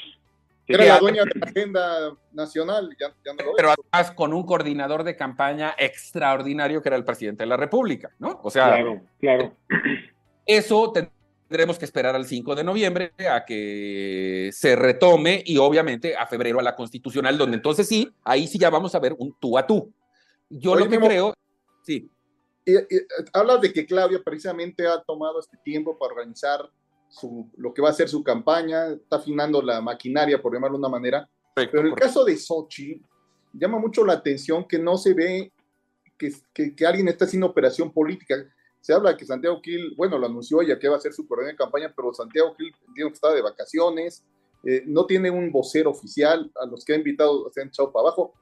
Era 0.67 0.85
la 0.85 0.99
dueña 0.99 1.25
de 1.25 1.41
la 1.41 1.47
agenda 1.47 2.17
nacional, 2.33 2.97
Pero 3.57 3.71
además 3.71 4.13
con 4.13 4.33
un 4.33 4.45
coordinador 4.45 5.05
de 5.05 5.15
campaña 5.15 5.75
extraordinario 5.79 6.81
que 6.81 6.89
era 6.89 6.97
el 6.97 7.05
presidente 7.05 7.43
de 7.43 7.49
la 7.49 7.57
República, 7.57 8.11
¿no? 8.19 8.41
O 8.43 8.51
sea, 8.51 8.69
claro, 8.69 9.03
claro. 9.21 9.57
Eso 10.47 10.93
tendremos 10.93 11.79
que 11.79 11.85
esperar 11.85 12.15
al 12.15 12.25
5 12.25 12.55
de 12.55 12.65
noviembre 12.65 13.13
a 13.31 13.45
que 13.45 14.51
se 14.53 14.75
retome 14.75 15.43
y 15.45 15.59
obviamente 15.59 16.17
a 16.17 16.27
febrero 16.27 16.61
a 16.61 16.63
la 16.63 16.75
constitucional, 16.75 17.37
donde 17.37 17.57
entonces 17.57 17.87
sí, 17.87 18.11
ahí 18.25 18.47
sí 18.47 18.59
ya 18.59 18.71
vamos 18.71 18.95
a 18.95 19.01
ver 19.01 19.15
un 19.19 19.35
tú 19.39 19.59
a 19.59 19.67
tú. 19.67 19.93
Yo 20.49 20.75
lo 20.75 20.89
que 20.89 20.99
creo, 20.99 21.35
sí. 21.83 22.11
Y, 22.65 22.75
hablas 23.33 23.61
de 23.61 23.73
que 23.73 23.87
Claudia 23.87 24.21
precisamente 24.25 24.87
ha 24.87 25.03
tomado 25.03 25.41
este 25.41 25.57
tiempo 25.59 25.99
para 25.99 26.15
organizar 26.15 26.71
su, 27.09 27.51
lo 27.57 27.75
que 27.75 27.83
va 27.83 27.91
a 27.91 27.95
ser 27.95 28.09
su 28.09 28.23
campaña, 28.23 28.89
está 28.89 29.17
afinando 29.17 29.61
la 29.61 29.81
maquinaria, 29.81 30.41
por 30.41 30.53
llamarlo 30.53 30.79
de 30.79 30.81
una 30.81 30.89
manera. 30.89 31.29
Pero 31.55 31.81
en 31.81 31.87
el 31.89 31.95
caso 31.95 32.25
de 32.25 32.37
Sochi, 32.37 33.01
llama 33.53 33.79
mucho 33.79 34.05
la 34.05 34.15
atención 34.15 34.67
que 34.67 34.79
no 34.79 34.97
se 34.97 35.15
ve 35.15 35.53
que, 36.19 36.33
que, 36.53 36.75
que 36.75 36.87
alguien 36.87 37.09
está 37.09 37.25
haciendo 37.25 37.47
operación 37.47 37.93
política 37.93 38.37
se 38.85 38.93
habla 38.93 39.13
de 39.13 39.17
que 39.17 39.25
Santiago 39.25 39.63
Gil, 39.63 39.95
bueno, 39.97 40.19
lo 40.19 40.27
anunció 40.27 40.61
ella 40.61 40.79
que 40.79 40.89
va 40.89 40.97
a 40.99 41.01
ser 41.01 41.15
su 41.15 41.27
coordinador 41.27 41.55
de 41.55 41.65
campaña, 41.65 41.95
pero 41.97 42.13
Santiago 42.13 42.55
Gil 42.55 42.71
entiendo 42.87 43.09
que 43.09 43.15
está 43.15 43.33
de 43.33 43.41
vacaciones, 43.41 44.23
eh, 44.63 44.83
no 44.85 45.07
tiene 45.07 45.31
un 45.31 45.51
vocero 45.51 45.89
oficial, 45.89 46.53
a 46.61 46.67
los 46.67 46.85
que 46.85 46.93
ha 46.93 46.97
invitado 46.97 47.51
se 47.51 47.63
han 47.63 47.69
echado 47.69 47.91
para 47.91 48.09
abajo. 48.09 48.35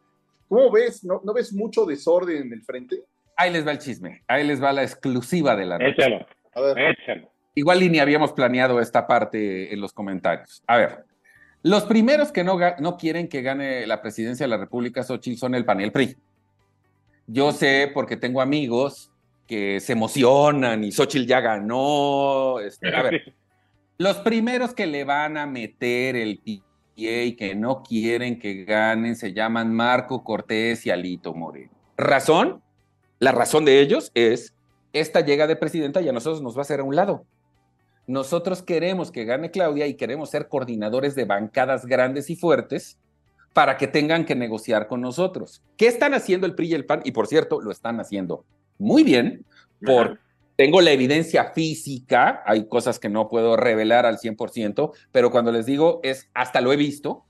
¿Cómo 0.49 0.71
ves? 0.71 1.05
¿No, 1.05 1.21
¿No 1.25 1.33
ves 1.33 1.53
mucho 1.53 1.85
desorden 1.87 2.43
en 2.43 2.53
el 2.53 2.63
frente? 2.63 3.05
Ahí 3.37 3.51
les 3.51 3.67
va 3.67 3.73
el 3.73 3.79
chisme, 3.79 4.23
ahí 4.29 4.47
les 4.47 4.63
va 4.63 4.73
la 4.73 4.83
exclusiva 4.83 5.57
de 5.57 5.67
la 5.67 5.79
noche. 5.79 5.93
Échalo, 5.93 6.27
a 6.55 6.61
ver. 6.61 6.79
Échalo. 6.79 7.33
Igual 7.55 7.81
ni 7.91 7.99
habíamos 7.99 8.33
planeado 8.33 8.81
esta 8.81 9.07
parte 9.07 9.73
en 9.73 9.81
los 9.81 9.93
comentarios. 9.93 10.63
A 10.67 10.77
ver, 10.79 11.05
los 11.63 11.85
primeros 11.85 12.33
que 12.33 12.45
no, 12.45 12.59
no 12.79 12.97
quieren 12.97 13.29
que 13.29 13.43
gane 13.43 13.87
la 13.87 14.01
presidencia 14.03 14.45
de 14.45 14.51
la 14.51 14.57
República, 14.57 15.03
Xochitl, 15.03 15.39
son 15.39 15.55
el 15.55 15.65
panel 15.65 15.93
PRI. 15.93 16.17
Yo 17.27 17.53
sé 17.53 17.91
porque 17.93 18.17
tengo 18.17 18.41
amigos 18.41 19.13
que 19.47 19.81
se 19.81 19.93
emocionan 19.93 20.83
y 20.83 20.93
Xochitl 20.93 21.27
ya 21.27 21.41
ganó. 21.41 22.59
Este, 22.59 22.95
a 22.95 23.03
ver, 23.03 23.35
los 23.99 24.17
primeros 24.19 24.75
que 24.75 24.87
le 24.87 25.05
van 25.05 25.37
a 25.37 25.47
meter 25.47 26.17
el 26.17 26.41
y 26.95 27.35
que 27.37 27.55
no 27.55 27.83
quieren 27.83 28.39
que 28.39 28.65
ganen 28.65 29.17
se 29.17 29.33
llaman 29.33 29.73
Marco 29.75 30.23
Cortés 30.23 30.87
y 30.87 30.91
Alito 30.91 31.35
Moreno. 31.35 31.73
¿Razón? 31.97 32.63
La 33.19 33.33
razón 33.33 33.65
de 33.65 33.81
ellos 33.81 34.11
es, 34.15 34.55
esta 34.93 35.21
llega 35.21 35.47
de 35.47 35.57
presidenta 35.57 36.01
y 36.01 36.09
a 36.09 36.13
nosotros 36.13 36.43
nos 36.43 36.57
va 36.57 36.61
a 36.61 36.63
hacer 36.63 36.81
a 36.81 36.85
un 36.85 36.97
lado. 36.97 37.25
Nosotros 38.07 38.63
queremos 38.63 39.13
que 39.13 39.25
gane 39.25 39.51
Claudia 39.51 39.87
y 39.87 39.95
queremos 39.95 40.31
ser 40.31 40.49
coordinadores 40.49 41.15
de 41.15 41.25
bancadas 41.25 41.87
grandes 41.87 42.31
y 42.31 42.37
fuertes 42.37 42.99
para 43.53 43.77
que 43.77 43.87
tengan 43.87 44.25
que 44.25 44.35
negociar 44.35 44.89
con 44.89 45.01
nosotros. 45.01 45.63
¿Qué 45.77 45.87
están 45.87 46.15
haciendo 46.15 46.47
el 46.47 46.55
PRI 46.55 46.71
y 46.71 46.75
el 46.75 46.85
PAN? 46.85 47.03
Y 47.05 47.13
por 47.13 47.27
cierto, 47.27 47.61
lo 47.61 47.71
están 47.71 48.01
haciendo 48.01 48.45
muy 48.79 49.05
bien, 49.05 49.45
por, 49.85 50.19
tengo 50.63 50.81
la 50.81 50.93
evidencia 50.93 51.47
física, 51.47 52.41
hay 52.47 52.69
cosas 52.69 53.01
que 53.01 53.09
no 53.09 53.29
puedo 53.29 53.57
revelar 53.57 54.07
al 54.07 54.19
100%, 54.19 54.93
pero 55.11 55.33
cuando 55.33 55.51
les 55.51 55.67
digo 55.67 55.99
es, 56.05 56.31
hasta 56.35 56.61
lo 56.61 56.73
he 56.73 56.77
visto, 56.77 57.25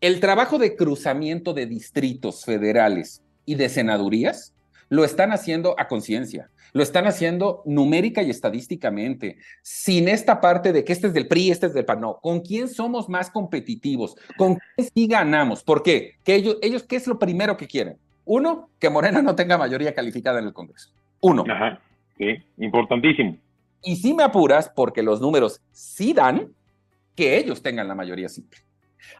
el 0.00 0.20
trabajo 0.20 0.56
de 0.56 0.74
cruzamiento 0.74 1.52
de 1.52 1.66
distritos 1.66 2.46
federales 2.46 3.22
y 3.44 3.56
de 3.56 3.68
senadurías 3.68 4.54
lo 4.88 5.04
están 5.04 5.32
haciendo 5.32 5.74
a 5.78 5.86
conciencia, 5.86 6.48
lo 6.72 6.82
están 6.82 7.06
haciendo 7.06 7.62
numérica 7.66 8.22
y 8.22 8.30
estadísticamente, 8.30 9.36
sin 9.60 10.08
esta 10.08 10.40
parte 10.40 10.72
de 10.72 10.82
que 10.82 10.94
este 10.94 11.08
es 11.08 11.12
del 11.12 11.28
PRI, 11.28 11.50
este 11.50 11.66
es 11.66 11.74
del 11.74 11.84
PAN, 11.84 12.00
no, 12.00 12.20
¿con 12.22 12.40
quién 12.40 12.68
somos 12.68 13.10
más 13.10 13.28
competitivos? 13.28 14.16
¿Con 14.38 14.56
quién 14.76 14.88
sí 14.94 15.06
ganamos? 15.06 15.62
¿Por 15.62 15.82
qué? 15.82 16.14
Que 16.24 16.36
ellos, 16.36 16.56
ellos, 16.62 16.84
¿qué 16.84 16.96
es 16.96 17.06
lo 17.06 17.18
primero 17.18 17.58
que 17.58 17.66
quieren? 17.66 17.98
Uno, 18.24 18.70
que 18.78 18.88
Morena 18.88 19.20
no 19.20 19.34
tenga 19.34 19.58
mayoría 19.58 19.94
calificada 19.94 20.38
en 20.38 20.46
el 20.46 20.54
Congreso. 20.54 20.88
Uno. 21.20 21.44
Ajá, 21.50 21.82
sí, 22.18 22.36
importantísimo. 22.58 23.38
Y 23.82 23.96
si 23.96 24.12
me 24.12 24.24
apuras, 24.24 24.70
porque 24.74 25.02
los 25.02 25.20
números 25.20 25.60
sí 25.70 26.12
dan 26.12 26.52
que 27.14 27.36
ellos 27.36 27.62
tengan 27.62 27.88
la 27.88 27.94
mayoría 27.94 28.28
simple. 28.28 28.58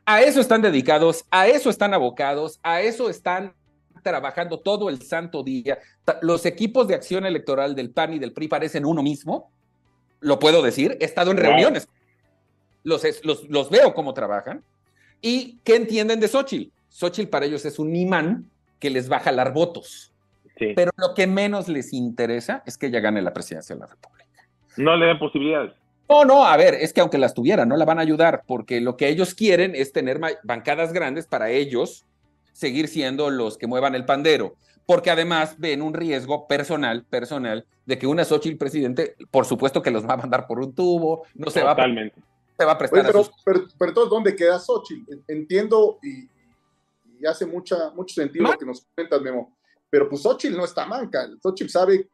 A 0.05 0.23
eso 0.23 0.41
están 0.41 0.63
dedicados, 0.63 1.25
a 1.31 1.47
eso 1.47 1.71
están 1.71 1.95
abocados, 1.95 2.59
a 2.63 2.81
eso 2.81 3.09
están 3.09 3.55
trabajando 4.03 4.61
todo 4.61 4.89
el 4.89 5.03
santo 5.03 5.43
día. 5.43 5.79
Los 6.23 6.47
equipos 6.47 6.89
de 6.89 6.95
acción 6.95 7.27
electoral 7.27 7.75
del 7.75 7.91
PAN 7.91 8.15
y 8.15 8.19
del 8.19 8.33
PRI 8.33 8.49
parecen 8.49 8.85
uno 8.85 9.03
mismo, 9.03 9.51
lo 10.21 10.39
puedo 10.39 10.63
decir, 10.63 10.97
he 11.01 11.05
estado 11.05 11.31
en 11.31 11.37
reuniones, 11.37 11.89
los, 12.83 13.03
los, 13.25 13.49
los, 13.49 13.71
veo 13.71 13.95
cómo 13.95 14.15
trabajan. 14.15 14.65
¿Y 15.21 15.59
qué 15.65 15.77
entienden 15.77 16.21
de 16.21 16.29
Xochitl? 16.29 16.73
Xochitl 16.89 17.29
para 17.29 17.47
ellos 17.47 17.65
es 17.65 17.79
un 17.79 17.95
imán 17.95 18.51
que 18.79 18.91
les 18.91 19.11
va 19.11 19.17
a 19.17 19.21
jalar 19.21 19.53
votos. 19.53 20.13
Pero 20.59 20.91
lo 20.97 21.15
que 21.15 21.27
menos 21.27 21.69
les 21.69 21.93
interesa 21.93 22.63
es 22.67 22.77
que 22.77 22.87
ella 22.87 23.01
gane 23.01 23.23
la 23.23 23.33
presidencia 23.33 23.75
de 23.75 23.81
la 23.81 23.87
República. 23.87 24.49
No 24.77 24.97
le 24.97 25.07
den 25.07 25.19
posibilidades. 25.19 25.73
No, 26.09 26.25
no, 26.25 26.47
a 26.47 26.57
ver, 26.57 26.75
es 26.75 26.93
que 26.93 27.01
aunque 27.01 27.19
las 27.19 27.35
tuviera, 27.35 27.67
no 27.67 27.77
la 27.77 27.85
van 27.85 27.99
a 27.99 28.03
ayudar, 28.03 28.43
porque 28.47 28.81
lo 28.81 28.97
que 28.97 29.09
ellos 29.09 29.35
quieren 29.35 29.75
es 29.75 29.93
tener 29.93 30.19
bancadas 30.43 30.93
grandes 30.93 31.27
para 31.27 31.51
ellos 31.51 32.07
seguir 32.53 32.89
siendo 32.89 33.31
los 33.31 33.59
que 33.59 33.67
muevan 33.67 33.95
el 33.95 34.05
pandero, 34.07 34.57
porque 34.87 35.11
además 35.11 35.57
ven 35.59 35.83
un 35.83 35.95
riesgo 35.95 36.49
personal, 36.49 37.05
personal, 37.05 37.67
de 37.85 37.99
que 37.99 38.07
una 38.07 38.25
Xochitl 38.25 38.57
presidente, 38.57 39.17
por 39.31 39.45
supuesto 39.45 39.83
que 39.83 39.91
los 39.91 40.07
va 40.09 40.15
a 40.15 40.17
mandar 40.17 40.47
por 40.47 40.59
un 40.59 40.75
tubo, 40.75 41.25
no 41.35 41.51
se 41.51 41.63
va, 41.63 41.77
se 41.77 42.65
va 42.65 42.73
a 42.73 42.79
prestar 42.79 43.05
pero, 43.07 43.23
pero, 43.45 43.65
pero, 43.79 43.91
entonces, 43.91 44.11
¿dónde 44.11 44.35
queda 44.35 44.59
Xochitl? 44.59 45.21
Entiendo 45.29 45.99
y, 46.03 46.29
y 47.21 47.27
hace 47.27 47.45
mucha, 47.45 47.91
mucho 47.91 48.15
sentido 48.15 48.47
lo 48.47 48.59
que 48.59 48.65
nos 48.65 48.87
comentas, 48.95 49.21
Memo. 49.21 49.58
Pero 49.91 50.09
pues 50.09 50.23
Xochitl 50.23 50.57
no 50.57 50.65
está 50.65 50.87
manca. 50.87 51.29
Xochitl 51.43 51.71
sabe 51.71 52.09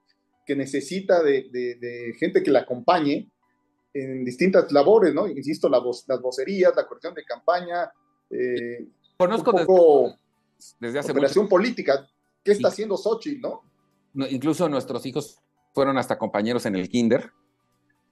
que 0.47 0.55
necesita 0.55 1.23
de, 1.23 2.15
gente 2.19 2.43
que 2.43 2.51
la 2.51 2.61
acompañe 2.61 3.31
en 3.93 4.25
distintas 4.25 4.71
labores, 4.73 5.15
¿no? 5.15 5.27
Insisto, 5.27 5.69
la 5.69 5.79
las 5.79 6.21
vocerías, 6.21 6.75
la 6.77 6.87
cuestión 6.87 7.15
de 7.15 7.25
campaña. 7.25 7.91
Eh, 8.31 8.87
Conozco 9.17 9.53
un 9.53 9.59
poco 9.59 10.15
desde, 10.81 10.99
hace 10.99 11.13
operación 11.13 11.49
política. 11.49 12.07
¿Qué 12.43 12.53
está 12.53 12.69
haciendo 12.69 12.97
Xochitl, 12.97 13.41
no? 13.41 13.63
Incluso 14.29 14.69
nuestros 14.69 15.07
hijos 15.07 15.39
fueron 15.73 15.99
hasta 15.99 16.19
compañeros 16.19 16.67
en 16.67 16.77
el 16.77 16.89
kinder, 16.89 17.33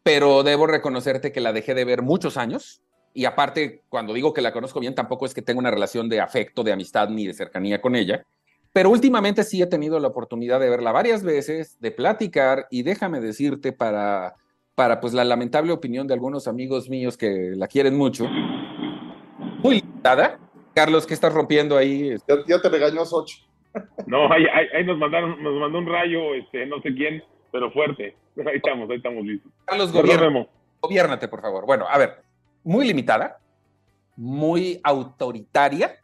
pero 0.02 0.42
debo 0.42 0.66
reconocerte 0.66 1.32
que 1.32 1.40
la 1.40 1.52
dejé 1.52 1.74
de 1.74 1.84
ver 1.84 2.02
muchos 2.02 2.36
años 2.36 2.82
y 3.14 3.24
aparte, 3.26 3.82
cuando 3.88 4.14
digo 4.14 4.32
que 4.32 4.40
la 4.40 4.52
conozco 4.52 4.80
bien, 4.80 4.94
tampoco 4.94 5.26
es 5.26 5.34
que 5.34 5.42
tenga 5.42 5.60
una 5.60 5.70
relación 5.70 6.08
de 6.08 6.20
afecto, 6.20 6.62
de 6.62 6.72
amistad 6.72 7.08
ni 7.08 7.26
de 7.26 7.34
cercanía 7.34 7.80
con 7.80 7.94
ella. 7.94 8.24
Pero 8.72 8.90
últimamente 8.90 9.44
sí 9.44 9.60
he 9.60 9.66
tenido 9.66 9.98
la 10.00 10.08
oportunidad 10.08 10.58
de 10.58 10.70
verla 10.70 10.92
varias 10.92 11.22
veces, 11.22 11.78
de 11.80 11.90
platicar 11.90 12.66
y 12.70 12.82
déjame 12.82 13.20
decirte 13.20 13.72
para, 13.72 14.34
para 14.74 15.00
pues 15.00 15.12
la 15.12 15.24
lamentable 15.24 15.72
opinión 15.72 16.06
de 16.06 16.14
algunos 16.14 16.48
amigos 16.48 16.88
míos 16.88 17.18
que 17.18 17.52
la 17.54 17.66
quieren 17.66 17.96
mucho. 17.96 18.26
Muy 19.62 19.80
limitada. 19.80 20.38
Carlos, 20.74 21.06
¿qué 21.06 21.12
estás 21.12 21.34
rompiendo 21.34 21.76
ahí? 21.76 22.16
Ya, 22.48 22.60
te 22.60 22.68
regañó 22.68 23.04
Soch. 23.04 23.42
No, 24.06 24.30
ahí, 24.32 24.44
ahí, 24.74 24.84
nos 24.84 24.98
mandaron, 24.98 25.42
nos 25.42 25.54
mandó 25.54 25.78
un 25.78 25.86
rayo, 25.86 26.34
este, 26.34 26.66
no 26.66 26.80
sé 26.82 26.94
quién, 26.94 27.22
pero 27.50 27.70
fuerte. 27.72 28.16
Ahí 28.38 28.56
estamos, 28.56 28.88
ahí 28.88 28.96
estamos 28.96 29.24
listos. 29.24 29.52
Carlos, 29.66 29.92
gobierna, 29.92 30.46
gobiernate, 30.80 31.28
por 31.28 31.42
favor. 31.42 31.66
Bueno, 31.66 31.86
a 31.88 31.98
ver, 31.98 32.22
muy 32.64 32.86
limitada, 32.86 33.38
muy 34.16 34.80
autoritaria. 34.82 35.98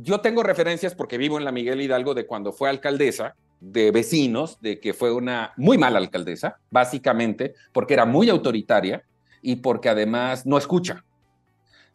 Yo 0.00 0.20
tengo 0.20 0.44
referencias 0.44 0.94
porque 0.94 1.18
vivo 1.18 1.38
en 1.38 1.44
la 1.44 1.50
Miguel 1.50 1.80
Hidalgo 1.80 2.14
de 2.14 2.24
cuando 2.24 2.52
fue 2.52 2.68
alcaldesa, 2.68 3.34
de 3.58 3.90
vecinos, 3.90 4.60
de 4.60 4.78
que 4.78 4.94
fue 4.94 5.12
una 5.12 5.52
muy 5.56 5.76
mala 5.76 5.98
alcaldesa, 5.98 6.60
básicamente 6.70 7.54
porque 7.72 7.94
era 7.94 8.06
muy 8.06 8.30
autoritaria 8.30 9.02
y 9.42 9.56
porque 9.56 9.88
además 9.88 10.46
no 10.46 10.56
escucha. 10.56 11.04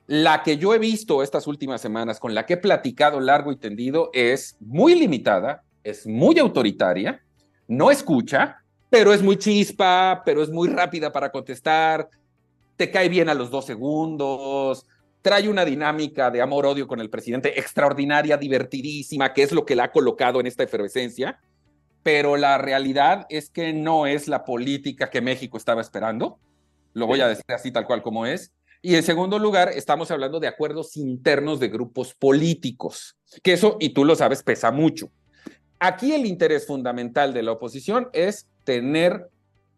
La 0.06 0.44
que 0.44 0.58
yo 0.58 0.74
he 0.74 0.80
visto 0.80 1.24
estas 1.24 1.48
últimas 1.48 1.80
semanas, 1.80 2.20
con 2.20 2.36
la 2.36 2.46
que 2.46 2.56
he 2.56 2.58
platicado 2.58 3.22
largo 3.22 3.54
y 3.54 3.56
tendido, 3.56 4.10
es 4.12 4.58
muy 4.60 4.96
limitada, 4.96 5.64
es 5.82 6.06
muy 6.06 6.38
autoritaria, 6.40 7.24
no 7.70 7.90
escucha, 7.90 8.58
pero 8.90 9.14
es 9.14 9.24
muy 9.24 9.38
chispa, 9.38 10.24
pero 10.26 10.44
es 10.44 10.50
muy 10.50 10.68
rápida 10.68 11.10
para 11.10 11.32
contestar, 11.32 12.10
te 12.76 12.92
cae 12.92 13.08
bien 13.08 13.30
a 13.30 13.34
los 13.34 13.50
dos 13.50 13.66
segundos, 13.66 14.86
trae 15.24 15.48
una 15.48 15.64
dinámica 15.64 16.30
de 16.30 16.42
amor-odio 16.42 16.86
con 16.86 17.00
el 17.00 17.10
presidente 17.10 17.58
extraordinaria, 17.58 18.38
divertidísima, 18.38 19.34
que 19.34 19.44
es 19.44 19.54
lo 19.54 19.66
que 19.66 19.76
la 19.76 19.86
ha 19.86 19.92
colocado 19.92 20.40
en 20.42 20.48
esta 20.48 20.64
efervescencia, 20.64 21.40
pero 22.04 22.36
la 22.36 22.58
realidad 22.58 23.26
es 23.30 23.50
que 23.50 23.72
no 23.72 24.06
es 24.06 24.28
la 24.28 24.44
política 24.44 25.10
que 25.10 25.22
México 25.22 25.58
estaba 25.58 25.82
esperando, 25.82 26.40
lo 26.92 27.08
voy 27.08 27.22
a 27.22 27.30
decir 27.30 27.46
así 27.48 27.72
tal 27.72 27.88
cual 27.88 28.04
como 28.04 28.26
es. 28.26 28.52
Y 28.82 28.96
en 28.96 29.04
segundo 29.04 29.40
lugar, 29.40 29.70
estamos 29.70 30.12
hablando 30.12 30.42
de 30.42 30.48
acuerdos 30.48 30.98
internos 30.98 31.62
de 31.62 31.70
grupos 31.70 32.14
políticos, 32.14 33.16
que 33.42 33.54
eso, 33.54 33.78
y 33.80 33.94
tú 33.94 34.04
lo 34.04 34.18
sabes, 34.18 34.44
pesa 34.44 34.72
mucho. 34.72 35.10
Aquí 35.80 36.14
el 36.14 36.26
interés 36.26 36.68
fundamental 36.68 37.34
de 37.34 37.44
la 37.44 37.54
oposición 37.54 38.10
es 38.12 38.50
tener 38.66 39.30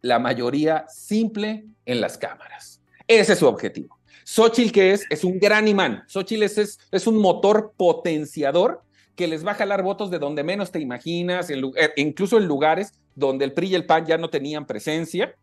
la 0.02 0.18
mayoría 0.18 0.86
simple 0.88 1.66
en 1.86 2.02
las 2.02 2.18
cámaras. 2.18 2.82
Ese 3.08 3.34
es 3.34 3.40
su 3.40 3.48
objetivo. 3.48 4.00
Xochitl, 4.26 4.72
que 4.72 4.92
es? 4.92 5.06
Es 5.12 5.24
un 5.24 5.40
gran 5.40 5.68
imán. 5.68 6.04
Xochitl 6.08 6.44
es, 6.44 6.80
es, 6.92 7.08
un 7.08 7.20
motor 7.20 7.74
potenciador 7.78 8.82
que 9.16 9.28
les 9.28 9.46
va 9.46 9.52
a 9.52 9.56
jalar 9.56 9.84
votos 9.84 10.10
de 10.10 10.18
donde 10.18 10.44
menos 10.44 10.72
te 10.72 10.80
imaginas, 10.80 11.50
eh, 11.52 11.62
incluso 11.96 12.38
en 12.38 12.48
lugares 12.48 12.94
donde 13.14 13.46
el 13.46 13.54
PRI 13.54 13.68
y 13.68 13.76
el 13.76 13.86
PAN 13.86 14.08
ya 14.08 14.18
no 14.18 14.32
tenían 14.32 14.66
presencia 14.66 15.36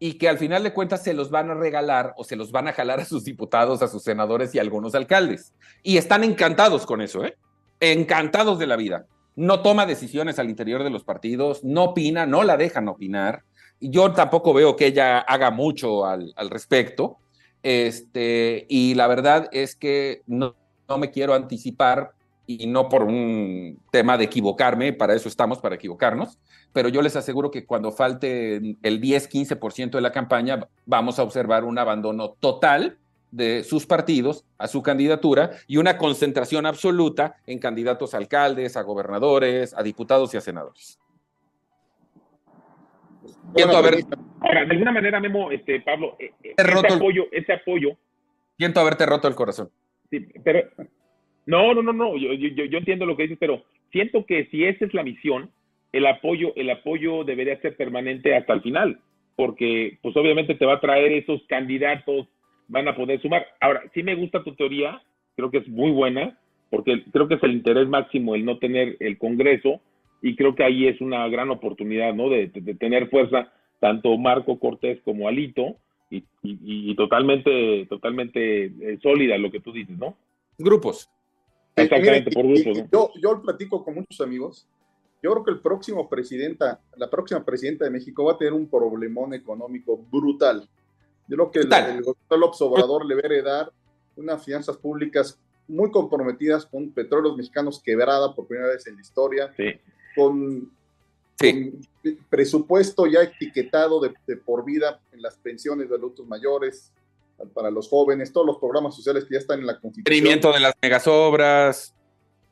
y 0.00 0.14
que 0.14 0.28
al 0.28 0.38
final 0.38 0.64
de 0.64 0.72
cuentas 0.72 1.04
se 1.04 1.14
los 1.14 1.30
van 1.30 1.48
a 1.50 1.54
regalar 1.54 2.12
o 2.16 2.24
se 2.24 2.34
los 2.34 2.50
van 2.50 2.66
a 2.66 2.72
jalar 2.72 2.98
a 2.98 3.04
sus 3.04 3.24
diputados, 3.24 3.82
a 3.82 3.88
sus 3.88 4.02
senadores 4.02 4.52
y 4.52 4.58
algunos 4.58 4.96
alcaldes. 4.96 5.54
Y 5.84 5.96
están 5.96 6.24
encantados 6.24 6.86
con 6.86 7.02
eso, 7.02 7.24
¿eh? 7.24 7.36
Encantados 7.78 8.58
de 8.58 8.66
la 8.66 8.74
vida. 8.74 9.06
No 9.36 9.62
toma 9.62 9.86
decisiones 9.86 10.40
al 10.40 10.50
interior 10.50 10.82
de 10.82 10.90
los 10.90 11.04
partidos, 11.04 11.62
no 11.62 11.84
opina, 11.84 12.26
no 12.26 12.42
la 12.42 12.56
dejan 12.56 12.88
opinar. 12.88 13.44
Yo 13.80 14.12
tampoco 14.12 14.52
veo 14.52 14.74
que 14.74 14.86
ella 14.86 15.20
haga 15.20 15.52
mucho 15.52 16.04
al 16.04 16.50
respecto. 16.50 17.18
Este, 17.64 18.66
y 18.68 18.94
la 18.94 19.06
verdad 19.06 19.48
es 19.50 19.74
que 19.74 20.22
no, 20.26 20.54
no 20.86 20.98
me 20.98 21.10
quiero 21.10 21.32
anticipar 21.32 22.12
y 22.46 22.66
no 22.66 22.90
por 22.90 23.04
un 23.04 23.80
tema 23.90 24.18
de 24.18 24.24
equivocarme, 24.24 24.92
para 24.92 25.14
eso 25.14 25.30
estamos, 25.30 25.60
para 25.60 25.76
equivocarnos, 25.76 26.38
pero 26.74 26.90
yo 26.90 27.00
les 27.00 27.16
aseguro 27.16 27.50
que 27.50 27.64
cuando 27.64 27.90
falte 27.90 28.56
el 28.82 29.00
10-15% 29.00 29.92
de 29.92 30.00
la 30.02 30.12
campaña, 30.12 30.68
vamos 30.84 31.18
a 31.18 31.22
observar 31.22 31.64
un 31.64 31.78
abandono 31.78 32.36
total 32.38 32.98
de 33.30 33.64
sus 33.64 33.86
partidos 33.86 34.44
a 34.58 34.68
su 34.68 34.82
candidatura 34.82 35.52
y 35.66 35.78
una 35.78 35.96
concentración 35.96 36.66
absoluta 36.66 37.36
en 37.46 37.58
candidatos 37.58 38.12
a 38.12 38.18
alcaldes, 38.18 38.76
a 38.76 38.82
gobernadores, 38.82 39.74
a 39.74 39.82
diputados 39.82 40.34
y 40.34 40.36
a 40.36 40.42
senadores. 40.42 40.98
Siento 43.54 43.76
haber... 43.76 43.96
de 43.96 44.58
alguna 44.70 44.92
manera, 44.92 45.20
Memo, 45.20 45.50
este, 45.50 45.80
Pablo, 45.80 46.16
eh, 46.18 46.32
eh, 46.42 46.54
ese 46.56 46.94
apoyo, 46.94 47.26
ese 47.32 47.52
apoyo. 47.52 47.96
Siento 48.56 48.80
haberte 48.80 49.06
roto 49.06 49.28
el 49.28 49.34
corazón. 49.34 49.70
Sí, 50.10 50.26
pero 50.44 50.62
no, 51.46 51.74
no, 51.74 51.82
no, 51.82 51.92
no, 51.92 52.16
yo, 52.16 52.32
yo, 52.32 52.64
yo 52.64 52.78
entiendo 52.78 53.06
lo 53.06 53.16
que 53.16 53.24
dices, 53.24 53.38
pero 53.40 53.64
siento 53.90 54.24
que 54.26 54.46
si 54.46 54.64
esa 54.64 54.84
es 54.84 54.94
la 54.94 55.02
misión, 55.02 55.50
el 55.92 56.06
apoyo, 56.06 56.52
el 56.56 56.70
apoyo 56.70 57.24
debería 57.24 57.60
ser 57.60 57.76
permanente 57.76 58.34
hasta 58.34 58.52
el 58.52 58.62
final, 58.62 58.98
porque 59.36 59.98
pues 60.02 60.16
obviamente 60.16 60.54
te 60.56 60.66
va 60.66 60.74
a 60.74 60.80
traer 60.80 61.12
esos 61.12 61.42
candidatos, 61.46 62.26
van 62.68 62.88
a 62.88 62.96
poder 62.96 63.20
sumar. 63.20 63.46
Ahora, 63.60 63.82
sí 63.94 64.02
me 64.02 64.16
gusta 64.16 64.42
tu 64.42 64.54
teoría, 64.54 65.00
creo 65.36 65.50
que 65.50 65.58
es 65.58 65.68
muy 65.68 65.90
buena, 65.90 66.36
porque 66.70 67.04
creo 67.12 67.28
que 67.28 67.34
es 67.34 67.42
el 67.44 67.52
interés 67.52 67.88
máximo 67.88 68.34
el 68.34 68.44
no 68.44 68.58
tener 68.58 68.96
el 68.98 69.18
Congreso, 69.18 69.80
y 70.24 70.36
creo 70.36 70.54
que 70.54 70.64
ahí 70.64 70.88
es 70.88 71.02
una 71.02 71.28
gran 71.28 71.50
oportunidad, 71.50 72.14
¿no? 72.14 72.30
De, 72.30 72.48
tener 72.80 73.10
fuerza 73.10 73.52
tanto 73.78 74.16
Marco 74.16 74.58
Cortés 74.58 74.98
como 75.04 75.28
Alito, 75.28 75.76
y, 76.08 76.24
y, 76.42 76.96
totalmente, 76.96 77.84
totalmente 77.90 78.64
eh, 78.64 78.98
sólida 79.02 79.36
lo 79.36 79.50
que 79.50 79.60
tú 79.60 79.70
dices, 79.70 79.98
¿no? 79.98 80.16
Grupos. 80.56 81.10
Exactamente, 81.76 82.30
por 82.30 82.46
Yo, 82.90 83.10
yo 83.20 83.42
platico 83.42 83.84
con 83.84 83.96
muchos 83.96 84.18
amigos. 84.22 84.66
Yo 85.22 85.32
creo 85.32 85.44
que 85.44 85.50
el 85.50 85.60
próximo 85.60 86.08
presidenta, 86.08 86.80
la 86.96 87.10
próxima 87.10 87.44
presidenta 87.44 87.84
de 87.84 87.90
México 87.90 88.24
va 88.24 88.32
a 88.32 88.38
tener 88.38 88.54
un 88.54 88.66
problemón 88.66 89.34
económico 89.34 89.98
brutal. 90.10 90.66
Yo 91.28 91.36
creo 91.36 91.50
que 91.50 91.58
el, 91.60 91.66
el 91.66 92.02
gobierno 92.02 92.50
Obrador 92.60 93.04
le 93.04 93.14
va 93.14 93.20
a 93.20 93.26
heredar 93.26 93.72
unas 94.16 94.42
finanzas 94.42 94.78
públicas 94.78 95.38
muy 95.68 95.90
comprometidas 95.90 96.64
con 96.64 96.90
petróleos 96.92 97.36
mexicanos 97.36 97.82
quebrada 97.82 98.34
por 98.34 98.46
primera 98.46 98.68
vez 98.68 98.86
en 98.86 98.94
la 98.96 99.02
historia, 99.02 99.52
con, 100.14 100.70
presupuesto 102.28 103.06
ya 103.06 103.22
etiquetado 103.22 104.00
de, 104.00 104.14
de, 104.26 104.36
por 104.36 104.64
vida 104.64 105.00
en 105.12 105.22
las 105.22 105.36
pensiones 105.36 105.88
de 105.88 105.96
adultos 105.96 106.26
mayores, 106.26 106.92
para 107.52 107.70
los 107.70 107.88
jóvenes, 107.88 108.32
todos 108.32 108.46
los 108.46 108.58
programas 108.58 108.94
sociales 108.94 109.24
que 109.24 109.34
ya 109.34 109.40
están 109.40 109.60
en 109.60 109.66
la 109.66 109.78
Constitución. 109.80 110.40
de 110.40 110.60
las 110.60 110.74
megasobras. 110.80 111.94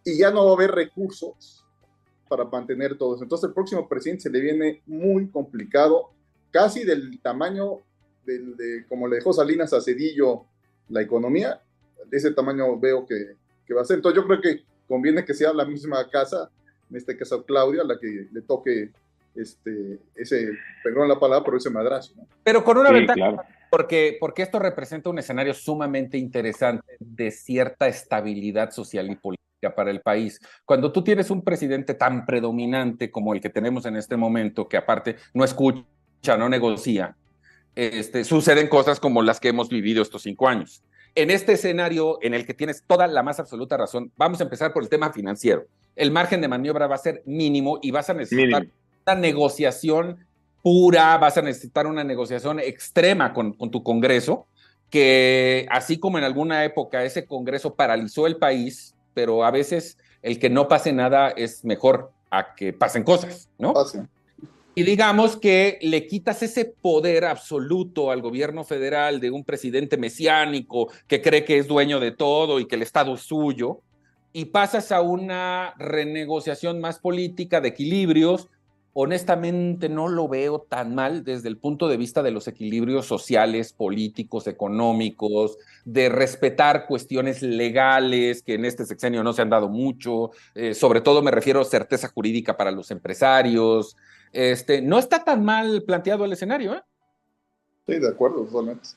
Y 0.05 0.19
ya 0.19 0.31
no 0.31 0.45
va 0.45 0.51
a 0.51 0.55
haber 0.55 0.73
recursos 0.73 1.65
para 2.29 2.45
mantener 2.45 2.97
todo 2.97 3.15
eso. 3.15 3.23
Entonces 3.23 3.49
el 3.49 3.55
próximo 3.55 3.89
presidente 3.89 4.25
se 4.25 4.31
le 4.31 4.41
viene 4.41 4.83
muy 4.87 5.29
complicado, 5.29 6.11
casi 6.51 6.85
del 6.85 7.21
tamaño 7.21 7.79
del, 8.25 8.57
de 8.57 8.87
como 8.89 9.07
le 9.07 9.17
dejó 9.17 9.33
Salinas 9.33 9.73
a 9.73 9.81
Cedillo 9.81 10.45
la 10.89 11.03
economía, 11.03 11.61
de 12.07 12.17
ese 12.17 12.33
tamaño 12.33 12.79
veo 12.79 13.07
que, 13.07 13.37
que 13.67 13.75
va 13.75 13.83
a 13.83 13.85
ser. 13.85 13.97
Entonces 13.97 14.21
yo 14.21 14.27
creo 14.27 14.41
que 14.41 14.65
conviene 14.89 15.25
que 15.25 15.35
sea 15.35 15.53
la 15.53 15.65
misma 15.65 16.09
casa, 16.11 16.51
en 16.93 16.97
este 16.99 17.17
caso 17.17 17.45
Claudia, 17.45 17.83
la 17.85 17.99
que 17.99 18.29
le 18.31 18.43
toque 18.43 18.91
este, 19.35 19.99
ese, 20.15 20.51
perdón 20.85 21.09
la 21.09 21.19
palabra, 21.19 21.43
pero 21.45 21.57
ese 21.57 21.71
madrazo. 21.71 22.13
Pero 22.45 22.63
con 22.63 22.77
una 22.77 22.91
ventaja, 22.91 23.47
porque, 23.71 24.19
porque 24.21 24.43
esto 24.43 24.59
representa 24.59 25.09
un 25.09 25.19
escenario 25.19 25.55
sumamente 25.55 26.19
interesante 26.19 26.97
de 27.01 27.31
cierta 27.31 27.89
estabilidad 27.89 28.71
social 28.73 29.11
y 29.11 29.17
política 29.17 29.75
para 29.75 29.91
el 29.91 30.03
país. 30.03 30.39
Cuando 30.67 30.93
tú 30.93 31.03
tienes 31.03 31.31
un 31.31 31.43
presidente 31.43 31.95
tan 31.95 32.27
predominante 32.27 33.11
como 33.11 33.33
el 33.33 33.41
que 33.41 33.49
tenemos 33.49 33.87
en 33.87 33.97
este 33.97 34.19
momento, 34.19 34.69
que 34.69 34.77
aparte 34.77 35.17
no 35.33 35.45
escucha, 35.45 36.37
no 36.37 36.51
negocia, 36.51 37.17
este, 37.75 38.25
suceden 38.25 38.69
cosas 38.69 39.01
como 39.01 39.23
las 39.23 39.41
que 39.41 39.49
hemos 39.49 39.71
vivido 39.71 40.03
estos 40.03 40.23
cinco 40.23 40.47
años. 40.47 40.85
En 41.15 41.31
este 41.31 41.53
escenario 41.53 42.19
en 42.23 42.33
el 42.33 42.47
que 42.47 42.55
tienes 42.55 42.85
toda 42.87 43.07
la 43.07 43.23
más 43.23 43.39
absoluta 43.39 43.77
razón, 43.77 44.11
vamos 44.17 44.41
a 44.41 44.45
empezar 44.45 44.73
por 44.73 44.83
el 44.83 44.89
tema 44.89 45.13
financiero. 45.13 45.67
El 45.95 46.11
margen 46.11 46.41
de 46.41 46.49
maniobra 46.49 46.87
va 46.87 46.95
a 46.95 46.99
ser 46.99 47.23
mínimo 47.27 47.79
y 47.83 47.91
vas 47.91 48.09
a 48.09 48.15
necesitar 48.15 48.67
una 49.07 49.15
negociación 49.17 50.27
pura, 50.63 51.19
vas 51.19 51.37
a 51.37 51.43
necesitar 51.43 51.87
una 51.87 52.05
negociación 52.05 52.61
extrema 52.61 53.35
con, 53.35 53.57
tu 53.71 53.83
Congreso, 53.83 54.47
que 54.89 55.67
así 55.71 55.99
como 55.99 56.19
en 56.19 56.25
alguna 56.25 56.65
época 56.65 57.05
ese 57.05 57.27
Congreso 57.27 57.75
paralizó 57.75 58.27
el 58.27 58.37
país, 58.37 58.95
pero 59.13 59.45
a 59.45 59.51
veces 59.51 59.99
el 60.23 60.39
que 60.39 60.49
no 60.49 60.69
pase 60.69 60.93
nada 60.93 61.31
es 61.31 61.65
mejor 61.65 62.13
a 62.31 62.55
que 62.55 62.73
pasen 62.73 63.03
cosas, 63.03 63.51
¿no? 63.59 63.75
Y 64.75 64.85
digamos 64.85 65.37
que 65.37 65.79
le 65.83 66.07
quitas 66.07 66.43
ese 66.43 66.65
poder 66.65 67.27
absoluto 67.27 68.11
al 68.11 68.23
gobierno 68.23 68.65
federal 68.65 69.21
de 69.21 69.31
un 69.31 69.45
presidente 69.45 69.99
mesiánico 69.99 70.91
que 71.07 71.21
cree 71.21 71.45
que 71.45 71.59
es 71.59 71.69
dueño 71.69 72.01
de 72.01 72.13
todo 72.13 72.59
y 72.59 72.67
que 72.67 72.77
el 72.77 72.83
Estado 72.83 73.15
es 73.15 73.21
suyo, 73.23 73.81
y 74.33 74.47
pasas 74.47 74.91
a 74.93 75.03
una 75.03 75.75
renegociación 75.79 76.81
más 76.81 76.99
política 76.99 77.61
de 77.61 77.69
equilibrios 77.69 78.49
honestamente 78.95 79.89
no 79.89 80.09
lo 80.09 80.29
veo 80.29 80.61
tan 80.61 80.95
mal 80.95 81.25
desde 81.25 81.49
el 81.49 81.57
punto 81.57 81.89
de 81.89 81.97
vista 81.97 82.23
de 82.23 82.31
los 82.31 82.47
equilibrios 82.47 83.07
sociales, 83.07 83.73
políticos, 83.73 84.47
económicos, 84.47 85.57
de 85.85 86.09
respetar 86.09 86.87
cuestiones 86.87 87.43
legales 87.43 88.43
que 88.43 88.55
en 88.55 88.65
este 88.65 88.85
sexenio 88.85 89.23
no 89.23 89.33
se 89.33 89.43
han 89.43 89.51
dado 89.51 89.69
mucho, 89.69 90.31
eh, 90.55 90.75
sobre 90.75 91.01
todo 91.01 91.23
me 91.23 91.31
refiero 91.31 91.61
a 91.61 91.65
certeza 91.65 92.09
jurídica 92.09 92.57
para 92.57 92.71
los 92.71 92.91
empresarios. 92.91 93.97
Este, 94.33 94.83
no 94.83 94.99
está 94.99 95.25
tan 95.25 95.45
mal 95.45 95.83
planteado 95.87 96.25
el 96.25 96.33
escenario, 96.33 96.75
¿eh? 96.75 96.83
Sí, 97.87 97.99
de 97.99 98.09
acuerdo, 98.09 98.45
totalmente. 98.45 98.89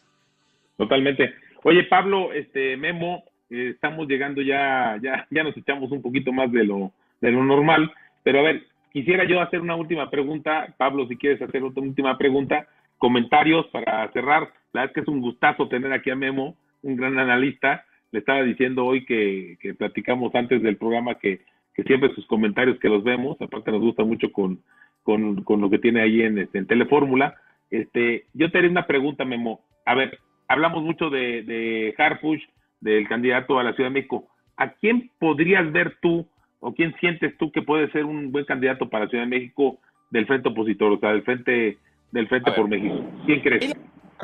Totalmente. 0.77 1.33
Oye, 1.63 1.83
Pablo, 1.83 2.31
este 2.33 2.77
Memo, 2.77 3.23
eh, 3.49 3.71
estamos 3.73 4.07
llegando 4.07 4.41
ya, 4.41 4.99
ya, 5.01 5.27
ya 5.29 5.43
nos 5.43 5.57
echamos 5.57 5.91
un 5.91 6.01
poquito 6.01 6.31
más 6.31 6.51
de 6.51 6.63
lo, 6.63 6.91
de 7.21 7.31
lo 7.31 7.43
normal, 7.43 7.91
pero 8.23 8.39
a 8.39 8.43
ver, 8.43 8.63
Quisiera 8.95 9.25
yo 9.25 9.41
hacer 9.41 9.59
una 9.59 9.75
última 9.75 10.09
pregunta, 10.09 10.73
Pablo, 10.77 11.05
si 11.09 11.17
quieres 11.17 11.41
hacer 11.41 11.61
otra 11.61 11.83
última 11.83 12.17
pregunta, 12.17 12.65
comentarios 12.97 13.67
para 13.67 14.09
cerrar. 14.13 14.43
La 14.71 14.83
verdad 14.83 14.86
es 14.86 14.91
que 14.93 15.01
es 15.01 15.07
un 15.09 15.19
gustazo 15.19 15.67
tener 15.67 15.91
aquí 15.91 16.11
a 16.11 16.15
Memo, 16.15 16.55
un 16.81 16.95
gran 16.95 17.19
analista. 17.19 17.83
Le 18.13 18.19
estaba 18.19 18.41
diciendo 18.43 18.86
hoy 18.86 19.05
que, 19.05 19.57
platicamos 19.77 20.33
antes 20.33 20.63
del 20.63 20.77
programa 20.77 21.15
que, 21.15 21.41
siempre 21.86 22.15
sus 22.15 22.25
comentarios 22.27 22.79
que 22.79 22.88
los 22.88 23.03
vemos, 23.03 23.36
aparte 23.41 23.69
nos 23.69 23.81
gusta 23.81 24.05
mucho 24.05 24.31
con, 24.31 24.63
con, 25.05 25.61
lo 25.61 25.69
que 25.69 25.79
tiene 25.79 26.01
ahí 26.01 26.23
en, 26.23 26.39
este, 26.39 26.57
en 26.57 26.67
Telefórmula. 26.67 27.35
Este, 27.69 28.25
yo 28.33 28.51
te 28.51 28.57
haré 28.57 28.67
una 28.67 28.87
pregunta, 28.87 29.23
Memo. 29.23 29.61
A 29.85 29.93
ver, 29.93 30.19
hablamos 30.47 30.83
mucho 30.83 31.09
de, 31.09 31.43
de 31.43 31.93
Harfush, 31.97 32.41
del 32.81 33.07
candidato 33.07 33.59
a 33.59 33.63
la 33.63 33.73
Ciudad 33.73 33.89
de 33.89 33.93
México. 33.93 34.27
¿A 34.57 34.73
quién 34.73 35.11
podrías 35.19 35.71
ver 35.71 35.97
tú 36.01 36.27
o 36.59 36.73
quién 36.73 36.95
sientes 36.99 37.37
tú 37.37 37.51
que 37.51 37.61
puede 37.61 37.91
ser 37.91 38.05
un 38.05 38.31
buen 38.31 38.45
candidato 38.45 38.89
para 38.89 39.07
Ciudad 39.07 39.25
de 39.25 39.29
México 39.29 39.77
del 40.09 40.25
frente 40.25 40.49
opositor, 40.49 40.91
o 40.91 40.99
sea, 40.99 41.11
del 41.11 41.23
frente 41.23 41.77
del 42.11 42.27
frente 42.27 42.51
por 42.51 42.67
México? 42.67 43.05
¿Quién 43.25 43.41
crees? 43.41 43.73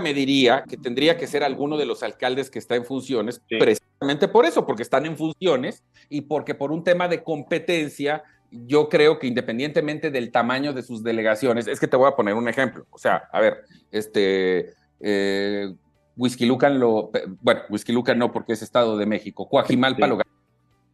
Me 0.01 0.13
diría 0.13 0.63
que 0.67 0.77
tendría 0.77 1.17
que 1.17 1.27
ser 1.27 1.43
alguno 1.43 1.77
de 1.77 1.85
los 1.85 2.01
alcaldes 2.01 2.49
que 2.49 2.59
está 2.59 2.75
en 2.75 2.85
funciones, 2.85 3.43
precisamente 3.47 4.27
por 4.27 4.45
eso, 4.45 4.65
porque 4.65 4.83
están 4.83 5.05
en 5.05 5.17
funciones 5.17 5.83
y 6.09 6.21
porque 6.21 6.55
por 6.55 6.71
un 6.71 6.83
tema 6.83 7.07
de 7.07 7.23
competencia, 7.23 8.23
yo 8.51 8.89
creo 8.89 9.17
que 9.17 9.27
independientemente 9.27 10.11
del 10.11 10.31
tamaño 10.31 10.73
de 10.73 10.83
sus 10.83 11.03
delegaciones, 11.03 11.67
es 11.67 11.79
que 11.79 11.87
te 11.87 11.97
voy 11.97 12.07
a 12.07 12.15
poner 12.15 12.35
un 12.35 12.47
ejemplo. 12.47 12.85
O 12.91 12.97
sea, 12.97 13.29
a 13.31 13.39
ver, 13.39 13.63
este, 13.91 14.73
eh, 14.99 15.73
Whisky 16.17 16.45
Lucan 16.45 16.79
lo, 16.79 17.11
bueno, 17.41 17.61
Whisky 17.69 17.93
Lucan 17.93 18.19
no 18.19 18.31
porque 18.31 18.53
es 18.53 18.61
Estado 18.61 18.97
de 18.97 19.05
México, 19.05 19.47
Coajimalpa 19.47 20.07
lo 20.07 20.19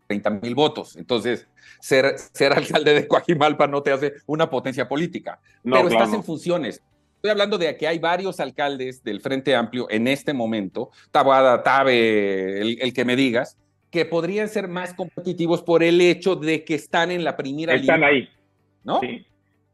30 0.08 0.30
mil 0.30 0.56
votos. 0.56 0.96
Entonces, 0.96 1.48
ser, 1.80 2.16
ser 2.18 2.54
alcalde 2.54 2.94
de 2.94 3.08
Coajimalpa 3.08 3.68
no 3.68 3.84
te 3.84 3.92
hace 3.92 4.14
una 4.26 4.50
potencia 4.50 4.88
política, 4.88 5.40
pero 5.64 5.88
estás 5.88 6.14
en 6.14 6.24
funciones. 6.24 6.82
Estoy 7.16 7.32
hablando 7.32 7.58
de 7.58 7.76
que 7.76 7.88
hay 7.88 8.00
varios 8.00 8.40
alcaldes 8.40 9.04
del 9.04 9.22
Frente 9.22 9.56
Amplio 9.56 9.88
en 9.90 10.08
este 10.08 10.34
momento, 10.34 10.92
Tabuada, 11.12 11.64
Tabe, 11.64 12.62
el, 12.62 12.94
que 12.94 13.06
me 13.06 13.16
digas, 13.16 13.58
que 13.98 14.06
podrían 14.06 14.48
ser 14.48 14.68
más 14.68 14.94
competitivos 14.94 15.64
por 15.64 15.82
el 15.82 16.00
hecho 16.02 16.36
de 16.36 16.64
que 16.64 16.76
están 16.76 17.10
en 17.10 17.24
la 17.24 17.36
primera 17.36 17.74
línea. 17.74 17.96
Están 17.96 18.04
ahí. 18.04 18.30
¿No? 18.84 19.00
Sí, 19.00 19.26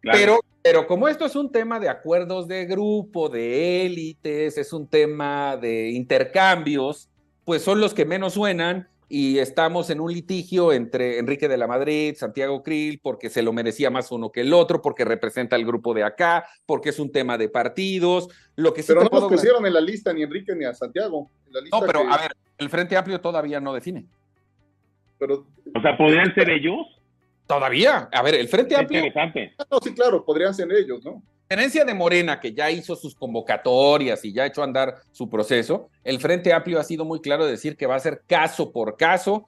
Pero, 0.02 0.40
pero 0.62 0.88
como 0.88 1.10
esto 1.10 1.26
es 1.26 1.36
un 1.36 1.52
tema 1.52 1.78
de 1.78 1.90
acuerdos 1.90 2.48
de 2.48 2.66
grupo, 2.66 3.28
de 3.28 3.86
élites, 3.86 4.58
es 4.58 4.72
un 4.72 4.88
tema 4.88 5.58
de 5.58 5.90
intercambios, 5.90 7.10
pues 7.44 7.64
son 7.64 7.82
los 7.82 7.94
que 7.94 8.06
menos 8.06 8.36
suenan 8.36 8.88
y 9.16 9.38
estamos 9.38 9.92
en 9.92 10.00
un 10.00 10.12
litigio 10.12 10.74
entre 10.74 11.20
Enrique 11.20 11.48
de 11.48 11.56
la 11.56 11.68
Madrid, 11.68 12.16
Santiago 12.18 12.64
Krill, 12.64 13.00
porque 13.00 13.30
se 13.30 13.44
lo 13.44 13.54
merecía 13.54 13.92
más 13.92 14.12
uno 14.12 14.32
que 14.32 14.42
el 14.42 14.52
otro, 14.52 14.82
porque 14.82 15.06
representa 15.06 15.56
el 15.56 15.68
grupo 15.68 15.94
de 15.94 16.04
acá, 16.04 16.48
porque 16.66 16.90
es 16.90 16.98
un 16.98 17.12
tema 17.12 17.38
de 17.38 17.48
partidos. 17.48 18.28
Lo 18.56 18.74
que 18.74 18.82
pero 18.82 19.04
no 19.04 19.10
nos 19.12 19.30
pusieron 19.30 19.68
en 19.68 19.74
la 19.76 19.82
lista 19.82 20.12
ni 20.14 20.24
Enrique 20.24 20.56
ni 20.56 20.66
a 20.66 20.74
Santiago. 20.74 21.30
no, 21.72 21.82
pero 21.82 22.12
a 22.12 22.18
ver, 22.18 22.32
el 22.58 22.72
Frente 22.72 22.98
Amplio 22.98 23.22
todavía 23.22 23.60
no 23.60 23.76
define. 23.76 24.04
Pero, 25.20 25.46
o 25.76 25.82
sea, 25.84 25.96
¿podrían 25.96 26.34
ser 26.34 26.50
ellos? 26.50 26.80
Todavía. 27.46 28.10
A 28.12 28.24
ver, 28.24 28.34
el 28.34 28.48
Frente 28.48 28.76
Amplio. 28.76 29.06
Interesante. 29.06 29.54
Ah, 29.60 29.68
no, 29.70 29.78
sí, 29.80 29.94
claro, 29.94 30.26
podrían 30.26 30.56
ser 30.56 30.72
ellos, 30.72 31.06
¿no? 31.06 31.22
Diferencia 31.54 31.86
de 31.86 31.94
Morena, 31.94 32.40
que 32.40 32.52
ya 32.52 32.72
hizo 32.72 32.96
sus 32.96 33.14
convocatorias 33.14 34.26
y 34.26 34.34
ya 34.34 34.42
ha 34.42 34.48
hecho 34.48 34.64
andar 34.64 34.96
su 35.12 35.30
proceso, 35.30 35.92
el 36.04 36.20
Frente 36.20 36.52
Amplio 36.52 36.80
ha 36.80 36.84
sido 36.84 37.06
muy 37.06 37.22
claro 37.22 37.46
de 37.46 37.52
decir 37.52 37.78
que 37.78 37.86
va 37.86 37.96
a 37.96 38.00
ser 38.00 38.24
caso 38.26 38.72
por 38.72 38.98
caso. 38.98 39.48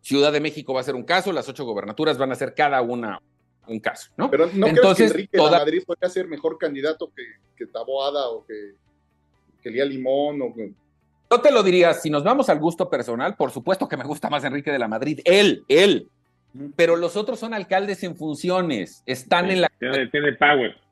Ciudad 0.00 0.32
de 0.32 0.40
México 0.40 0.72
va 0.72 0.80
a 0.80 0.84
ser 0.84 0.94
un 0.94 1.02
caso, 1.02 1.30
las 1.30 1.46
ocho 1.46 1.66
gobernaturas 1.66 2.16
van 2.16 2.32
a 2.32 2.34
ser 2.34 2.54
cada 2.54 2.80
una 2.80 3.20
un 3.66 3.80
caso, 3.80 4.10
¿no? 4.16 4.30
Pero 4.30 4.48
no 4.54 4.66
Entonces, 4.66 5.12
que 5.12 5.18
Enrique 5.18 5.36
toda... 5.36 5.58
Madrid 5.58 5.82
podría 5.86 6.08
ser 6.08 6.26
mejor 6.26 6.56
candidato 6.56 7.12
que, 7.14 7.22
que 7.54 7.66
Taboada 7.66 8.28
o 8.28 8.46
que, 8.46 8.72
que 9.62 9.70
Lía 9.70 9.84
Limón 9.84 10.40
o 10.40 10.54
Yo 10.56 11.40
te 11.40 11.50
lo 11.50 11.62
diría, 11.62 11.92
si 11.92 12.08
nos 12.08 12.24
vamos 12.24 12.48
al 12.48 12.58
gusto 12.58 12.88
personal, 12.88 13.36
por 13.36 13.50
supuesto 13.50 13.88
que 13.88 13.98
me 13.98 14.04
gusta 14.04 14.30
más 14.30 14.42
Enrique 14.44 14.72
de 14.72 14.78
la 14.78 14.88
Madrid, 14.88 15.20
él, 15.24 15.64
él, 15.68 16.08
pero 16.76 16.96
los 16.96 17.14
otros 17.16 17.38
son 17.38 17.52
alcaldes 17.52 18.02
en 18.04 18.16
funciones, 18.16 19.02
están 19.04 19.50
en 19.50 19.60
la... 19.60 19.70
tiene 19.78 20.32
power 20.38 20.83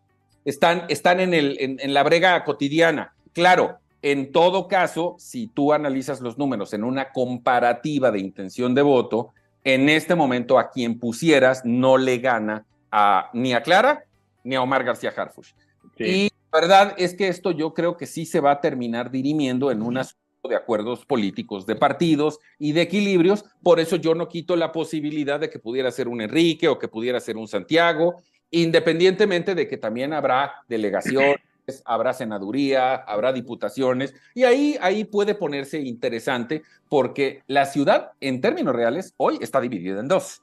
están, 0.45 0.85
están 0.89 1.21
en, 1.21 1.35
el, 1.35 1.57
en, 1.59 1.95
la 1.95 2.03
brega 2.03 2.45
cotidiana. 2.45 3.15
Claro, 3.33 3.79
en 4.03 4.33
todo 4.33 4.69
caso, 4.69 5.17
si 5.19 5.47
tú 5.47 5.73
analizas 5.73 6.21
los 6.21 6.39
números 6.39 6.73
en 6.75 6.85
una 6.85 7.13
comparativa 7.13 8.11
de 8.11 8.19
intención 8.19 8.75
de 8.75 8.83
voto, 8.83 9.31
en 9.65 9.89
este 9.89 10.15
momento 10.15 10.59
a 10.59 10.71
quien 10.71 10.99
pusieras 10.99 11.65
no 11.65 11.97
le 11.97 12.19
gana 12.19 12.67
a, 12.91 13.31
ni 13.33 13.53
a 13.53 13.63
Clara 13.63 14.05
ni 14.45 14.57
a 14.57 14.63
Omar 14.63 14.83
García 14.83 15.13
Harfush. 15.17 15.53
Y 15.99 16.31
la 16.53 16.61
verdad 16.61 16.95
es 16.99 17.15
que 17.15 17.29
esto 17.29 17.53
yo 17.53 17.75
creo 17.75 17.97
que 17.97 18.07
sí 18.07 18.27
se 18.27 18.41
va 18.41 18.53
a 18.53 18.61
terminar 18.61 19.11
dirimiendo 19.11 19.71
en 19.71 19.83
un 19.83 19.99
asunto 19.99 20.49
de 20.49 20.57
acuerdos 20.57 21.07
políticos, 21.07 21.65
de 21.65 21.77
partidos 21.77 22.41
y 22.59 22.73
de 22.73 22.83
equilibrios. 22.83 23.45
Por 23.63 23.79
eso 23.79 23.95
yo 23.97 24.17
no 24.17 24.29
quito 24.29 24.57
la 24.57 24.73
posibilidad 24.73 25.39
de 25.39 25.49
que 25.49 25.61
pudiera 25.61 25.93
ser 25.93 26.09
un 26.09 26.21
Enrique 26.21 26.67
o 26.67 26.79
que 26.79 26.89
pudiera 26.89 27.21
ser 27.21 27.37
un 27.37 27.47
Santiago 27.47 28.17
independientemente 28.53 29.57
de 29.57 29.67
que 29.67 29.79
también 29.79 30.13
habrá 30.13 30.53
delegaciones, 30.69 31.41
habrá 31.85 32.13
senaduría, 32.13 32.95
habrá 32.95 33.33
diputaciones, 33.33 34.15
y 34.35 34.45
ahí, 34.45 34.77
ahí 34.81 35.05
puede 35.05 35.35
ponerse 35.35 35.81
interesante 35.81 36.63
porque 36.89 37.43
la 37.49 37.67
ciudad, 37.67 38.13
en 38.21 38.41
términos 38.41 38.77
reales, 38.77 39.15
hoy 39.17 39.39
está 39.41 39.61
dividida 39.61 39.99
en 40.01 40.09
dos. 40.09 40.43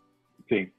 Sí, 0.50 0.74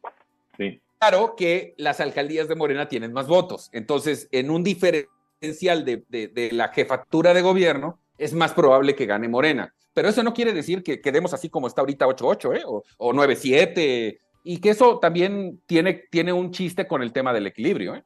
sí. 0.58 0.80
Claro 0.98 1.34
que 1.36 1.74
las 1.78 2.00
alcaldías 2.00 2.48
de 2.48 2.56
Morena 2.56 2.88
tienen 2.88 3.12
más 3.12 3.26
votos, 3.26 3.70
entonces 3.72 4.28
en 4.32 4.50
un 4.50 4.62
diferencial 4.62 5.84
de, 5.84 6.04
de, 6.08 6.50
la 6.52 6.68
jefatura 6.68 7.32
de 7.32 7.42
gobierno, 7.42 7.98
es 8.18 8.34
más 8.34 8.52
probable 8.52 8.94
que 8.94 9.06
gane 9.06 9.28
Morena. 9.28 9.72
Pero 9.94 10.08
eso 10.08 10.22
no 10.22 10.34
quiere 10.34 10.52
decir 10.52 10.82
que 10.82 11.00
quedemos 11.00 11.32
así 11.32 11.48
como 11.48 11.66
está 11.66 11.80
ahorita 11.80 12.06
8-8, 12.06 12.58
¿eh? 12.58 12.62
o, 12.66 12.82
o 12.98 13.12
9-7, 13.12 14.18
y 14.42 14.60
que 14.60 14.70
eso 14.70 14.98
también 14.98 15.60
tiene, 15.66 16.04
tiene 16.10 16.32
un 16.32 16.50
chiste 16.50 16.86
con 16.86 17.02
el 17.02 17.12
tema 17.12 17.32
del 17.32 17.46
equilibrio. 17.46 17.94
¿eh? 17.94 18.02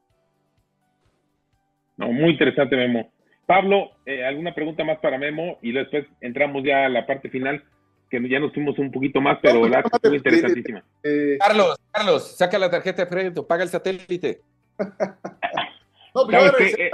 No, 1.97 2.11
muy 2.11 2.31
interesante, 2.31 2.75
Memo. 2.75 3.11
Pablo, 3.45 3.91
eh, 4.05 4.25
¿alguna 4.25 4.53
pregunta 4.53 4.83
más 4.83 4.99
para 4.99 5.17
Memo? 5.17 5.59
Y 5.61 5.71
después 5.71 6.05
entramos 6.19 6.63
ya 6.63 6.85
a 6.85 6.89
la 6.89 7.05
parte 7.05 7.29
final, 7.29 7.63
que 8.09 8.27
ya 8.27 8.39
nos 8.39 8.53
fuimos 8.53 8.77
un 8.79 8.91
poquito 8.91 9.21
más, 9.21 9.37
pero 9.41 9.59
pues, 9.59 9.71
la 9.71 9.83
muy 10.03 10.17
interesantísima. 10.17 10.83
Eh, 11.03 11.37
Carlos, 11.39 11.77
Carlos, 11.91 12.37
saca 12.37 12.57
la 12.57 12.69
tarjeta 12.69 13.03
de 13.03 13.09
crédito, 13.09 13.47
paga 13.47 13.63
el 13.63 13.69
satélite. 13.69 14.41
no, 16.15 16.27
pero 16.27 16.53
que, 16.57 16.91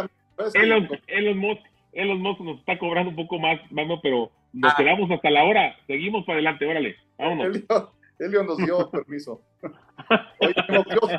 Elon, 0.53 0.89
Elon, 1.07 1.37
Musk, 1.37 1.61
Elon 1.93 2.21
Musk 2.21 2.41
nos 2.41 2.59
está 2.59 2.77
cobrando 2.77 3.09
un 3.11 3.15
poco 3.15 3.39
más, 3.39 3.59
Memo, 3.71 4.01
pero 4.01 4.31
nos 4.53 4.73
ah. 4.73 4.75
quedamos 4.77 5.09
hasta 5.09 5.29
la 5.29 5.45
hora. 5.45 5.75
Seguimos 5.87 6.25
para 6.25 6.37
adelante, 6.37 6.65
órale, 6.65 6.95
vámonos. 7.17 7.63
Elio 8.21 8.43
nos 8.43 8.57
dio 8.57 8.89
permiso. 8.91 9.41
Oye, 10.39 10.55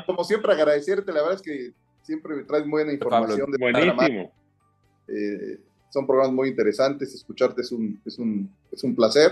como, 0.05 0.23
siempre, 0.23 0.53
agradecerte. 0.53 1.11
La 1.11 1.21
verdad 1.21 1.35
es 1.35 1.41
que 1.41 1.73
siempre 2.01 2.35
me 2.35 2.43
traes 2.43 2.67
buena 2.67 2.93
información. 2.93 3.51
De 3.51 3.57
Buenísimo. 3.57 4.33
Eh, 5.07 5.59
son 5.89 6.07
programas 6.07 6.33
muy 6.33 6.49
interesantes. 6.49 7.13
Escucharte 7.13 7.61
es 7.61 7.71
un, 7.71 8.01
es 8.05 8.17
un, 8.17 8.49
es 8.71 8.83
un 8.83 8.95
placer. 8.95 9.31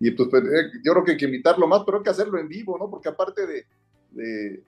Y 0.00 0.10
pues, 0.12 0.28
pues 0.28 0.44
eh, 0.44 0.70
yo 0.84 0.92
creo 0.92 1.04
que 1.04 1.10
hay 1.12 1.16
que 1.16 1.24
invitarlo 1.24 1.66
más, 1.66 1.82
pero 1.84 1.98
hay 1.98 2.04
que 2.04 2.10
hacerlo 2.10 2.38
en 2.38 2.48
vivo, 2.48 2.78
¿no? 2.78 2.88
Porque 2.88 3.08
aparte 3.08 3.46
de. 3.46 4.62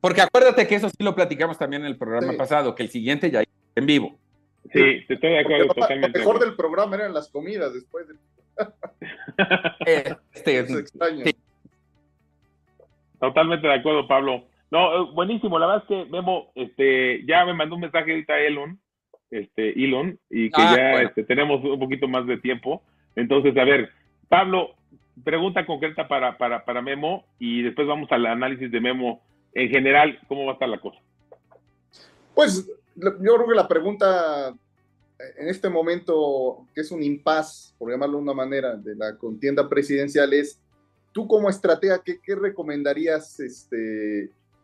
porque 0.00 0.22
acuérdate 0.22 0.66
que 0.66 0.74
eso 0.74 0.88
sí 0.88 1.04
lo 1.04 1.14
platicamos 1.14 1.58
también 1.58 1.82
en 1.82 1.88
el 1.88 1.96
programa 1.96 2.32
pasado, 2.32 2.74
que 2.74 2.82
el 2.82 2.90
siguiente 2.90 3.30
ya 3.30 3.44
en 3.74 3.86
vivo. 3.86 4.18
Sí, 4.72 5.04
estoy 5.08 5.30
de 5.30 5.40
acuerdo 5.40 5.68
totalmente. 5.68 6.18
Lo 6.18 6.24
mejor 6.24 6.40
del 6.40 6.56
programa 6.56 6.96
eran 6.96 7.14
las 7.14 7.28
comidas 7.28 7.72
después. 7.72 8.06
De... 8.08 8.14
este, 10.32 10.58
es 10.58 10.70
extraño. 10.70 11.24
Totalmente 13.20 13.66
de 13.66 13.74
acuerdo, 13.74 14.06
Pablo. 14.06 14.44
No, 14.70 15.02
eh, 15.04 15.10
buenísimo. 15.14 15.58
La 15.58 15.66
verdad 15.66 15.84
es 15.84 15.88
que 15.88 16.10
Memo, 16.10 16.50
este, 16.54 17.24
ya 17.26 17.44
me 17.44 17.54
mandó 17.54 17.76
un 17.76 17.82
mensaje 17.82 18.10
ahorita 18.10 18.38
Elon, 18.38 18.78
este, 19.30 19.82
Elon, 19.82 20.18
y 20.30 20.50
que 20.50 20.62
ah, 20.62 20.74
ya 20.76 21.02
este, 21.02 21.24
tenemos 21.24 21.64
un 21.64 21.78
poquito 21.78 22.08
más 22.08 22.26
de 22.26 22.38
tiempo. 22.38 22.82
Entonces, 23.14 23.56
a 23.56 23.64
ver, 23.64 23.90
Pablo, 24.28 24.74
pregunta 25.24 25.64
concreta 25.64 26.08
para, 26.08 26.36
para, 26.36 26.64
para 26.64 26.82
Memo 26.82 27.24
y 27.38 27.62
después 27.62 27.86
vamos 27.86 28.10
al 28.12 28.26
análisis 28.26 28.70
de 28.70 28.80
Memo 28.80 29.22
en 29.54 29.70
general, 29.70 30.18
¿cómo 30.28 30.44
va 30.44 30.50
a 30.50 30.54
estar 30.54 30.68
la 30.68 30.78
cosa? 30.78 30.98
Pues 32.34 32.66
yo 32.94 33.16
creo 33.34 33.48
que 33.48 33.54
la 33.54 33.66
pregunta 33.66 34.54
en 35.38 35.48
este 35.48 35.68
momento, 35.68 36.66
que 36.74 36.82
es 36.82 36.90
un 36.90 37.02
impas, 37.02 37.74
por 37.78 37.90
llamarlo 37.90 38.18
de 38.18 38.22
una 38.22 38.34
manera, 38.34 38.74
de 38.74 38.94
la 38.94 39.16
contienda 39.16 39.68
presidencial 39.68 40.32
es 40.34 40.60
tú 41.16 41.26
como 41.26 41.48
estratega, 41.48 42.02
¿qué, 42.04 42.34
recomendarías 42.34 43.40
este, 43.40 43.76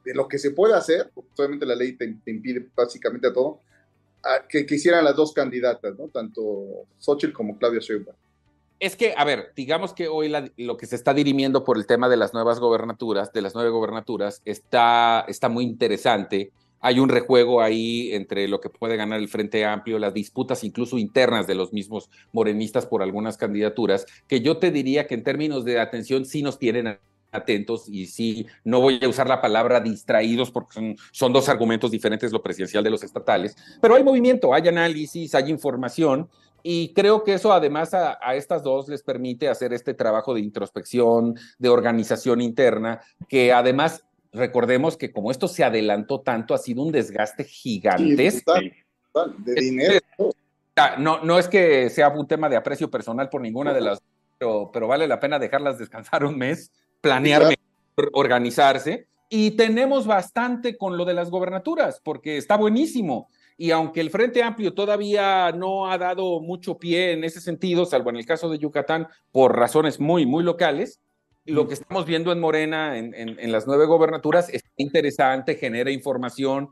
de 0.05 0.15
lo 0.15 0.29
que 0.29 0.39
se 0.39 0.51
puede 0.51 0.75
hacer? 0.75 1.11
obviamente 1.15 1.65
la 1.65 1.75
ley 1.75 1.97
te, 1.97 2.15
impide 2.27 2.69
básicamente 2.77 3.29
a 3.29 3.33
todo, 3.33 3.61
que, 4.51 4.67
quisieran 4.67 5.03
las 5.03 5.17
dos 5.17 5.33
candidatas, 5.33 5.99
¿no? 5.99 6.09
Tanto 6.09 6.43
Xochitl 6.99 7.33
como 7.33 7.57
Claudia 7.57 7.81
Sheinbaum. 7.81 8.15
Es 8.79 8.97
que, 8.97 9.15
a 9.17 9.25
ver, 9.25 9.53
digamos 9.57 9.95
que 9.95 10.09
hoy 10.09 10.31
lo 10.59 10.77
que 10.77 10.85
se 10.85 10.95
está 10.95 11.15
dirimiendo 11.15 11.65
por 11.65 11.79
el 11.79 11.87
tema 11.87 12.11
de 12.11 12.19
las 12.19 12.35
nuevas 12.35 12.61
gobernaturas, 12.61 13.33
de 13.33 13.41
las 13.41 13.55
nueve 13.55 13.71
gobernaturas, 13.71 14.43
está, 14.45 15.25
está 15.29 15.49
muy 15.49 15.65
interesante 15.65 16.53
hay 16.83 16.99
un 16.99 17.09
rejuego 17.09 17.63
ahí 17.63 18.13
entre 18.13 18.49
lo 18.49 18.61
que 18.61 18.69
puede 18.69 18.97
ganar 18.97 19.21
el 19.21 19.29
Frente 19.29 19.65
Amplio, 19.65 19.99
las 19.99 20.13
disputas 20.13 20.65
incluso 20.65 20.99
internas 20.99 21.47
de 21.47 21.55
los 21.55 21.73
mismos 21.73 22.11
morenistas 22.33 22.87
por 22.87 23.03
algunas 23.03 23.39
candidaturas, 23.39 24.05
que 24.27 24.41
yo 24.41 24.59
te 24.59 24.73
diría 24.73 25.07
que 25.07 25.15
en 25.15 25.23
términos 25.23 25.65
de 25.65 25.79
atención 25.79 26.27
sí 26.27 26.43
nos 26.43 26.59
tienen 26.59 26.99
atentos 27.31 27.89
y 27.89 28.07
sí, 28.07 28.47
no 28.65 28.81
voy 28.81 29.01
a 29.01 29.09
usar 29.09 29.29
la 29.29 29.41
palabra 29.41 29.81
distraídos 29.81 30.51
porque 30.51 30.97
son, 31.13 31.33
dos 31.33 31.49
argumentos 31.49 31.91
diferentes, 31.93 32.33
lo 32.33 32.43
presidencial 32.43 32.85
de 32.85 32.91
los 32.91 33.05
estatales, 33.05 33.57
pero 33.81 33.95
hay 33.95 34.03
movimiento, 34.03 34.53
hay 34.53 34.67
análisis, 34.69 35.35
hay 35.37 35.51
información 35.51 36.29
y 36.65 36.93
creo 36.93 37.23
que 37.23 37.35
eso 37.35 37.53
además 37.53 37.95
a, 37.95 38.19
a, 38.21 38.35
estas 38.35 38.63
dos 38.65 38.89
les 38.89 39.03
permite 39.03 39.49
hacer 39.49 39.73
este 39.73 39.95
trabajo 39.95 40.35
de 40.35 40.41
introspección, 40.41 41.37
de 41.59 41.69
organización 41.69 42.41
interna, 42.41 43.01
que 43.29 43.53
además 43.53 44.05
recordemos 44.33 44.97
que 44.97 45.13
como 45.13 45.31
esto 45.31 45.49
se 45.49 45.65
adelantó 45.65 46.21
tanto, 46.21 46.55
ha 46.55 46.59
sido 46.59 46.83
un 46.83 46.93
desgaste 46.93 47.45
gigantesco. 47.45 48.55
de 49.39 49.55
dinero. 49.55 50.01
No, 50.99 51.23
no 51.23 51.39
es 51.39 51.49
que 51.49 51.91
sea 51.91 52.09
un 52.09 52.27
tema 52.27 52.49
de 52.49 52.57
aprecio 52.57 52.91
personal 52.91 53.29
por 53.29 53.43
ninguna 53.43 53.75
de 53.75 53.83
las, 53.83 54.03
pero, 54.39 54.71
pero 54.73 54.89
vale 54.89 55.07
la 55.07 55.21
pena 55.21 55.39
dejarlas 55.39 55.79
descansar 55.79 56.25
un 56.25 56.39
mes, 56.39 56.73
planear, 57.01 57.55
organizarse. 58.13 59.07
Y 59.29 59.53
tenemos 59.53 60.07
bastante 60.07 60.77
con 60.77 60.97
lo 60.97 61.05
de 61.05 61.15
las 61.15 61.31
gobernaturas, 61.31 62.01
porque 62.03 62.37
está 62.37 62.57
buenísimo. 62.57 63.29
Y 63.57 63.71
aunque 63.71 64.01
el 64.01 64.11
Frente 64.11 64.43
Amplio 64.43 64.75
todavía 64.75 65.53
no 65.53 65.91
ha 65.91 65.99
dado 65.99 66.41
mucho 66.41 66.79
pie 66.79 67.13
en 67.13 67.25
ese 67.25 67.41
sentido, 67.41 67.87
salvo 67.87 68.11
en 68.11 68.17
el 68.17 68.27
caso 68.27 68.51
de 68.51 68.59
Yucatán, 68.59 69.09
por 69.31 69.57
razones 69.57 70.01
muy, 70.01 70.27
muy 70.27 70.43
locales, 70.43 71.01
lo 71.45 71.67
que 71.67 71.75
estamos 71.75 72.07
viendo 72.07 72.31
en 72.33 72.41
Morena, 72.41 72.97
en, 72.99 73.53
las 73.53 73.67
nueve 73.67 73.87
gobernaturas, 73.87 74.49
es 74.49 74.63
interesante, 74.77 75.57
genera 75.57 75.91
información. 75.91 76.69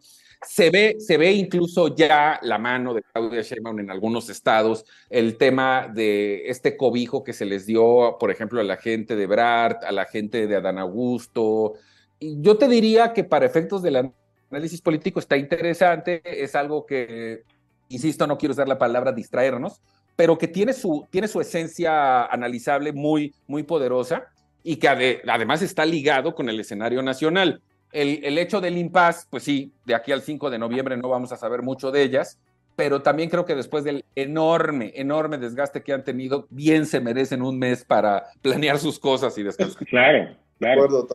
Se 0.46 0.70
ve, 0.70 0.96
se 0.98 1.18
ve 1.18 1.32
incluso 1.32 1.94
ya 1.94 2.38
la 2.42 2.56
mano 2.56 2.94
de 2.94 3.02
Claudia 3.02 3.42
Sheinbaum 3.42 3.80
en 3.80 3.90
algunos 3.90 4.30
estados, 4.30 4.84
el 5.10 5.36
tema 5.36 5.88
de 5.92 6.48
este 6.48 6.76
cobijo 6.76 7.24
que 7.24 7.32
se 7.32 7.44
les 7.44 7.66
dio, 7.66 8.16
por 8.18 8.30
ejemplo, 8.30 8.60
a 8.60 8.64
la 8.64 8.76
gente 8.76 9.16
de 9.16 9.26
Brad, 9.26 9.84
a 9.84 9.92
la 9.92 10.06
gente 10.06 10.46
de 10.46 10.56
Adán 10.56 10.78
Augusto. 10.78 11.74
Y 12.18 12.40
yo 12.40 12.56
te 12.56 12.68
diría 12.68 13.12
que 13.12 13.24
para 13.24 13.46
efectos 13.46 13.82
del 13.82 14.12
análisis 14.50 14.80
político 14.80 15.18
está 15.18 15.36
interesante, 15.36 16.22
es 16.24 16.54
algo 16.54 16.86
que, 16.86 17.42
insisto, 17.88 18.26
no 18.26 18.38
quiero 18.38 18.52
usar 18.52 18.68
la 18.68 18.78
palabra 18.78 19.12
distraernos, 19.12 19.82
pero 20.16 20.38
que 20.38 20.48
tiene 20.48 20.72
su, 20.72 21.06
tiene 21.10 21.28
su 21.28 21.40
esencia 21.40 22.24
analizable 22.24 22.92
muy, 22.92 23.34
muy 23.46 23.62
poderosa 23.64 24.28
y 24.62 24.76
que 24.76 24.88
además 24.88 25.62
está 25.62 25.84
ligado 25.84 26.34
con 26.34 26.48
el 26.48 26.60
escenario 26.60 27.02
nacional. 27.02 27.60
El, 27.92 28.24
el 28.24 28.38
hecho 28.38 28.60
del 28.60 28.78
impas, 28.78 29.26
pues 29.30 29.42
sí, 29.42 29.72
de 29.84 29.94
aquí 29.94 30.12
al 30.12 30.22
5 30.22 30.50
de 30.50 30.58
noviembre 30.58 30.96
no 30.96 31.08
vamos 31.08 31.32
a 31.32 31.36
saber 31.36 31.62
mucho 31.62 31.90
de 31.90 32.02
ellas, 32.02 32.38
pero 32.76 33.02
también 33.02 33.28
creo 33.28 33.44
que 33.44 33.54
después 33.54 33.84
del 33.84 34.04
enorme, 34.14 34.92
enorme 34.94 35.38
desgaste 35.38 35.82
que 35.82 35.92
han 35.92 36.04
tenido, 36.04 36.46
bien 36.50 36.86
se 36.86 37.00
merecen 37.00 37.42
un 37.42 37.58
mes 37.58 37.84
para 37.84 38.24
planear 38.42 38.78
sus 38.78 38.98
cosas 38.98 39.36
y 39.36 39.42
descansar. 39.42 39.86
Claro, 39.86 40.36
claro. 40.58 41.06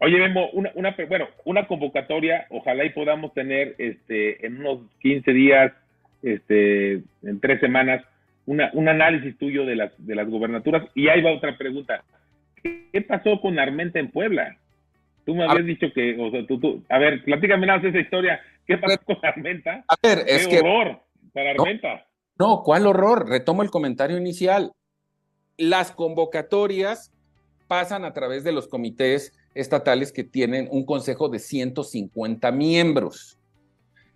Oye, 0.00 0.18
Memo, 0.18 0.50
una, 0.52 0.72
una, 0.74 0.96
bueno, 1.08 1.28
una 1.44 1.66
convocatoria, 1.68 2.46
ojalá 2.50 2.84
y 2.84 2.90
podamos 2.90 3.32
tener 3.34 3.76
este, 3.78 4.44
en 4.44 4.58
unos 4.58 4.80
15 5.00 5.32
días, 5.32 5.72
este, 6.24 6.94
en 7.22 7.40
tres 7.40 7.60
semanas, 7.60 8.04
una, 8.44 8.68
un 8.74 8.88
análisis 8.88 9.38
tuyo 9.38 9.64
de 9.64 9.76
las, 9.76 9.92
de 10.04 10.16
las 10.16 10.28
gobernaturas. 10.28 10.82
Y 10.96 11.06
ahí 11.06 11.22
va 11.22 11.32
otra 11.32 11.56
pregunta. 11.56 12.02
¿Qué 12.62 13.02
pasó 13.02 13.40
con 13.40 13.58
Armenta 13.58 13.98
en 13.98 14.10
Puebla? 14.10 14.58
Tú 15.24 15.34
me 15.34 15.44
habías 15.44 15.66
dicho 15.66 15.86
que, 15.94 16.16
o 16.20 16.30
sea, 16.30 16.46
tú, 16.46 16.58
tú, 16.58 16.82
a 16.88 16.98
ver, 16.98 17.22
platícame 17.24 17.66
nada 17.66 17.88
esa 17.88 17.98
historia. 17.98 18.40
¿Qué 18.66 18.76
pasó 18.78 18.98
con 19.04 19.16
Armenta? 19.22 19.84
A 19.88 19.94
ver, 20.02 20.24
es 20.26 20.46
Qué 20.46 20.56
que. 20.56 20.60
horror 20.60 21.00
para 21.32 21.50
Armenta. 21.52 22.06
No, 22.38 22.62
¿cuál 22.62 22.86
horror? 22.86 23.28
Retomo 23.28 23.62
el 23.62 23.70
comentario 23.70 24.16
inicial. 24.16 24.72
Las 25.56 25.92
convocatorias 25.92 27.12
pasan 27.68 28.04
a 28.04 28.12
través 28.12 28.44
de 28.44 28.52
los 28.52 28.68
comités 28.68 29.32
estatales 29.54 30.12
que 30.12 30.24
tienen 30.24 30.68
un 30.70 30.84
consejo 30.84 31.28
de 31.28 31.38
150 31.38 32.50
miembros. 32.52 33.38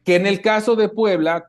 Que 0.04 0.16
en 0.16 0.26
el 0.26 0.40
caso 0.40 0.76
de 0.76 0.88
Puebla, 0.88 1.46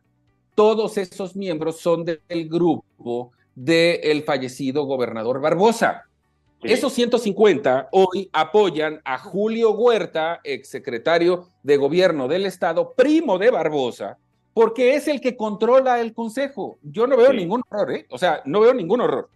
todos 0.55 0.97
esos 0.97 1.35
miembros 1.35 1.79
son 1.79 2.03
del 2.05 2.49
grupo 2.49 3.31
del 3.55 4.23
fallecido 4.23 4.85
gobernador 4.85 5.41
Barbosa. 5.41 6.06
Sí. 6.63 6.71
Esos 6.73 6.93
150 6.93 7.89
hoy 7.91 8.29
apoyan 8.33 8.99
a 9.05 9.17
Julio 9.19 9.71
Huerta, 9.71 10.39
exsecretario 10.43 11.49
de 11.63 11.77
gobierno 11.77 12.27
del 12.27 12.45
estado, 12.47 12.93
primo 12.93 13.37
de 13.37 13.51
Barbosa, 13.51 14.17
porque 14.53 14.95
es 14.95 15.07
el 15.07 15.21
que 15.21 15.37
controla 15.37 15.99
el 16.01 16.13
consejo. 16.13 16.79
Yo 16.81 17.05
no 17.05 17.15
veo 17.15 17.29
Sí. 17.31 17.37
ningún 17.37 17.61
horror, 17.69 17.91
¿eh? 17.93 18.05
O 18.09 18.17
sea, 18.17 18.41
no 18.45 18.61
veo 18.61 18.73
ningún 18.73 19.01
horror. 19.01 19.29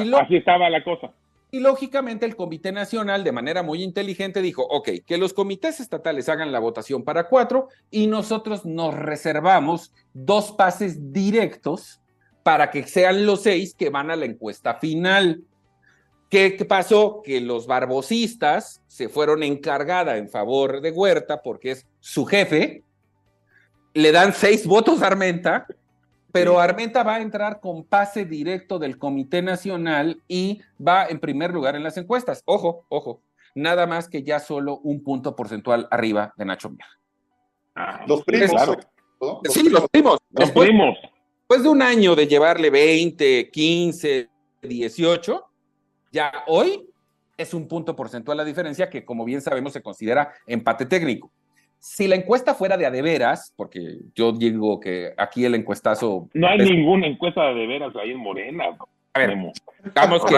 Y 0.00 0.04
lo- 0.04 0.18
Así 0.18 0.36
estaba 0.36 0.70
la 0.70 0.84
cosa. 0.84 1.12
y 1.50 1.58
lógicamente 1.58 2.24
el 2.24 2.36
Comité 2.36 2.70
Nacional, 2.70 3.24
de 3.24 3.32
manera 3.32 3.64
muy 3.64 3.82
inteligente, 3.82 4.40
dijo, 4.40 4.62
ok, 4.62 4.90
que 5.04 5.18
los 5.18 5.32
comités 5.34 5.80
estatales 5.80 6.28
hagan 6.28 6.52
la 6.52 6.60
votación 6.60 7.02
para 7.02 7.28
cuatro 7.28 7.66
y 7.90 8.06
nosotros 8.06 8.64
nos 8.64 8.94
reservamos 8.94 9.92
dos 10.14 10.52
pases 10.52 11.12
directos 11.12 12.00
para 12.44 12.70
que 12.70 12.84
sean 12.84 13.26
los 13.26 13.42
seis 13.42 13.74
que 13.74 13.90
van 13.90 14.12
a 14.12 14.16
la 14.16 14.26
encuesta 14.26 14.74
final. 14.76 15.42
¿Qué, 16.30 16.56
qué 16.56 16.64
pasó? 16.64 17.20
Que 17.22 17.40
los 17.40 17.66
barbosistas 17.66 18.82
se 18.86 19.08
fueron 19.08 19.42
encargada 19.42 20.16
en 20.16 20.28
favor 20.28 20.80
de 20.80 20.90
Huerta 20.92 21.42
porque 21.42 21.72
es 21.72 21.86
su 21.98 22.24
jefe, 22.24 22.84
le 23.94 24.12
dan 24.12 24.32
seis 24.32 24.66
votos 24.66 25.02
a 25.02 25.08
Armenta, 25.08 25.66
pero. 26.32 26.60
Armenta 26.60 27.02
va 27.02 27.16
a 27.16 27.20
entrar 27.20 27.58
con 27.60 27.82
pase 27.84 28.24
directo 28.24 28.78
del 28.78 28.96
Comité 28.98 29.42
Nacional 29.42 30.22
y 30.28 30.60
va 30.80 31.06
en 31.06 31.18
primer 31.18 31.50
lugar 31.52 31.74
en 31.74 31.82
las 31.82 31.96
encuestas. 31.96 32.42
Ojo, 32.44 32.86
ojo, 32.88 33.20
nada 33.56 33.88
más 33.88 34.08
que 34.08 34.22
ya 34.22 34.38
solo 34.38 34.78
un 34.84 35.02
punto 35.02 35.34
porcentual 35.34 35.88
arriba 35.90 36.32
de 36.36 36.44
Nacho 36.44 36.70
Mier. 36.70 36.86
Ah, 37.74 38.04
Los 38.06 38.22
primos. 38.24 38.50
claro. 38.50 38.76
¿no? 39.20 39.40
Los 39.42 39.52
Sí, 39.52 39.68
los 39.68 39.88
primos. 39.90 40.18
Los 40.30 40.44
Después, 40.46 40.68
primos. 40.68 40.96
después 41.40 41.62
de 41.64 41.68
un 41.68 41.82
año 41.82 42.14
de 42.14 42.28
llevarle 42.28 42.70
20, 42.70 43.50
15, 43.50 44.28
18, 44.62 45.49
ya 46.10 46.32
hoy 46.46 46.86
es 47.36 47.54
un 47.54 47.68
punto 47.68 47.96
porcentual 47.96 48.36
la 48.36 48.44
diferencia 48.44 48.90
que, 48.90 49.04
como 49.04 49.24
bien 49.24 49.40
sabemos, 49.40 49.72
se 49.72 49.82
considera 49.82 50.32
empate 50.46 50.86
técnico. 50.86 51.30
Si 51.78 52.06
la 52.06 52.16
encuesta 52.16 52.54
fuera 52.54 52.76
de 52.76 52.84
a 52.84 52.90
de 52.90 53.00
veras, 53.00 53.54
porque 53.56 54.00
yo 54.14 54.32
digo 54.32 54.78
que 54.80 55.14
aquí 55.16 55.44
el 55.46 55.54
encuestazo. 55.54 56.28
No 56.34 56.46
hay 56.48 56.58
es- 56.60 56.70
ninguna 56.70 57.06
encuesta 57.06 57.42
de 57.54 57.66
veras 57.66 57.94
ahí 57.96 58.10
en 58.10 58.18
Morena. 58.18 58.64
A 59.14 59.18
ver, 59.18 59.30
digamos 59.84 60.24
que. 60.26 60.34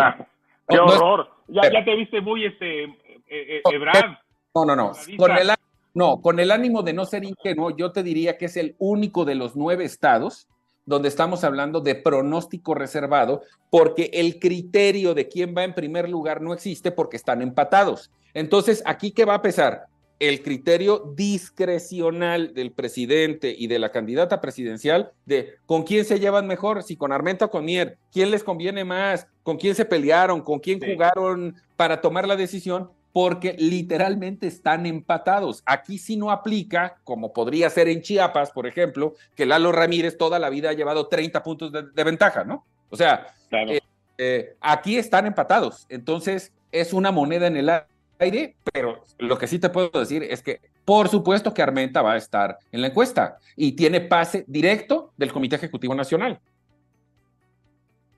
qué 0.69 0.77
no, 0.77 0.87
no 0.87 0.93
es- 0.93 1.01
horror. 1.01 1.29
Ya, 1.49 1.63
ya 1.71 1.85
te 1.85 1.97
viste 1.97 2.21
muy 2.21 2.45
este 2.47 2.85
eh, 2.85 2.91
eh, 3.29 3.63
No, 3.65 3.73
Ebrard. 3.73 4.17
No, 4.55 4.65
no, 4.65 4.77
no. 4.77 4.93
Con 5.17 5.33
el, 5.37 5.49
no, 5.95 6.21
con 6.23 6.39
el 6.39 6.51
ánimo 6.53 6.83
de 6.85 6.93
no 6.93 7.05
ser 7.05 7.25
ingenuo, 7.25 7.77
yo 7.77 7.91
te 7.91 8.03
diría 8.05 8.39
que 8.39 8.45
es 8.45 8.57
el 8.57 8.77
único 8.79 9.25
de 9.25 9.35
los 9.35 9.57
nueve 9.57 9.85
estados 9.85 10.47
donde 10.85 11.09
estamos 11.09 11.45
hablando 11.45 11.81
de 11.81 11.95
pronóstico 11.95 12.75
reservado, 12.75 13.43
porque 13.71 14.11
el 14.15 14.39
criterio 14.39 15.15
de 15.15 15.29
quién 15.29 15.55
va 15.57 15.65
en 15.65 15.75
primer 15.75 16.09
lugar 16.09 16.41
no 16.41 16.53
existe 16.53 16.91
porque 16.91 17.17
están 17.17 17.41
empatados. 17.43 18.11
Entonces, 18.35 18.83
¿aquí 18.87 19.13
qué 19.13 19.25
va 19.25 19.35
a 19.35 19.43
pesar? 19.43 19.87
El 20.19 20.43
criterio 20.43 21.13
discrecional 21.17 22.55
del 22.55 22.73
presidente 22.73 23.55
y 23.57 23.67
de 23.67 23.79
la 23.79 23.91
candidata 23.91 24.41
presidencial 24.41 25.13
de 25.27 25.55
con 25.67 25.83
quién 25.83 26.05
se 26.05 26.21
llevan 26.21 26.47
mejor, 26.47 26.83
si 26.83 26.97
con 26.97 27.13
Armenta 27.13 27.47
o 27.47 27.51
con 27.51 27.65
Mier, 27.65 27.99
quién 28.13 28.31
les 28.31 28.45
conviene 28.45 28.85
más, 28.85 29.27
con 29.43 29.57
quién 29.57 29.75
se 29.75 29.85
pelearon, 29.85 30.41
con 30.41 30.61
quién 30.61 30.81
Sí. 30.81 30.93
jugaron 30.93 31.57
para 31.77 32.01
tomar 32.01 32.27
la 32.29 32.37
decisión, 32.37 32.91
porque 33.13 33.55
literalmente 33.59 34.47
están 34.47 34.87
empatados. 34.87 35.63
Aquí 35.67 35.99
sí 35.99 36.17
no 36.17 36.31
aplica, 36.31 36.97
como 37.05 37.33
podría 37.33 37.69
ser 37.71 37.89
en 37.89 38.03
Chiapas, 38.03 38.51
por 38.51 38.67
ejemplo, 38.67 39.15
que 39.35 39.47
Lalo 39.47 39.73
Ramírez 39.73 40.17
toda 40.17 40.39
la 40.39 40.51
vida 40.51 40.71
ha 40.71 40.75
llevado 40.75 41.09
30 41.09 41.43
puntos 41.43 41.73
de, 41.73 41.83
de 41.83 42.05
ventaja, 42.05 42.45
¿no? 42.45 42.65
O 42.89 42.97
sea, 42.97 43.27
Claro. 43.53 43.71
Eh, 43.71 43.81
eh, 44.17 44.57
aquí 44.63 44.97
están 44.97 45.27
empatados. 45.27 45.85
Entonces, 45.91 46.55
es 46.71 46.95
una 46.95 47.13
moneda 47.13 47.49
en 47.49 47.59
el 47.59 47.71
aire, 48.19 48.57
pero 48.73 49.05
lo 49.19 49.37
que 49.37 49.47
sí 49.47 49.59
te 49.59 49.69
puedo 49.69 49.91
decir 49.91 50.23
es 50.23 50.43
que, 50.43 50.61
por 50.87 51.11
supuesto 51.11 51.53
que 51.53 51.61
Armenta 51.61 52.01
va 52.01 52.15
a 52.15 52.17
estar 52.17 52.59
en 52.73 52.81
la 52.81 52.87
encuesta 52.87 53.37
y 53.57 53.73
tiene 53.73 54.01
pase 54.01 54.47
directo 54.49 55.13
del 55.19 55.33
Comité 55.33 55.57
Ejecutivo 55.57 55.95
Nacional. 55.95 56.41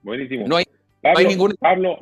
Buenísimo. 0.05 0.47
No 0.47 0.57
hay, 0.57 0.67
Pablo, 1.03 1.19
hay 1.19 1.27
ninguna 1.27 1.55
Pablo, 1.59 1.99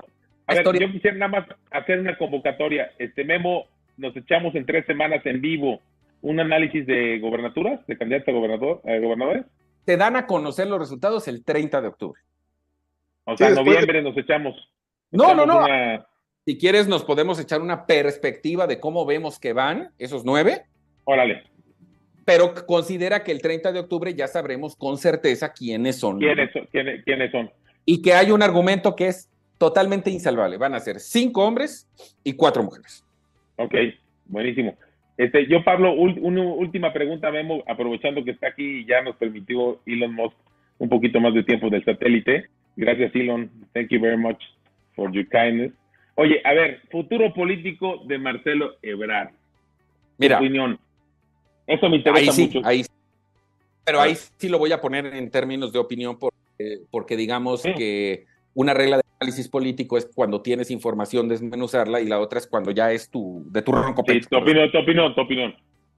ver, 0.54 0.60
historia. 0.62 0.86
yo 0.86 0.92
quisiera 0.92 1.16
nada 1.16 1.40
más 1.40 1.46
hacer 1.70 2.00
una 2.00 2.16
convocatoria. 2.18 2.92
Este 2.98 3.24
Memo, 3.24 3.66
nos 3.96 4.16
echamos 4.16 4.54
en 4.54 4.64
tres 4.66 4.86
semanas 4.86 5.24
en 5.26 5.40
vivo 5.40 5.80
un 6.22 6.38
análisis 6.40 6.86
de 6.86 7.18
gobernaturas, 7.18 7.84
de 7.86 7.96
candidatos 7.98 8.28
a 8.28 8.32
gobernador, 8.32 8.80
a 8.84 8.96
gobernadores. 8.98 9.44
te 9.84 9.96
dan 9.96 10.14
a 10.16 10.26
conocer 10.26 10.68
los 10.68 10.78
resultados 10.78 11.26
el 11.26 11.44
30 11.44 11.80
de 11.80 11.88
octubre. 11.88 12.20
O 13.24 13.36
sea, 13.36 13.48
Sí, 13.48 13.52
en 13.52 13.58
de- 13.58 13.64
noviembre 13.64 14.02
nos 14.02 14.16
echamos. 14.16 14.54
No, 15.10 15.34
no, 15.34 15.44
no. 15.46 15.58
una- 15.64 16.06
Si 16.44 16.58
quieres, 16.58 16.88
nos 16.88 17.04
podemos 17.04 17.38
echar 17.40 17.60
una 17.60 17.86
perspectiva 17.86 18.66
de 18.66 18.80
cómo 18.80 19.04
vemos 19.06 19.38
que 19.38 19.52
van 19.52 19.90
esos 19.98 20.24
nueve, 20.24 20.62
Órale, 21.04 21.42
pero 22.24 22.54
considera 22.66 23.24
que 23.24 23.32
el 23.32 23.40
30 23.42 23.72
de 23.72 23.80
octubre 23.80 24.14
ya 24.14 24.28
sabremos 24.28 24.76
con 24.76 24.96
certeza 24.98 25.52
quiénes 25.52 25.98
son. 25.98 26.18
¿quiénes, 26.20 26.52
son- 26.52 26.66
quiénes, 26.70 27.04
quiénes 27.04 27.30
son? 27.32 27.50
Y 27.84 28.02
que 28.02 28.14
hay 28.14 28.30
un 28.30 28.42
argumento 28.42 28.94
que 28.94 29.08
es 29.08 29.28
totalmente 29.62 30.10
insalvable. 30.10 30.56
Van 30.56 30.74
a 30.74 30.80
ser 30.80 30.98
cinco 30.98 31.44
hombres 31.46 31.88
y 32.24 32.32
cuatro 32.32 32.64
mujeres. 32.64 33.04
Ok, 33.54 33.72
buenísimo. 34.26 34.74
Este, 35.16 35.46
yo, 35.46 35.62
Pablo, 35.62 35.92
una 35.92 36.42
última 36.42 36.92
pregunta, 36.92 37.30
Memo, 37.30 37.62
aprovechando 37.68 38.24
que 38.24 38.32
está 38.32 38.48
aquí 38.48 38.80
y 38.80 38.86
ya 38.86 39.02
nos 39.02 39.14
permitió 39.14 39.80
Elon 39.86 40.14
Musk 40.16 40.34
un 40.78 40.88
poquito 40.88 41.20
más 41.20 41.32
de 41.32 41.44
tiempo 41.44 41.70
del 41.70 41.84
satélite. 41.84 42.48
Gracias, 42.74 43.14
Elon. 43.14 43.48
Thank 43.72 43.90
you 43.90 44.00
very 44.00 44.16
much 44.16 44.42
for 44.96 45.12
your 45.12 45.28
kindness. 45.28 45.70
Oye, 46.16 46.40
a 46.44 46.54
ver, 46.54 46.80
futuro 46.90 47.32
político 47.32 48.02
de 48.08 48.18
Marcelo 48.18 48.72
Ebrard. 48.82 49.30
Mira, 50.18 50.38
opinión. 50.38 50.76
Eso 51.68 51.88
me 51.88 51.98
interesa 51.98 52.20
ahí 52.20 52.32
sí, 52.32 52.46
mucho. 52.46 52.66
ahí 52.66 52.82
sí. 52.82 52.90
Pero 53.84 54.00
ahí 54.00 54.16
sí 54.16 54.48
lo 54.48 54.58
voy 54.58 54.72
a 54.72 54.80
poner 54.80 55.06
en 55.06 55.30
términos 55.30 55.72
de 55.72 55.78
opinión 55.78 56.18
porque, 56.18 56.80
porque 56.90 57.16
digamos 57.16 57.62
Sí. 57.62 57.72
que 57.74 58.31
una 58.54 58.74
regla 58.74 58.96
de 58.98 59.02
análisis 59.20 59.48
político 59.48 59.96
es 59.96 60.08
cuando 60.14 60.42
tienes 60.42 60.70
información 60.70 61.28
desmenuzarla 61.28 62.00
y 62.00 62.06
la 62.06 62.20
otra 62.20 62.38
es 62.38 62.46
cuando 62.46 62.70
ya 62.70 62.92
es 62.92 63.08
tu 63.08 63.44
de 63.50 63.62
tu 63.62 63.72
ronco 63.72 64.02
Sí, 64.06 64.14
pecho. 64.14 64.28
tu 64.30 64.36
opinión, 64.38 64.70
tu 64.70 64.78
opinión, 64.78 65.14
tu 65.14 65.20
opinión. 65.20 65.54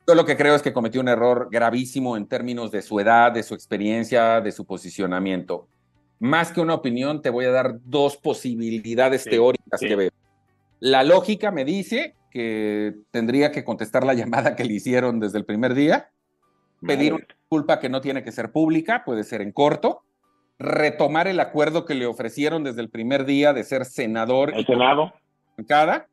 Yo 0.07 0.15
lo 0.15 0.25
que 0.27 0.37
creo 0.37 0.55
es 0.55 0.61
que 0.63 0.73
cometió 0.75 1.01
un 1.01 1.09
error 1.09 1.49
gravísimo 1.51 2.17
en 2.17 2.27
términos 2.27 2.71
de 2.71 2.83
su 2.83 3.01
edad, 3.01 3.33
de 3.33 3.43
su 3.43 3.55
experiencia, 3.55 4.41
de 4.43 4.53
su 4.53 4.67
posicionamiento. 4.67 5.67
Más 6.21 6.53
que 6.53 6.61
una 6.61 6.75
opinión, 6.75 7.23
te 7.23 7.31
voy 7.31 7.47
a 7.47 7.51
dar 7.51 7.79
dos 7.85 8.17
posibilidades 8.19 9.23
Sí, 9.23 9.31
teóricas 9.31 9.81
sí. 9.81 9.89
que 9.89 9.97
veo. 9.97 10.11
La 10.81 11.03
lógica 11.03 11.51
me 11.51 11.65
dice 11.65 12.15
que 12.31 12.95
tendría 13.11 13.51
que 13.51 13.65
contestar 13.65 14.05
la 14.05 14.13
llamada 14.15 14.55
que 14.57 14.65
le 14.65 14.75
hicieron 14.75 15.21
desde 15.21 15.39
el 15.39 15.45
primer 15.47 15.73
día, 15.75 16.11
pedir 16.87 17.15
una 17.15 17.25
disculpa 17.27 17.81
que 17.81 17.89
no 17.89 18.01
tiene 18.03 18.23
que 18.23 18.33
ser 18.33 18.53
pública, 18.53 19.03
puede 19.07 19.25
ser 19.25 19.41
en 19.41 19.53
corto, 19.53 20.03
retomar 20.59 21.29
el 21.29 21.41
acuerdo 21.41 21.85
que 21.85 21.95
le 21.95 22.07
ofrecieron 22.07 22.65
desde 22.65 22.81
el 22.81 22.91
primer 22.91 23.25
día 23.25 23.53
de 23.53 23.65
ser 23.65 23.85
senador. 23.85 24.53
El 24.55 24.67
Senado. 24.67 25.13
Cada, 25.69 26.09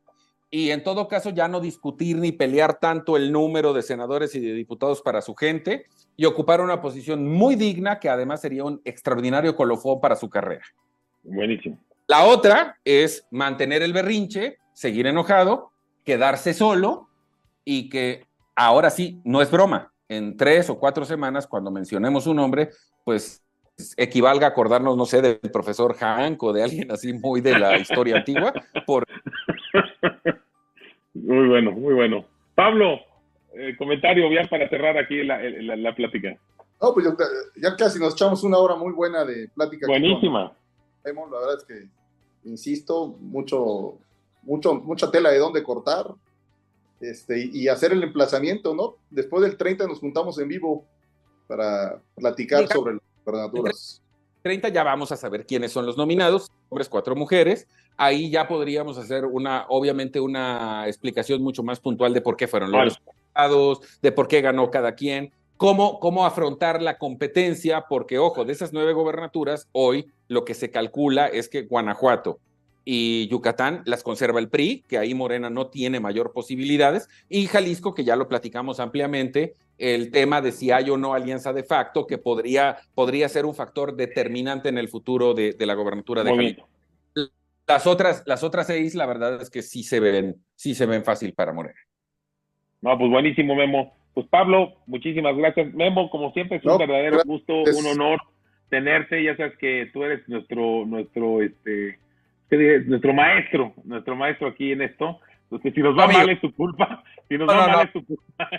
y 0.50 0.70
en 0.70 0.84
todo 0.84 1.08
caso 1.08 1.30
ya 1.30 1.48
no 1.48 1.60
discutir 1.60 2.18
ni 2.18 2.30
pelear 2.30 2.78
tanto 2.78 3.16
el 3.16 3.32
número 3.32 3.72
de 3.72 3.82
senadores 3.82 4.34
y 4.34 4.40
de 4.40 4.52
diputados 4.52 5.00
para 5.00 5.22
su 5.22 5.34
gente 5.34 5.86
y 6.16 6.26
ocupar 6.26 6.60
una 6.60 6.80
posición 6.80 7.26
muy 7.26 7.56
digna 7.56 7.98
que 7.98 8.10
además 8.10 8.42
sería 8.42 8.62
un 8.62 8.80
extraordinario 8.84 9.56
colofón 9.56 10.00
para 10.00 10.14
su 10.14 10.28
carrera. 10.28 10.64
Buenísimo. 11.22 11.78
La 12.06 12.24
otra 12.24 12.78
es 12.84 13.26
mantener 13.30 13.82
el 13.82 13.94
berrinche, 13.94 14.58
seguir 14.74 15.06
enojado, 15.06 15.70
quedarse 16.04 16.52
solo 16.52 17.08
y 17.64 17.88
que 17.88 18.26
ahora 18.54 18.90
sí, 18.90 19.20
no 19.24 19.40
es 19.40 19.50
broma, 19.50 19.92
en 20.08 20.36
tres 20.36 20.68
o 20.68 20.78
cuatro 20.78 21.06
semanas, 21.06 21.46
cuando 21.46 21.70
mencionemos 21.70 22.26
un 22.26 22.36
nombre, 22.36 22.70
pues 23.04 23.41
equivalga 23.96 24.46
a 24.46 24.50
acordarnos, 24.50 24.96
no 24.96 25.06
sé, 25.06 25.22
del 25.22 25.38
profesor 25.52 25.94
Hank 25.94 26.42
o 26.42 26.52
de 26.52 26.62
alguien 26.62 26.90
así 26.90 27.12
muy 27.12 27.40
de 27.40 27.58
la 27.58 27.78
historia 27.78 28.16
antigua. 28.16 28.52
Por... 28.86 29.06
Muy 31.14 31.48
bueno, 31.48 31.72
muy 31.72 31.94
bueno. 31.94 32.24
Pablo, 32.54 32.98
eh, 33.54 33.76
comentario 33.76 34.28
bien 34.28 34.48
para 34.48 34.68
cerrar 34.68 34.96
aquí 34.96 35.22
la, 35.22 35.40
la, 35.42 35.94
plática. 35.94 36.36
No, 36.80 36.94
pues 36.94 37.06
ya, 37.56 37.76
casi 37.76 37.98
nos 37.98 38.14
echamos 38.14 38.42
una 38.42 38.58
hora 38.58 38.76
muy 38.76 38.92
buena 38.92 39.24
de 39.24 39.48
plática. 39.54 39.86
Buenísima. 39.86 40.52
la 41.04 41.12
verdad 41.12 41.58
es 41.58 41.64
que, 41.64 41.88
insisto, 42.48 43.16
mucho, 43.20 43.98
mucho, 44.42 44.74
mucha 44.74 45.10
tela 45.10 45.30
de 45.30 45.38
dónde 45.38 45.62
cortar 45.62 46.06
este, 47.00 47.50
y 47.52 47.68
hacer 47.68 47.92
el 47.92 48.02
emplazamiento, 48.02 48.74
¿no? 48.74 48.96
Después 49.10 49.42
del 49.42 49.56
30 49.56 49.86
nos 49.86 49.98
juntamos 49.98 50.38
en 50.38 50.48
vivo 50.48 50.84
para 51.46 52.00
platicar 52.14 52.66
sobre 52.68 52.98
las 53.26 53.50
gobernaturas. 53.50 54.02
30 54.42 54.68
ya 54.70 54.82
vamos 54.82 55.12
a 55.12 55.16
saber 55.16 55.46
quiénes 55.46 55.72
son 55.72 55.86
los 55.86 55.96
nominados, 55.96 56.50
hombres, 56.68 56.88
cuatro 56.88 57.14
mujeres. 57.14 57.68
Ahí 57.96 58.30
ya 58.30 58.48
podríamos 58.48 58.98
hacer 58.98 59.24
una, 59.24 59.66
obviamente, 59.68 60.20
una 60.20 60.86
explicación 60.88 61.42
mucho 61.42 61.62
más 61.62 61.80
puntual 61.80 62.12
de 62.12 62.20
por 62.20 62.36
qué 62.36 62.48
fueron 62.48 62.72
los 62.72 62.84
resultados, 62.84 63.80
de 64.00 64.12
por 64.12 64.28
qué 64.28 64.40
ganó 64.40 64.70
cada 64.70 64.94
quien, 64.94 65.32
cómo, 65.56 66.00
cómo 66.00 66.26
afrontar 66.26 66.82
la 66.82 66.98
competencia, 66.98 67.84
porque, 67.88 68.18
ojo, 68.18 68.44
de 68.44 68.52
esas 68.52 68.72
nueve 68.72 68.92
gobernaturas, 68.92 69.68
hoy 69.72 70.06
lo 70.28 70.44
que 70.44 70.54
se 70.54 70.70
calcula 70.70 71.28
es 71.28 71.48
que 71.48 71.62
Guanajuato, 71.62 72.40
y 72.84 73.28
Yucatán 73.28 73.82
las 73.84 74.02
conserva 74.02 74.40
el 74.40 74.48
PRI, 74.48 74.84
que 74.88 74.98
ahí 74.98 75.14
Morena 75.14 75.50
no 75.50 75.68
tiene 75.68 76.00
mayor 76.00 76.32
posibilidades, 76.32 77.08
y 77.28 77.46
Jalisco, 77.46 77.94
que 77.94 78.02
ya 78.04 78.16
lo 78.16 78.28
platicamos 78.28 78.80
ampliamente, 78.80 79.54
el 79.82 80.12
tema 80.12 80.40
de 80.40 80.52
si 80.52 80.70
hay 80.70 80.88
o 80.90 80.96
no 80.96 81.12
alianza 81.12 81.52
de 81.52 81.64
facto, 81.64 82.06
que 82.06 82.16
podría, 82.16 82.76
podría 82.94 83.28
ser 83.28 83.44
un 83.44 83.54
factor 83.54 83.96
determinante 83.96 84.68
en 84.68 84.78
el 84.78 84.88
futuro 84.88 85.34
de, 85.34 85.56
la 85.58 85.74
gobernatura 85.74 86.22
de 86.22 86.30
Jalisco. 86.30 86.68
Las 87.66 87.86
otras, 87.88 88.22
las 88.26 88.44
otras 88.44 88.68
seis, 88.68 88.94
la 88.94 89.06
verdad 89.06 89.42
es 89.42 89.50
que 89.50 89.62
sí 89.62 89.82
se 89.82 89.98
ven, 89.98 90.36
sí 90.54 90.76
se 90.76 90.86
ven 90.86 91.02
fácil 91.02 91.34
para 91.34 91.52
Morena. 91.52 91.78
No, 92.80 92.96
pues 92.96 93.10
buenísimo, 93.10 93.56
Memo. 93.56 93.96
Pues 94.14 94.26
Pablo, 94.28 94.74
muchísimas 94.86 95.36
gracias. 95.36 95.74
Memo, 95.74 96.10
como 96.10 96.32
siempre, 96.32 96.58
es 96.58 96.64
un 96.64 96.78
verdadero 96.78 97.20
gusto, 97.24 97.52
un 97.54 97.86
honor 97.86 98.20
tenerte. 98.68 99.24
Ya 99.24 99.36
sabes 99.36 99.56
que 99.58 99.90
tú 99.92 100.04
eres 100.04 100.28
nuestro, 100.28 100.84
nuestro, 100.86 101.42
este, 101.42 101.98
nuestro 102.86 103.12
maestro, 103.12 103.74
nuestro 103.84 104.14
maestro 104.14 104.48
aquí 104.48 104.72
en 104.72 104.82
esto. 104.82 105.18
Entonces, 105.44 105.74
si 105.74 105.80
nos 105.80 105.98
va 105.98 106.06
mal 106.06 106.30
es 106.30 106.40
tu 106.40 106.52
culpa. 106.54 107.02
Si 107.28 107.36
nos 107.36 107.48
va 107.48 107.66
mal 107.66 107.86
es 107.86 107.92
tu 107.92 108.04
culpa. 108.04 108.50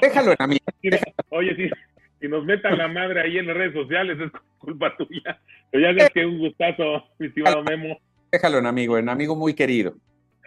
Déjalo 0.00 0.32
en 0.38 0.50
mí. 0.50 0.58
Oye, 1.30 1.54
si, 1.56 1.70
si 2.20 2.28
nos 2.28 2.44
metan 2.44 2.78
la 2.78 2.88
madre 2.88 3.20
ahí 3.20 3.38
en 3.38 3.46
las 3.46 3.56
redes 3.56 3.74
sociales 3.74 4.18
es 4.20 4.30
culpa 4.58 4.96
tuya. 4.96 5.40
Pero 5.70 5.82
ya 5.82 5.98
sabes 5.98 6.10
que 6.10 6.26
un 6.26 6.38
gustazo, 6.38 7.04
mi 7.18 7.26
estimado 7.28 7.62
Memo. 7.62 7.98
Déjalo 8.32 8.58
en 8.58 8.66
amigo, 8.66 8.98
en 8.98 9.08
amigo 9.08 9.36
muy 9.36 9.54
querido. 9.54 9.94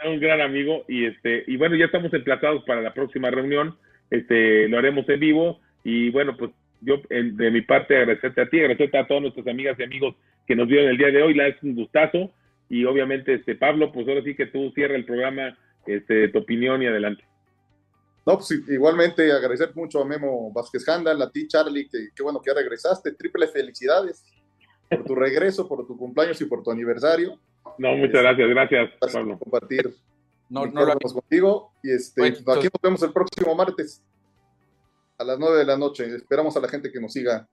Un 0.06 0.20
gran 0.20 0.42
amigo 0.42 0.84
y 0.88 1.06
este 1.06 1.44
y 1.48 1.58
bueno, 1.58 1.76
ya 1.76 1.86
estamos 1.86 2.14
emplazados 2.14 2.64
para 2.66 2.82
la 2.82 2.94
próxima 2.94 3.32
reunión. 3.32 3.78
Este, 4.12 4.68
lo 4.68 4.78
haremos 4.78 5.08
en 5.10 5.20
vivo 5.20 5.60
y 5.84 6.12
bueno, 6.12 6.38
pues 6.38 6.52
yo 6.82 7.02
de 7.10 7.52
mi 7.52 7.62
parte 7.62 7.98
agradecerte 7.98 8.42
a 8.42 8.50
ti, 8.50 8.60
agradecerte 8.60 8.98
a 8.98 9.08
todas 9.08 9.24
nuestras 9.24 9.48
amigas 9.48 9.78
y 9.80 9.84
amigos 9.84 10.16
que 10.46 10.56
nos 10.56 10.68
vieron 10.68 10.90
el 10.90 10.98
día 10.98 11.12
de 11.12 11.24
hoy, 11.24 11.34
la 11.34 11.48
es 11.48 11.62
un 11.64 11.76
gustazo 11.76 12.32
y 12.70 12.86
obviamente 12.86 13.34
este 13.34 13.56
Pablo, 13.56 13.92
pues 13.92 14.08
ahora 14.08 14.22
sí 14.24 14.36
que 14.36 14.46
tú 14.46 14.72
cierra 14.76 14.96
el 14.96 15.06
programa, 15.06 15.58
este, 15.86 16.28
tu 16.30 16.40
opinión 16.40 16.82
y 16.82 16.88
adelante. 16.88 17.24
No, 18.28 18.36
pues 18.36 18.52
igualmente 18.68 19.32
agradecer 19.32 19.72
mucho 19.74 20.02
a 20.02 20.06
Memo 20.06 20.52
Vázquez 20.52 20.86
Handal, 20.90 21.22
a 21.22 21.32
ti 21.32 21.48
Charlie, 21.48 21.88
que, 21.88 22.10
qué 22.14 22.22
bueno 22.22 22.42
que 22.42 22.52
ya 22.52 22.56
regresaste, 22.56 23.14
triple 23.14 23.48
felicidades 23.48 24.26
por 24.90 25.06
tu 25.06 25.16
regreso, 25.16 25.66
por 25.66 25.88
tu 25.88 25.96
cumpleaños 25.96 26.42
y 26.42 26.46
por 26.46 26.62
tu 26.62 26.70
aniversario. 26.70 27.40
No, 27.78 27.96
muchas 27.96 28.22
gracias, 28.22 28.50
gracias, 28.50 28.90
Pablo. 29.14 29.40
compartir 29.40 29.96
no, 30.50 30.66
no 30.66 30.86
lo 30.86 30.98
contigo 30.98 31.72
y 31.82 31.92
este, 31.92 32.22
aquí 32.28 32.44
nos 32.44 32.82
vemos 32.84 33.02
el 33.04 33.14
próximo 33.14 33.56
martes 33.56 34.04
a 35.18 35.24
las 35.24 35.40
nueve 35.40 35.60
de 35.60 35.66
la 35.66 35.78
noche. 35.78 36.06
Esperamos 36.14 36.58
a 36.58 36.60
la 36.60 36.68
gente 36.68 36.92
que 36.92 37.00
nos 37.00 37.14
siga 37.14 37.48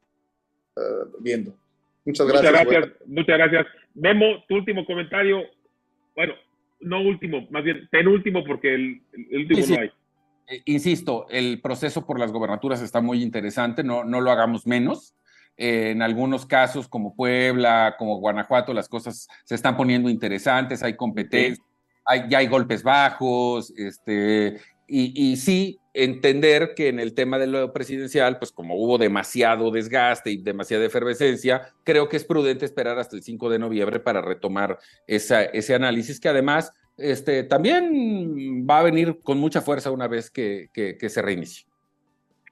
eh, 0.77 0.81
viendo. 1.20 1.57
Muchas 2.05 2.27
gracias. 2.27 2.53
Muchas 2.53 2.66
gracias, 2.66 3.07
muchas 3.07 3.39
gracias. 3.39 3.66
Memo, 3.95 4.43
tu 4.49 4.57
último 4.57 4.85
comentario. 4.85 5.41
Bueno, 6.16 6.35
no 6.81 7.01
último, 7.01 7.47
más 7.51 7.62
bien 7.62 7.89
penúltimo, 7.93 8.43
porque 8.45 8.75
el, 8.75 9.03
último 9.31 9.66
no 9.68 9.81
hay. 9.81 9.93
Eh, 10.47 10.62
insisto, 10.66 11.26
el 11.30 11.61
proceso 11.61 12.07
por 12.07 12.18
las 12.18 12.32
gobernaturas 12.32 12.80
está 12.82 13.01
muy 13.01 13.22
interesante, 13.22 13.82
no, 13.82 14.05
no 14.05 14.20
lo 14.20 14.30
hagamos 14.30 14.66
menos. 14.66 15.14
Eh, 15.57 15.90
en 15.90 16.03
algunos 16.03 16.47
casos, 16.47 16.88
como 16.88 17.14
Puebla, 17.14 17.95
como 17.99 18.18
Guanajuato, 18.18 18.74
las 18.74 18.88
cosas 18.88 19.28
se 19.45 19.55
están 19.55 19.76
poniendo 19.76 20.11
interesantes, 20.11 20.82
hay 20.82 20.97
competencia, 20.97 21.62
hay, 22.05 22.24
ya 22.28 22.38
hay 22.38 22.49
golpes 22.49 22.82
bajos, 22.82 23.72
este, 23.76 24.61
y, 24.88 25.12
y 25.14 25.36
sí, 25.36 25.78
entender 25.95 26.74
que 26.74 26.88
en 26.88 26.99
el 26.99 27.14
tema 27.14 27.38
de 27.38 27.47
lo 27.47 27.72
presidencial, 27.72 28.38
pues 28.38 28.51
como 28.51 28.74
hubo 28.74 28.99
demasiado 28.99 29.70
desgaste 29.70 30.32
y 30.32 30.38
demasiada 30.38 30.84
efervescencia, 30.84 31.72
creo 31.84 32.09
que 32.09 32.16
es 32.16 32.24
prudente 32.24 32.64
esperar 32.64 32.99
hasta 32.99 33.14
el 33.14 33.22
5 33.22 33.49
de 33.49 33.61
noviembre 33.61 34.01
para 34.01 34.20
retomar 34.20 34.78
esa, 35.07 35.45
ese 35.45 35.74
análisis 35.74 36.18
que 36.18 36.28
además 36.28 36.72
este, 36.97 37.45
también 37.45 38.66
va 38.68 38.80
a 38.80 38.84
venir 38.84 39.18
con 39.22 39.38
mucha 39.38 39.61
fuerza 39.61 39.90
una 39.90 40.09
vez 40.09 40.30
que, 40.30 40.68
que, 40.72 41.09
se 41.09 41.22
reinicie. 41.22 41.66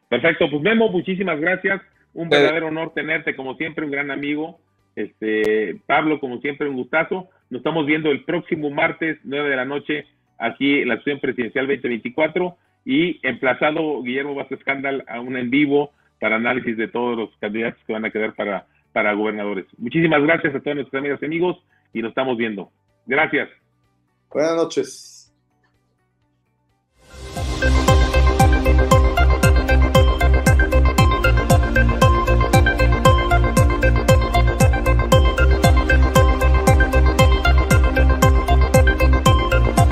Perfecto, 0.08 0.50
pues 0.50 0.62
Memo, 0.62 0.90
muchísimas 0.90 1.40
gracias. 1.40 1.80
Un 2.14 2.28
verdadero 2.28 2.68
honor 2.68 2.92
tenerte, 2.94 3.34
como 3.34 3.56
siempre, 3.56 3.84
un 3.84 3.90
gran 3.90 4.10
amigo. 4.10 4.60
Este, 4.94 5.76
Pablo, 5.86 6.20
como 6.20 6.40
siempre, 6.40 6.68
un 6.68 6.76
gustazo. 6.76 7.28
Nos 7.48 7.60
estamos 7.60 7.86
viendo 7.86 8.10
el 8.10 8.24
próximo 8.24 8.70
martes, 8.70 9.18
9 9.24 9.48
de 9.48 9.56
la 9.56 9.64
noche, 9.64 10.06
aquí 10.38 10.80
en 10.80 10.88
la 10.88 10.96
sesión 10.98 11.20
presidencial 11.20 11.66
2024 11.66 12.56
y 12.84 13.20
emplazado 13.26 14.02
Guillermo 14.02 14.34
Vázquez 14.34 14.58
Escándal 14.58 15.04
a 15.06 15.20
un 15.20 15.36
en 15.36 15.50
vivo 15.50 15.92
para 16.20 16.36
análisis 16.36 16.76
de 16.76 16.88
todos 16.88 17.16
los 17.16 17.36
candidatos 17.38 17.82
que 17.86 17.92
van 17.92 18.04
a 18.04 18.10
quedar 18.10 18.34
para, 18.34 18.66
para 18.92 19.12
gobernadores. 19.12 19.66
Muchísimas 19.78 20.22
gracias 20.22 20.54
a 20.54 20.60
todos 20.60 20.76
nuestros 20.76 20.98
amigos 21.00 21.20
y 21.22 21.26
amigos 21.26 21.64
y 21.92 22.02
nos 22.02 22.10
estamos 22.10 22.36
viendo. 22.36 22.70
Gracias. 23.06 23.48
Buenas 24.32 24.56
noches. 24.56 25.11